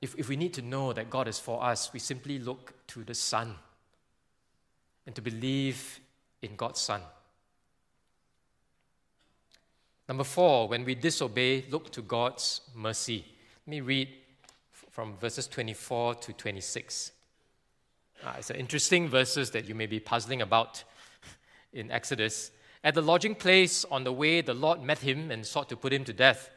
If, 0.00 0.18
if 0.18 0.28
we 0.30 0.36
need 0.36 0.54
to 0.54 0.62
know 0.62 0.94
that 0.94 1.10
God 1.10 1.28
is 1.28 1.38
for 1.38 1.62
us, 1.62 1.92
we 1.92 2.00
simply 2.00 2.38
look 2.38 2.72
to 2.88 3.04
the 3.04 3.14
Son 3.14 3.54
and 5.06 5.14
to 5.14 5.20
believe 5.20 6.00
in 6.40 6.56
God's 6.56 6.80
Son. 6.80 7.02
Number 10.08 10.24
four, 10.24 10.66
when 10.66 10.84
we 10.86 10.94
disobey, 10.94 11.66
look 11.70 11.92
to 11.92 12.02
God's 12.02 12.62
mercy. 12.74 13.24
Let 13.66 13.70
me 13.70 13.80
read 13.82 14.08
from 14.90 15.16
verses 15.16 15.46
24 15.46 16.16
to 16.16 16.32
26. 16.32 17.12
Uh, 18.24 18.34
it's 18.38 18.50
an 18.50 18.56
interesting 18.56 19.08
verses 19.08 19.50
that 19.52 19.68
you 19.68 19.74
may 19.74 19.86
be 19.86 20.00
puzzling 20.00 20.42
about 20.42 20.82
in 21.72 21.90
Exodus. 21.90 22.50
At 22.82 22.94
the 22.94 23.02
lodging 23.02 23.36
place 23.36 23.84
on 23.90 24.04
the 24.04 24.12
way, 24.12 24.40
the 24.40 24.52
Lord 24.52 24.82
met 24.82 24.98
him 24.98 25.30
and 25.30 25.46
sought 25.46 25.68
to 25.68 25.76
put 25.76 25.92
him 25.92 26.04
to 26.04 26.12
death. 26.12 26.50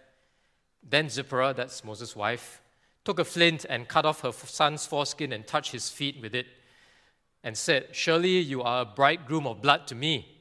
Then 0.81 1.09
Zipporah, 1.09 1.53
that's 1.53 1.83
Moses' 1.83 2.15
wife, 2.15 2.61
took 3.05 3.19
a 3.19 3.23
flint 3.23 3.65
and 3.69 3.87
cut 3.87 4.05
off 4.05 4.21
her 4.21 4.31
son's 4.31 4.85
foreskin 4.85 5.31
and 5.31 5.45
touched 5.45 5.71
his 5.71 5.89
feet 5.89 6.19
with 6.21 6.33
it, 6.33 6.47
and 7.43 7.55
said, 7.55 7.89
Surely 7.91 8.39
you 8.39 8.63
are 8.63 8.81
a 8.81 8.85
bridegroom 8.85 9.45
of 9.45 9.61
blood 9.61 9.85
to 9.87 9.95
me. 9.95 10.39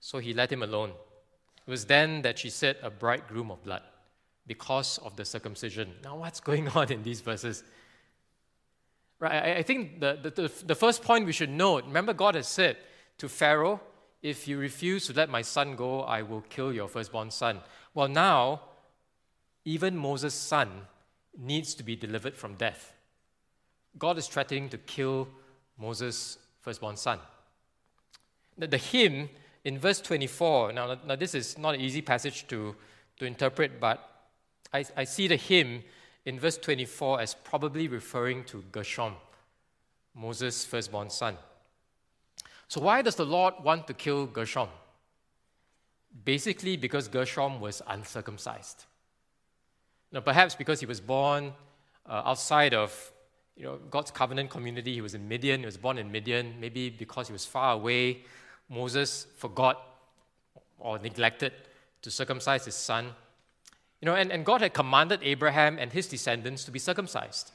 So 0.00 0.18
he 0.18 0.32
let 0.32 0.50
him 0.50 0.62
alone. 0.62 0.92
It 1.66 1.70
was 1.70 1.84
then 1.84 2.22
that 2.22 2.38
she 2.38 2.48
said, 2.48 2.76
A 2.82 2.90
bridegroom 2.90 3.50
of 3.50 3.62
blood 3.62 3.82
because 4.46 4.98
of 4.98 5.16
the 5.16 5.24
circumcision. 5.24 5.92
Now, 6.04 6.16
what's 6.16 6.40
going 6.40 6.68
on 6.74 6.92
in 6.92 7.02
these 7.02 7.20
verses? 7.20 7.64
Right, 9.18 9.56
I, 9.56 9.62
think 9.62 10.00
the, 10.00 10.18
the, 10.22 10.52
the 10.66 10.74
first 10.74 11.02
point 11.02 11.24
we 11.24 11.32
should 11.32 11.50
note 11.50 11.84
remember, 11.86 12.12
God 12.12 12.34
has 12.34 12.46
said 12.46 12.76
to 13.18 13.28
Pharaoh, 13.28 13.80
If 14.22 14.46
you 14.46 14.58
refuse 14.58 15.06
to 15.06 15.14
let 15.14 15.30
my 15.30 15.42
son 15.42 15.74
go, 15.74 16.02
I 16.02 16.22
will 16.22 16.42
kill 16.42 16.72
your 16.72 16.86
firstborn 16.86 17.30
son. 17.30 17.60
Well, 17.94 18.08
now, 18.08 18.60
even 19.64 19.96
Moses' 19.96 20.34
son 20.34 20.82
needs 21.38 21.74
to 21.74 21.82
be 21.82 21.96
delivered 21.96 22.36
from 22.36 22.54
death. 22.54 22.92
God 23.98 24.18
is 24.18 24.26
threatening 24.26 24.68
to 24.68 24.78
kill 24.78 25.28
Moses' 25.78 26.38
firstborn 26.60 26.96
son. 26.96 27.18
The, 28.58 28.66
the 28.66 28.76
him 28.76 29.30
in 29.64 29.78
verse 29.78 30.00
24, 30.00 30.72
now, 30.72 30.96
now 31.06 31.16
this 31.16 31.34
is 31.34 31.56
not 31.56 31.74
an 31.74 31.80
easy 31.80 32.02
passage 32.02 32.46
to, 32.48 32.76
to 33.18 33.24
interpret, 33.24 33.80
but 33.80 34.15
I, 34.76 34.84
I 34.96 35.04
see 35.04 35.26
the 35.26 35.36
him 35.36 35.82
in 36.26 36.38
verse 36.38 36.58
24 36.58 37.20
as 37.20 37.34
probably 37.34 37.88
referring 37.88 38.44
to 38.44 38.62
Gershom, 38.72 39.14
Moses' 40.14 40.64
firstborn 40.64 41.08
son. 41.08 41.36
So, 42.68 42.80
why 42.80 43.00
does 43.02 43.14
the 43.14 43.24
Lord 43.24 43.54
want 43.62 43.86
to 43.86 43.94
kill 43.94 44.26
Gershom? 44.26 44.68
Basically, 46.24 46.76
because 46.76 47.08
Gershom 47.08 47.60
was 47.60 47.80
uncircumcised. 47.86 48.84
Now, 50.12 50.20
perhaps 50.20 50.54
because 50.54 50.80
he 50.80 50.86
was 50.86 51.00
born 51.00 51.52
uh, 52.06 52.22
outside 52.24 52.74
of 52.74 53.12
you 53.56 53.64
know, 53.64 53.78
God's 53.90 54.10
covenant 54.10 54.50
community, 54.50 54.92
he 54.92 55.00
was 55.00 55.14
in 55.14 55.26
Midian, 55.26 55.60
he 55.60 55.66
was 55.66 55.76
born 55.76 55.96
in 55.96 56.12
Midian, 56.12 56.54
maybe 56.60 56.90
because 56.90 57.28
he 57.28 57.32
was 57.32 57.46
far 57.46 57.72
away, 57.74 58.24
Moses 58.68 59.26
forgot 59.36 59.80
or 60.78 60.98
neglected 60.98 61.52
to 62.02 62.10
circumcise 62.10 62.66
his 62.66 62.74
son. 62.74 63.14
You 64.00 64.06
know, 64.06 64.14
and, 64.14 64.30
and 64.30 64.44
God 64.44 64.60
had 64.60 64.74
commanded 64.74 65.20
Abraham 65.22 65.78
and 65.78 65.92
his 65.92 66.06
descendants 66.06 66.64
to 66.64 66.70
be 66.70 66.78
circumcised 66.78 67.52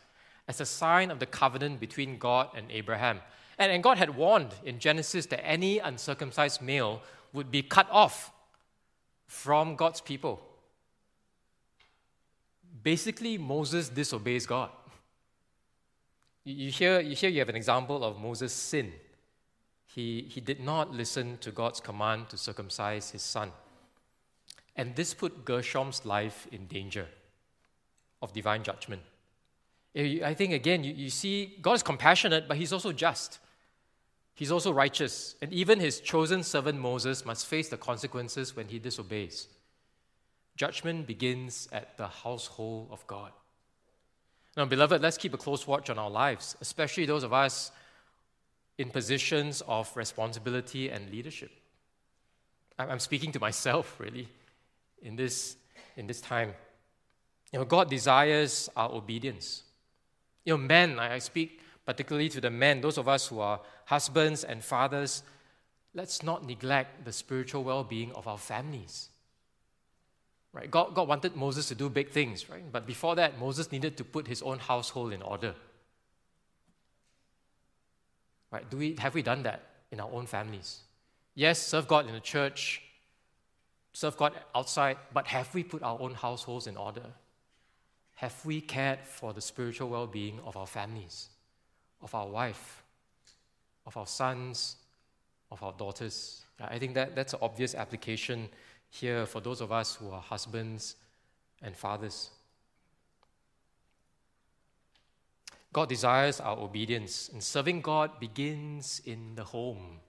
as 0.47 0.59
a 0.59 0.65
sign 0.65 1.11
of 1.11 1.19
the 1.19 1.25
covenant 1.25 1.79
between 1.79 2.17
God 2.17 2.49
and 2.55 2.71
Abraham. 2.71 3.19
And, 3.57 3.71
and 3.71 3.83
God 3.83 3.97
had 3.97 4.15
warned 4.15 4.53
in 4.65 4.79
Genesis 4.79 5.27
that 5.27 5.45
any 5.45 5.79
uncircumcised 5.79 6.61
male 6.61 7.01
would 7.31 7.51
be 7.51 7.61
cut 7.61 7.87
off 7.91 8.31
from 9.27 9.75
God's 9.75 10.01
people. 10.01 10.41
Basically, 12.83 13.37
Moses 13.37 13.89
disobeys 13.89 14.45
God. 14.45 14.69
You, 16.43 16.55
you, 16.65 16.71
hear, 16.71 16.99
you 16.99 17.15
hear 17.15 17.29
you 17.29 17.39
have 17.39 17.49
an 17.49 17.55
example 17.55 18.03
of 18.03 18.19
Moses' 18.19 18.53
sin. 18.53 18.91
He, 19.85 20.25
he 20.29 20.41
did 20.41 20.59
not 20.59 20.91
listen 20.91 21.37
to 21.39 21.51
God's 21.51 21.79
command 21.79 22.29
to 22.29 22.37
circumcise 22.37 23.11
his 23.11 23.21
son. 23.21 23.51
And 24.75 24.95
this 24.95 25.13
put 25.13 25.45
Gershom's 25.45 26.05
life 26.05 26.47
in 26.51 26.67
danger 26.67 27.07
of 28.21 28.33
divine 28.33 28.63
judgment. 28.63 29.01
Eh, 29.95 30.19
I 30.23 30.33
think, 30.33 30.53
again, 30.53 30.83
you, 30.83 30.93
you 30.93 31.09
see, 31.09 31.57
God 31.61 31.73
is 31.73 31.83
compassionate, 31.83 32.47
but 32.47 32.57
He's 32.57 32.73
also 32.73 32.91
just. 32.91 33.39
He's 34.33 34.51
also 34.51 34.71
righteous. 34.71 35.35
And 35.41 35.51
even 35.51 35.79
His 35.79 35.99
chosen 35.99 36.43
servant 36.43 36.79
Moses 36.79 37.25
must 37.25 37.47
face 37.47 37.69
the 37.69 37.77
consequences 37.77 38.55
when 38.55 38.67
he 38.67 38.79
disobeys. 38.79 39.47
Judgment 40.55 41.07
begins 41.07 41.67
at 41.71 41.97
the 41.97 42.07
household 42.07 42.89
of 42.91 43.05
God. 43.07 43.31
Now, 44.55 44.65
beloved, 44.65 45.01
let's 45.01 45.17
keep 45.17 45.33
a 45.33 45.37
close 45.37 45.65
watch 45.65 45.89
on 45.89 45.97
our 45.97 46.09
lives, 46.09 46.57
especially 46.61 47.05
those 47.05 47.23
of 47.23 47.33
us 47.33 47.71
in 48.77 48.89
positions 48.89 49.61
of 49.67 49.95
responsibility 49.95 50.89
and 50.89 51.09
leadership. 51.09 51.51
I'm 52.77 52.99
speaking 52.99 53.31
to 53.33 53.39
myself, 53.39 53.95
really 53.99 54.27
in 55.01 55.15
this, 55.15 55.55
in 55.97 56.07
this 56.07 56.21
time. 56.21 56.53
You 57.51 57.59
know, 57.59 57.65
God 57.65 57.89
desires 57.89 58.69
our 58.75 58.91
obedience. 58.91 59.63
You 60.45 60.53
know, 60.53 60.57
men, 60.57 60.99
I 60.99 61.19
speak 61.19 61.61
particularly 61.85 62.29
to 62.29 62.41
the 62.41 62.49
men, 62.49 62.81
those 62.81 62.97
of 62.97 63.07
us 63.07 63.27
who 63.27 63.39
are 63.39 63.59
husbands 63.85 64.43
and 64.43 64.63
fathers, 64.63 65.23
let's 65.93 66.23
not 66.23 66.45
neglect 66.45 67.05
the 67.05 67.11
spiritual 67.11 67.63
well 67.63 67.83
being 67.83 68.11
of 68.13 68.27
our 68.27 68.37
families. 68.37 69.09
Right? 70.53 70.69
God, 70.69 70.93
God 70.93 71.07
wanted 71.07 71.35
Moses 71.35 71.67
to 71.69 71.75
do 71.75 71.89
big 71.89 72.09
things, 72.09 72.49
right? 72.49 72.63
But 72.71 72.85
before 72.85 73.15
that, 73.15 73.39
Moses 73.39 73.71
needed 73.71 73.97
to 73.97 74.03
put 74.03 74.27
his 74.27 74.41
own 74.41 74.59
household 74.59 75.13
in 75.13 75.21
order. 75.21 75.55
Right? 78.51 78.69
Do 78.69 78.77
we, 78.77 78.95
have 78.99 79.13
we 79.13 79.21
done 79.21 79.43
that 79.43 79.61
in 79.91 80.01
our 80.01 80.09
own 80.11 80.25
families? 80.25 80.79
Yes, 81.35 81.59
serve 81.59 81.87
God 81.87 82.07
in 82.07 82.13
the 82.13 82.19
church, 82.19 82.81
serve 83.93 84.17
God 84.17 84.33
outside, 84.55 84.97
but 85.13 85.27
have 85.27 85.53
we 85.53 85.63
put 85.63 85.83
our 85.83 85.99
own 85.99 86.13
households 86.13 86.67
in 86.67 86.77
order? 86.77 87.05
Have 88.15 88.45
we 88.45 88.61
cared 88.61 88.99
for 89.03 89.33
the 89.33 89.41
spiritual 89.41 89.89
well 89.89 90.07
being 90.07 90.39
of 90.45 90.55
our 90.55 90.67
families, 90.67 91.29
of 92.01 92.13
our 92.13 92.27
wife, 92.27 92.83
of 93.85 93.97
our 93.97 94.07
sons, 94.07 94.77
of 95.51 95.61
our 95.63 95.73
daughters? 95.73 96.43
I 96.59 96.77
think 96.77 96.93
that, 96.93 97.15
that's 97.15 97.33
an 97.33 97.39
obvious 97.41 97.73
application 97.73 98.49
here 98.89 99.25
for 99.25 99.41
those 99.41 99.61
of 99.61 99.71
us 99.71 99.95
who 99.95 100.11
are 100.11 100.21
husbands 100.21 100.95
and 101.61 101.75
fathers. 101.75 102.29
God 105.73 105.87
desires 105.87 106.39
our 106.41 106.57
obedience, 106.57 107.29
and 107.31 107.41
serving 107.41 107.81
God 107.81 108.19
begins 108.19 109.01
in 109.05 109.35
the 109.35 109.43
home. 109.43 109.99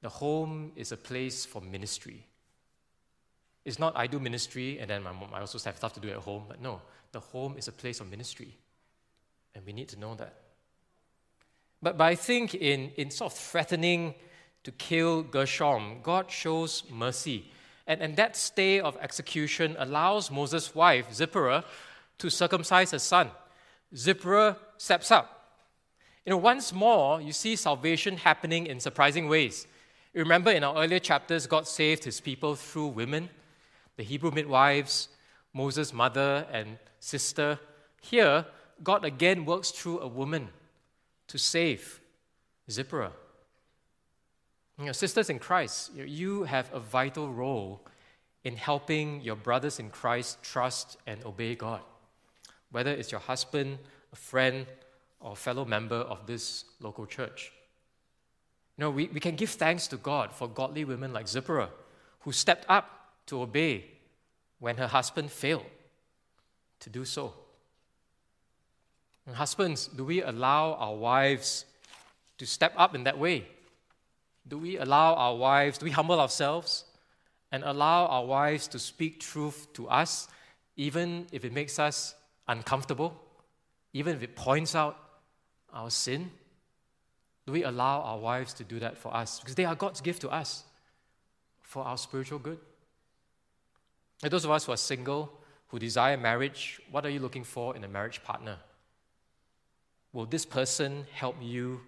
The 0.00 0.08
home 0.08 0.72
is 0.74 0.90
a 0.90 0.96
place 0.96 1.44
for 1.44 1.60
ministry. 1.60 2.26
It's 3.64 3.78
not 3.78 3.96
I 3.96 4.06
do 4.06 4.18
ministry 4.20 4.78
and 4.78 4.90
then 4.90 5.02
my 5.02 5.12
mom, 5.12 5.30
I 5.32 5.40
also 5.40 5.58
have 5.58 5.76
stuff 5.76 5.94
to 5.94 6.00
do 6.00 6.10
at 6.10 6.16
home, 6.16 6.44
but 6.48 6.60
no, 6.60 6.82
the 7.12 7.20
home 7.20 7.56
is 7.56 7.68
a 7.68 7.72
place 7.72 8.00
of 8.00 8.10
ministry. 8.10 8.56
And 9.54 9.64
we 9.64 9.72
need 9.72 9.88
to 9.88 9.98
know 9.98 10.14
that. 10.16 10.34
But, 11.80 11.96
but 11.96 12.04
I 12.04 12.14
think 12.14 12.54
in, 12.54 12.90
in 12.96 13.10
sort 13.10 13.32
of 13.32 13.38
threatening 13.38 14.14
to 14.64 14.72
kill 14.72 15.22
Gershom, 15.22 16.00
God 16.02 16.30
shows 16.30 16.82
mercy. 16.90 17.50
And, 17.86 18.00
and 18.00 18.16
that 18.16 18.36
stay 18.36 18.80
of 18.80 18.96
execution 19.00 19.76
allows 19.78 20.30
Moses' 20.30 20.74
wife, 20.74 21.12
Zipporah, 21.12 21.64
to 22.18 22.30
circumcise 22.30 22.92
her 22.92 22.98
son. 22.98 23.30
Zipporah 23.94 24.56
steps 24.78 25.10
up. 25.10 25.34
You 26.24 26.30
know, 26.30 26.38
once 26.38 26.72
more, 26.72 27.20
you 27.20 27.32
see 27.32 27.54
salvation 27.54 28.16
happening 28.16 28.66
in 28.66 28.80
surprising 28.80 29.28
ways. 29.28 29.66
Remember 30.14 30.50
in 30.50 30.64
our 30.64 30.82
earlier 30.82 30.98
chapters, 30.98 31.46
God 31.46 31.68
saved 31.68 32.04
his 32.04 32.20
people 32.20 32.54
through 32.54 32.88
women, 32.88 33.28
the 33.96 34.02
Hebrew 34.02 34.30
midwives, 34.30 35.08
Moses' 35.52 35.92
mother 35.92 36.46
and 36.50 36.78
sister. 37.00 37.58
Here, 38.00 38.46
God 38.82 39.04
again 39.04 39.44
works 39.44 39.70
through 39.70 40.00
a 40.00 40.08
woman 40.08 40.48
to 41.28 41.38
save 41.38 42.00
Zipporah. 42.70 43.12
Sisters 44.92 45.30
in 45.30 45.38
Christ, 45.38 45.92
you 45.94 46.44
have 46.44 46.68
a 46.72 46.80
vital 46.80 47.32
role 47.32 47.86
in 48.42 48.56
helping 48.56 49.20
your 49.20 49.36
brothers 49.36 49.78
in 49.78 49.90
Christ 49.90 50.42
trust 50.42 50.96
and 51.06 51.24
obey 51.24 51.54
God 51.54 51.80
whether 52.74 52.90
it's 52.90 53.12
your 53.12 53.20
husband, 53.20 53.78
a 54.12 54.16
friend, 54.16 54.66
or 55.20 55.36
fellow 55.36 55.64
member 55.64 55.94
of 55.94 56.26
this 56.26 56.64
local 56.80 57.06
church. 57.06 57.52
You 58.76 58.82
know, 58.82 58.90
we, 58.90 59.06
we 59.06 59.20
can 59.20 59.36
give 59.36 59.50
thanks 59.50 59.86
to 59.88 59.96
God 59.96 60.32
for 60.32 60.48
godly 60.48 60.84
women 60.84 61.12
like 61.12 61.28
Zipporah, 61.28 61.68
who 62.22 62.32
stepped 62.32 62.66
up 62.68 63.03
to 63.26 63.42
obey 63.42 63.84
when 64.58 64.76
her 64.76 64.86
husband 64.86 65.30
failed 65.30 65.66
to 66.80 66.90
do 66.90 67.04
so. 67.04 67.32
And 69.26 69.36
husbands, 69.36 69.88
do 69.88 70.04
we 70.04 70.22
allow 70.22 70.74
our 70.74 70.94
wives 70.94 71.64
to 72.38 72.46
step 72.46 72.74
up 72.76 72.94
in 72.94 73.04
that 73.04 73.18
way? 73.18 73.46
Do 74.46 74.58
we 74.58 74.76
allow 74.76 75.14
our 75.14 75.34
wives, 75.34 75.78
do 75.78 75.84
we 75.84 75.90
humble 75.90 76.20
ourselves 76.20 76.84
and 77.50 77.64
allow 77.64 78.06
our 78.06 78.24
wives 78.24 78.68
to 78.68 78.78
speak 78.78 79.20
truth 79.20 79.72
to 79.74 79.88
us, 79.88 80.28
even 80.76 81.26
if 81.32 81.44
it 81.44 81.52
makes 81.52 81.78
us 81.78 82.14
uncomfortable, 82.48 83.18
even 83.92 84.14
if 84.14 84.22
it 84.22 84.36
points 84.36 84.74
out 84.74 84.98
our 85.72 85.90
sin? 85.90 86.30
Do 87.46 87.52
we 87.52 87.64
allow 87.64 88.00
our 88.00 88.18
wives 88.18 88.52
to 88.54 88.64
do 88.64 88.78
that 88.80 88.98
for 88.98 89.14
us? 89.14 89.40
Because 89.40 89.54
they 89.54 89.64
are 89.64 89.74
God's 89.74 90.00
gift 90.00 90.20
to 90.22 90.30
us 90.30 90.64
for 91.62 91.84
our 91.84 91.96
spiritual 91.96 92.38
good. 92.38 92.58
And 94.24 94.32
those 94.32 94.46
of 94.46 94.50
us 94.50 94.64
who 94.64 94.72
are 94.72 94.78
single, 94.78 95.30
who 95.68 95.78
desire 95.78 96.16
marriage, 96.16 96.80
what 96.90 97.04
are 97.04 97.10
you 97.10 97.20
looking 97.20 97.44
for 97.44 97.76
in 97.76 97.84
a 97.84 97.88
marriage 97.88 98.24
partner? 98.24 98.56
Will 100.14 100.24
this 100.24 100.46
person 100.46 101.04
help 101.12 101.36
you 101.42 101.82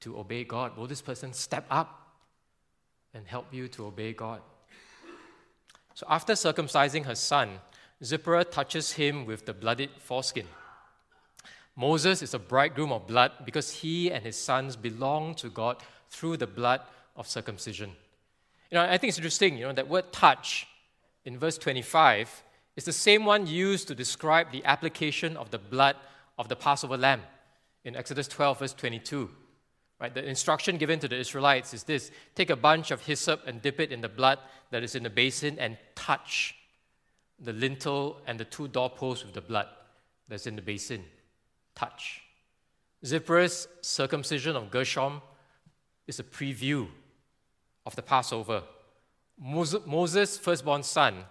to 0.00 0.18
obey 0.18 0.44
God? 0.44 0.76
Will 0.76 0.86
this 0.86 1.00
person 1.00 1.32
step 1.32 1.64
up 1.70 2.10
and 3.14 3.26
help 3.26 3.54
you 3.54 3.68
to 3.68 3.86
obey 3.86 4.12
God? 4.12 4.42
So, 5.94 6.06
after 6.10 6.34
circumcising 6.34 7.06
her 7.06 7.14
son, 7.14 7.58
Zipporah 8.04 8.44
touches 8.44 8.92
him 8.92 9.24
with 9.24 9.46
the 9.46 9.54
blooded 9.54 9.88
foreskin. 9.98 10.46
Moses 11.74 12.20
is 12.20 12.34
a 12.34 12.38
bridegroom 12.38 12.92
of 12.92 13.06
blood 13.06 13.32
because 13.46 13.72
he 13.72 14.12
and 14.12 14.22
his 14.22 14.36
sons 14.36 14.76
belong 14.76 15.34
to 15.36 15.48
God 15.48 15.78
through 16.10 16.36
the 16.36 16.46
blood 16.46 16.82
of 17.16 17.26
circumcision. 17.26 17.92
You 18.70 18.74
know, 18.74 18.84
I 18.84 18.98
think 18.98 19.08
it's 19.08 19.18
interesting, 19.18 19.56
you 19.56 19.64
know, 19.64 19.72
that 19.72 19.88
word 19.88 20.12
touch 20.12 20.66
in 21.28 21.38
verse 21.38 21.58
25 21.58 22.42
is 22.74 22.86
the 22.86 22.92
same 22.92 23.26
one 23.26 23.46
used 23.46 23.86
to 23.86 23.94
describe 23.94 24.50
the 24.50 24.64
application 24.64 25.36
of 25.36 25.50
the 25.50 25.58
blood 25.58 25.94
of 26.38 26.48
the 26.48 26.56
Passover 26.56 26.96
lamb 26.96 27.20
in 27.84 27.94
Exodus 27.94 28.26
12, 28.28 28.60
verse 28.60 28.72
22. 28.72 29.28
Right? 30.00 30.14
The 30.14 30.26
instruction 30.26 30.78
given 30.78 30.98
to 31.00 31.08
the 31.08 31.18
Israelites 31.18 31.74
is 31.74 31.82
this 31.82 32.10
take 32.34 32.48
a 32.48 32.56
bunch 32.56 32.90
of 32.90 33.04
hyssop 33.04 33.42
and 33.46 33.60
dip 33.60 33.78
it 33.78 33.92
in 33.92 34.00
the 34.00 34.08
blood 34.08 34.38
that 34.70 34.82
is 34.82 34.94
in 34.94 35.02
the 35.02 35.10
basin 35.10 35.58
and 35.58 35.76
touch 35.94 36.54
the 37.38 37.52
lintel 37.52 38.22
and 38.26 38.40
the 38.40 38.46
two 38.46 38.66
doorposts 38.66 39.26
with 39.26 39.34
the 39.34 39.42
blood 39.42 39.66
that's 40.28 40.46
in 40.46 40.56
the 40.56 40.62
basin. 40.62 41.04
Touch. 41.74 42.22
Zipporah's 43.04 43.68
circumcision 43.82 44.56
of 44.56 44.70
Gershom 44.70 45.20
is 46.06 46.18
a 46.20 46.24
preview 46.24 46.88
of 47.84 47.94
the 47.96 48.02
Passover. 48.02 48.62
Moses' 49.40 50.36
firstborn 50.36 50.82
son 50.82 51.24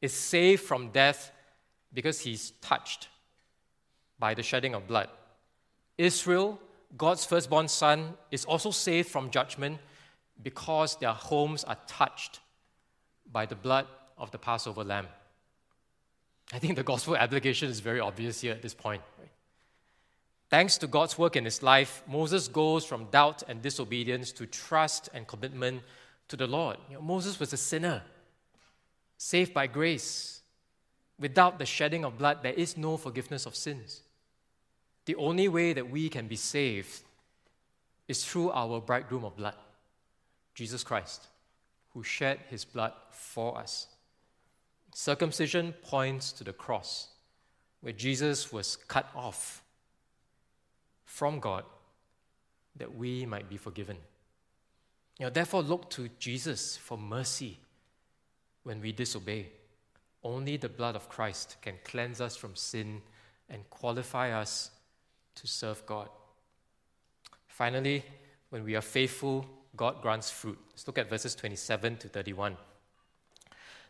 is 0.00 0.12
saved 0.12 0.62
from 0.62 0.90
death 0.90 1.32
because 1.92 2.20
he's 2.20 2.52
touched 2.62 3.08
by 4.18 4.34
the 4.34 4.42
shedding 4.42 4.74
of 4.74 4.86
blood. 4.86 5.08
Israel, 5.98 6.60
God's 6.96 7.24
firstborn 7.24 7.68
son, 7.68 8.14
is 8.30 8.44
also 8.44 8.70
saved 8.70 9.08
from 9.08 9.30
judgment 9.30 9.78
because 10.42 10.96
their 10.96 11.12
homes 11.12 11.64
are 11.64 11.76
touched 11.86 12.40
by 13.30 13.46
the 13.46 13.54
blood 13.54 13.86
of 14.16 14.30
the 14.30 14.38
Passover 14.38 14.84
lamb. 14.84 15.08
I 16.52 16.58
think 16.58 16.76
the 16.76 16.82
gospel 16.82 17.16
application 17.16 17.68
is 17.68 17.80
very 17.80 18.00
obvious 18.00 18.40
here 18.40 18.52
at 18.52 18.62
this 18.62 18.74
point. 18.74 19.02
Thanks 20.48 20.78
to 20.78 20.88
God's 20.88 21.16
work 21.16 21.36
in 21.36 21.44
his 21.44 21.62
life, 21.62 22.02
Moses 22.08 22.48
goes 22.48 22.84
from 22.84 23.04
doubt 23.06 23.44
and 23.46 23.62
disobedience 23.62 24.32
to 24.32 24.46
trust 24.46 25.08
and 25.14 25.26
commitment 25.26 25.82
to 26.30 26.36
the 26.36 26.46
Lord. 26.46 26.78
You 26.88 26.94
know, 26.94 27.02
Moses 27.02 27.38
was 27.38 27.52
a 27.52 27.56
sinner, 27.56 28.02
saved 29.18 29.52
by 29.52 29.66
grace. 29.66 30.40
Without 31.18 31.58
the 31.58 31.66
shedding 31.66 32.04
of 32.04 32.16
blood, 32.16 32.38
there 32.42 32.54
is 32.54 32.78
no 32.78 32.96
forgiveness 32.96 33.44
of 33.44 33.54
sins. 33.54 34.00
The 35.04 35.16
only 35.16 35.48
way 35.48 35.72
that 35.74 35.90
we 35.90 36.08
can 36.08 36.28
be 36.28 36.36
saved 36.36 37.02
is 38.08 38.24
through 38.24 38.50
our 38.52 38.80
bridegroom 38.80 39.24
of 39.24 39.36
blood, 39.36 39.54
Jesus 40.54 40.82
Christ, 40.82 41.26
who 41.92 42.02
shed 42.02 42.38
his 42.48 42.64
blood 42.64 42.92
for 43.10 43.58
us. 43.58 43.88
Circumcision 44.94 45.74
points 45.82 46.32
to 46.32 46.44
the 46.44 46.52
cross, 46.52 47.08
where 47.80 47.92
Jesus 47.92 48.52
was 48.52 48.76
cut 48.76 49.08
off 49.14 49.62
from 51.04 51.40
God 51.40 51.64
that 52.76 52.94
we 52.94 53.26
might 53.26 53.48
be 53.48 53.56
forgiven. 53.56 53.96
You 55.20 55.26
know, 55.26 55.30
therefore, 55.30 55.62
look 55.62 55.88
to 55.90 56.08
Jesus 56.18 56.76
for 56.76 56.98
mercy 56.98 57.60
when 58.64 58.80
we 58.80 58.90
disobey. 58.90 59.46
Only 60.24 60.56
the 60.56 60.68
blood 60.68 60.96
of 60.96 61.08
Christ 61.08 61.58
can 61.62 61.74
cleanse 61.84 62.20
us 62.20 62.34
from 62.36 62.56
sin 62.56 63.02
and 63.48 63.68
qualify 63.70 64.32
us 64.32 64.72
to 65.36 65.46
serve 65.46 65.86
God. 65.86 66.08
Finally, 67.46 68.02
when 68.48 68.64
we 68.64 68.74
are 68.74 68.80
faithful, 68.80 69.46
God 69.76 70.02
grants 70.02 70.30
fruit. 70.32 70.58
Let's 70.70 70.88
look 70.88 70.98
at 70.98 71.08
verses 71.08 71.36
27 71.36 71.98
to 71.98 72.08
31 72.08 72.56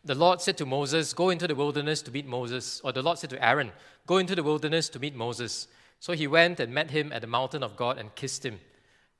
the 0.04 0.14
Lord 0.14 0.40
said 0.40 0.56
to 0.58 0.66
Moses, 0.66 1.12
Go 1.12 1.30
into 1.30 1.46
the 1.46 1.54
wilderness 1.54 2.02
to 2.02 2.10
meet 2.10 2.26
Moses. 2.26 2.80
Or 2.82 2.92
the 2.92 3.02
Lord 3.02 3.18
said 3.18 3.30
to 3.30 3.44
Aaron, 3.44 3.72
Go 4.06 4.16
into 4.18 4.34
the 4.34 4.42
wilderness 4.42 4.88
to 4.90 4.98
meet 4.98 5.14
Moses. 5.14 5.68
So 5.98 6.14
he 6.14 6.26
went 6.26 6.58
and 6.60 6.72
met 6.72 6.90
him 6.90 7.12
at 7.12 7.20
the 7.20 7.26
mountain 7.26 7.62
of 7.62 7.76
God 7.76 7.98
and 7.98 8.14
kissed 8.14 8.44
him. 8.44 8.60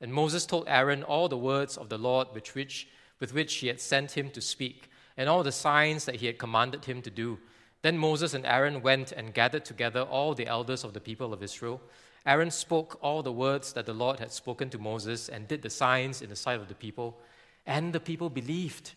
And 0.01 0.11
Moses 0.11 0.45
told 0.45 0.67
Aaron 0.67 1.03
all 1.03 1.29
the 1.29 1.37
words 1.37 1.77
of 1.77 1.89
the 1.89 1.97
Lord 1.97 2.27
which, 2.31 2.55
which, 2.55 2.87
with 3.19 3.33
which 3.33 3.55
he 3.55 3.67
had 3.67 3.79
sent 3.79 4.17
him 4.17 4.31
to 4.31 4.41
speak, 4.41 4.89
and 5.15 5.29
all 5.29 5.43
the 5.43 5.51
signs 5.51 6.05
that 6.05 6.15
he 6.15 6.25
had 6.25 6.39
commanded 6.39 6.85
him 6.85 7.01
to 7.03 7.11
do. 7.11 7.37
Then 7.83 7.97
Moses 7.97 8.33
and 8.33 8.45
Aaron 8.45 8.81
went 8.81 9.11
and 9.11 9.33
gathered 9.33 9.63
together 9.63 10.01
all 10.01 10.33
the 10.33 10.47
elders 10.47 10.83
of 10.83 10.93
the 10.93 10.99
people 10.99 11.33
of 11.33 11.43
Israel. 11.43 11.81
Aaron 12.25 12.51
spoke 12.51 12.99
all 13.01 13.23
the 13.23 13.31
words 13.31 13.73
that 13.73 13.85
the 13.85 13.93
Lord 13.93 14.19
had 14.19 14.31
spoken 14.31 14.69
to 14.71 14.77
Moses 14.77 15.29
and 15.29 15.47
did 15.47 15.61
the 15.61 15.69
signs 15.69 16.21
in 16.21 16.29
the 16.29 16.35
sight 16.35 16.59
of 16.59 16.67
the 16.67 16.75
people, 16.75 17.19
and 17.65 17.93
the 17.93 17.99
people 17.99 18.29
believed. 18.29 18.93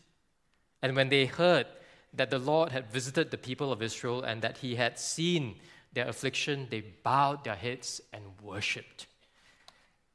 And 0.83 0.97
when 0.97 1.09
they 1.09 1.27
heard 1.27 1.67
that 2.13 2.31
the 2.31 2.39
Lord 2.39 2.73
had 2.73 2.91
visited 2.91 3.31
the 3.31 3.39
people 3.39 3.73
of 3.73 3.83
Israel 3.83 4.23
and 4.23 4.41
that 4.43 4.59
he 4.59 4.77
had 4.77 4.99
seen 4.99 5.57
their 5.93 6.09
affliction, 6.09 6.67
they 6.71 6.81
bowed 6.81 7.45
their 7.45 7.55
heads 7.55 8.01
and 8.13 8.23
worshipped. 8.43 9.07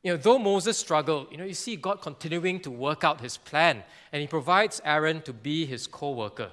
You 0.03 0.13
know, 0.13 0.17
though 0.17 0.39
Moses 0.39 0.77
struggled, 0.77 1.27
you 1.31 1.37
know, 1.37 1.43
you 1.43 1.53
see 1.53 1.75
God 1.75 2.01
continuing 2.01 2.61
to 2.61 2.71
work 2.71 3.03
out 3.03 3.19
his 3.19 3.37
plan, 3.37 3.83
and 4.13 4.21
he 4.21 4.27
provides 4.27 4.81
Aaron 4.85 5.21
to 5.23 5.33
be 5.33 5.65
his 5.65 5.87
co 5.87 6.11
worker. 6.11 6.51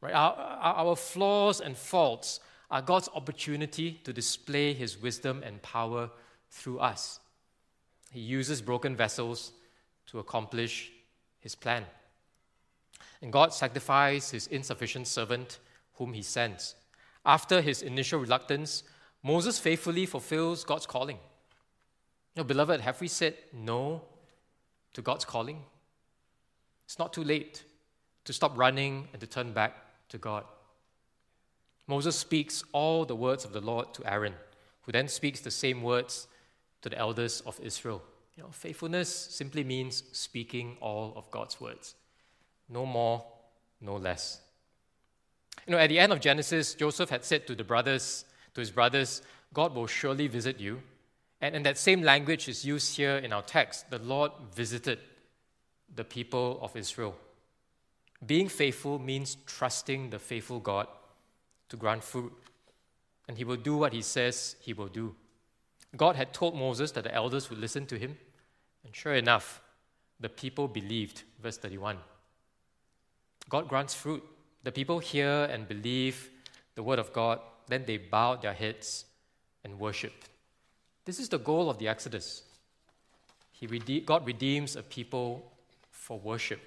Right? 0.00 0.14
Our, 0.14 0.34
our 0.34 0.96
flaws 0.96 1.60
and 1.60 1.76
faults 1.76 2.40
are 2.70 2.82
God's 2.82 3.08
opportunity 3.14 4.00
to 4.04 4.12
display 4.12 4.74
his 4.74 5.00
wisdom 5.00 5.42
and 5.44 5.60
power 5.62 6.10
through 6.50 6.78
us. 6.78 7.20
He 8.12 8.20
uses 8.20 8.62
broken 8.62 8.94
vessels 8.94 9.52
to 10.06 10.20
accomplish 10.20 10.92
his 11.40 11.54
plan. 11.54 11.84
And 13.20 13.32
God 13.32 13.52
sanctifies 13.52 14.30
his 14.30 14.46
insufficient 14.48 15.08
servant 15.08 15.58
whom 15.94 16.12
he 16.12 16.22
sends. 16.22 16.74
After 17.26 17.60
his 17.60 17.82
initial 17.82 18.20
reluctance, 18.20 18.84
Moses 19.22 19.58
faithfully 19.58 20.06
fulfills 20.06 20.62
God's 20.62 20.86
calling. 20.86 21.18
Know, 22.36 22.44
beloved, 22.44 22.80
have 22.80 23.00
we 23.00 23.08
said 23.08 23.34
no 23.52 24.02
to 24.92 25.02
God's 25.02 25.24
calling? 25.24 25.62
It's 26.84 26.98
not 26.98 27.12
too 27.12 27.24
late 27.24 27.62
to 28.24 28.32
stop 28.32 28.56
running 28.58 29.08
and 29.12 29.20
to 29.20 29.26
turn 29.26 29.52
back 29.52 29.76
to 30.08 30.18
God. 30.18 30.44
Moses 31.86 32.16
speaks 32.16 32.64
all 32.72 33.04
the 33.04 33.14
words 33.14 33.44
of 33.44 33.52
the 33.52 33.60
Lord 33.60 33.92
to 33.94 34.10
Aaron, 34.10 34.34
who 34.82 34.92
then 34.92 35.06
speaks 35.06 35.40
the 35.40 35.50
same 35.50 35.82
words 35.82 36.26
to 36.82 36.88
the 36.88 36.98
elders 36.98 37.40
of 37.42 37.60
Israel. 37.60 38.02
You 38.36 38.42
know, 38.42 38.48
faithfulness 38.50 39.08
simply 39.08 39.62
means 39.62 40.02
speaking 40.12 40.76
all 40.80 41.12
of 41.16 41.30
God's 41.30 41.60
words. 41.60 41.94
No 42.68 42.84
more, 42.84 43.24
no 43.80 43.96
less. 43.96 44.40
You 45.66 45.72
know, 45.72 45.78
at 45.78 45.88
the 45.88 45.98
end 45.98 46.12
of 46.12 46.20
Genesis, 46.20 46.74
Joseph 46.74 47.10
had 47.10 47.24
said 47.24 47.46
to 47.46 47.54
the 47.54 47.64
brothers, 47.64 48.24
to 48.54 48.60
his 48.60 48.70
brothers, 48.70 49.22
God 49.52 49.74
will 49.74 49.86
surely 49.86 50.26
visit 50.26 50.58
you. 50.58 50.82
And, 51.40 51.54
and 51.54 51.66
that 51.66 51.78
same 51.78 52.02
language 52.02 52.48
is 52.48 52.64
used 52.64 52.96
here 52.96 53.16
in 53.16 53.32
our 53.32 53.42
text. 53.42 53.90
The 53.90 53.98
Lord 53.98 54.32
visited 54.54 54.98
the 55.94 56.04
people 56.04 56.58
of 56.62 56.76
Israel. 56.76 57.14
Being 58.26 58.48
faithful 58.48 58.98
means 58.98 59.36
trusting 59.46 60.10
the 60.10 60.18
faithful 60.18 60.60
God 60.60 60.86
to 61.68 61.76
grant 61.76 62.02
fruit. 62.02 62.32
And 63.28 63.36
he 63.36 63.44
will 63.44 63.56
do 63.56 63.76
what 63.76 63.92
he 63.92 64.02
says 64.02 64.56
he 64.60 64.72
will 64.72 64.88
do. 64.88 65.14
God 65.96 66.16
had 66.16 66.32
told 66.32 66.56
Moses 66.56 66.90
that 66.92 67.04
the 67.04 67.14
elders 67.14 67.50
would 67.50 67.58
listen 67.58 67.86
to 67.86 67.98
him. 67.98 68.16
And 68.84 68.94
sure 68.94 69.14
enough, 69.14 69.60
the 70.20 70.28
people 70.28 70.68
believed. 70.68 71.22
Verse 71.42 71.58
31. 71.58 71.98
God 73.48 73.68
grants 73.68 73.94
fruit. 73.94 74.22
The 74.62 74.72
people 74.72 74.98
hear 74.98 75.44
and 75.44 75.68
believe 75.68 76.30
the 76.74 76.82
word 76.82 76.98
of 76.98 77.12
God, 77.12 77.40
then 77.68 77.84
they 77.86 77.98
bowed 77.98 78.42
their 78.42 78.52
heads 78.52 79.04
and 79.62 79.78
worship. 79.78 80.12
This 81.04 81.18
is 81.18 81.28
the 81.28 81.38
goal 81.38 81.68
of 81.68 81.78
the 81.78 81.88
Exodus. 81.88 82.42
He 83.52 83.66
rede- 83.66 84.06
God 84.06 84.26
redeems 84.26 84.76
a 84.76 84.82
people 84.82 85.52
for 85.90 86.18
worship. 86.18 86.60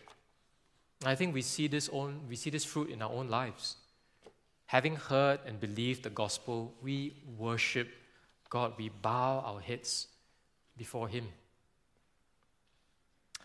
I 1.05 1.15
think 1.15 1.33
we 1.33 1.41
see 1.41 1.67
this 1.67 1.89
own, 1.89 2.27
we 2.27 2.35
see 2.35 2.49
this 2.49 2.65
fruit 2.65 2.89
in 2.89 3.01
our 3.01 3.11
own 3.11 3.29
lives. 3.29 3.77
Having 4.67 4.95
heard 4.95 5.39
and 5.45 5.59
believed 5.59 6.03
the 6.03 6.09
gospel, 6.09 6.73
we 6.81 7.13
worship 7.37 7.89
God. 8.49 8.73
We 8.77 8.89
bow 8.89 9.39
our 9.39 9.59
heads 9.59 10.07
before 10.77 11.07
Him. 11.07 11.29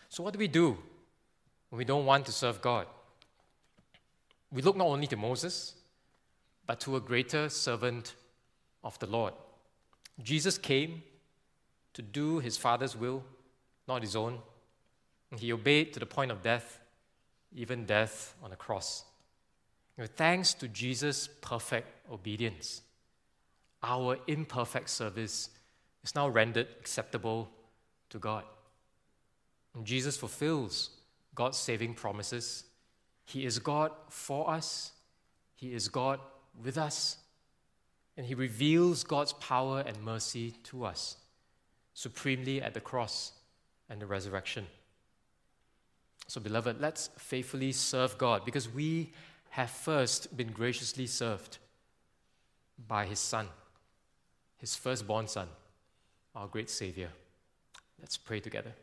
So, 0.09 0.23
what 0.23 0.33
do 0.33 0.39
we 0.39 0.47
do 0.47 0.77
when 1.69 1.77
we 1.77 1.85
don't 1.85 2.05
want 2.05 2.25
to 2.25 2.31
serve 2.31 2.61
God? 2.61 2.87
We 4.51 4.61
look 4.61 4.75
not 4.75 4.87
only 4.87 5.07
to 5.07 5.17
Moses, 5.17 5.73
but 6.67 6.79
to 6.81 6.95
a 6.95 6.99
greater 6.99 7.49
servant 7.49 8.15
of 8.83 8.97
the 8.99 9.07
Lord. 9.07 9.33
Jesus 10.21 10.57
came 10.57 11.01
to 11.93 12.01
do 12.01 12.39
his 12.39 12.57
Father's 12.57 12.95
will, 12.95 13.23
not 13.87 14.01
his 14.01 14.15
own. 14.15 14.39
And 15.31 15.39
he 15.39 15.51
obeyed 15.51 15.93
to 15.93 15.99
the 15.99 16.05
point 16.05 16.31
of 16.31 16.43
death, 16.43 16.79
even 17.55 17.85
death 17.85 18.35
on 18.43 18.51
a 18.51 18.55
cross. 18.55 19.05
And 19.97 20.09
thanks 20.09 20.53
to 20.55 20.67
Jesus' 20.67 21.29
perfect 21.41 21.87
obedience, 22.11 22.81
our 23.81 24.17
imperfect 24.27 24.89
service 24.89 25.49
is 26.03 26.15
now 26.15 26.27
rendered 26.27 26.67
acceptable 26.79 27.49
to 28.09 28.19
God. 28.19 28.43
And 29.75 29.85
Jesus 29.85 30.17
fulfills 30.17 30.89
God's 31.35 31.57
saving 31.57 31.95
promises. 31.95 32.65
He 33.25 33.45
is 33.45 33.59
God 33.59 33.91
for 34.09 34.49
us, 34.49 34.91
He 35.55 35.73
is 35.73 35.87
God 35.87 36.19
with 36.63 36.77
us, 36.77 37.17
and 38.17 38.25
He 38.25 38.35
reveals 38.35 39.03
God's 39.03 39.33
power 39.33 39.83
and 39.85 40.01
mercy 40.03 40.51
to 40.65 40.85
us 40.85 41.17
supremely 41.93 42.61
at 42.61 42.73
the 42.73 42.81
cross 42.81 43.33
and 43.89 44.01
the 44.01 44.05
resurrection. 44.05 44.65
So, 46.27 46.39
beloved, 46.41 46.79
let's 46.79 47.09
faithfully 47.17 47.71
serve 47.71 48.17
God 48.17 48.45
because 48.45 48.69
we 48.69 49.11
have 49.49 49.69
first 49.69 50.35
been 50.35 50.51
graciously 50.51 51.05
served 51.05 51.57
by 52.87 53.05
His 53.05 53.19
Son, 53.19 53.47
His 54.57 54.75
firstborn 54.75 55.27
Son, 55.27 55.47
our 56.35 56.47
great 56.47 56.69
Savior. 56.69 57.09
Let's 57.99 58.17
pray 58.17 58.39
together. 58.39 58.73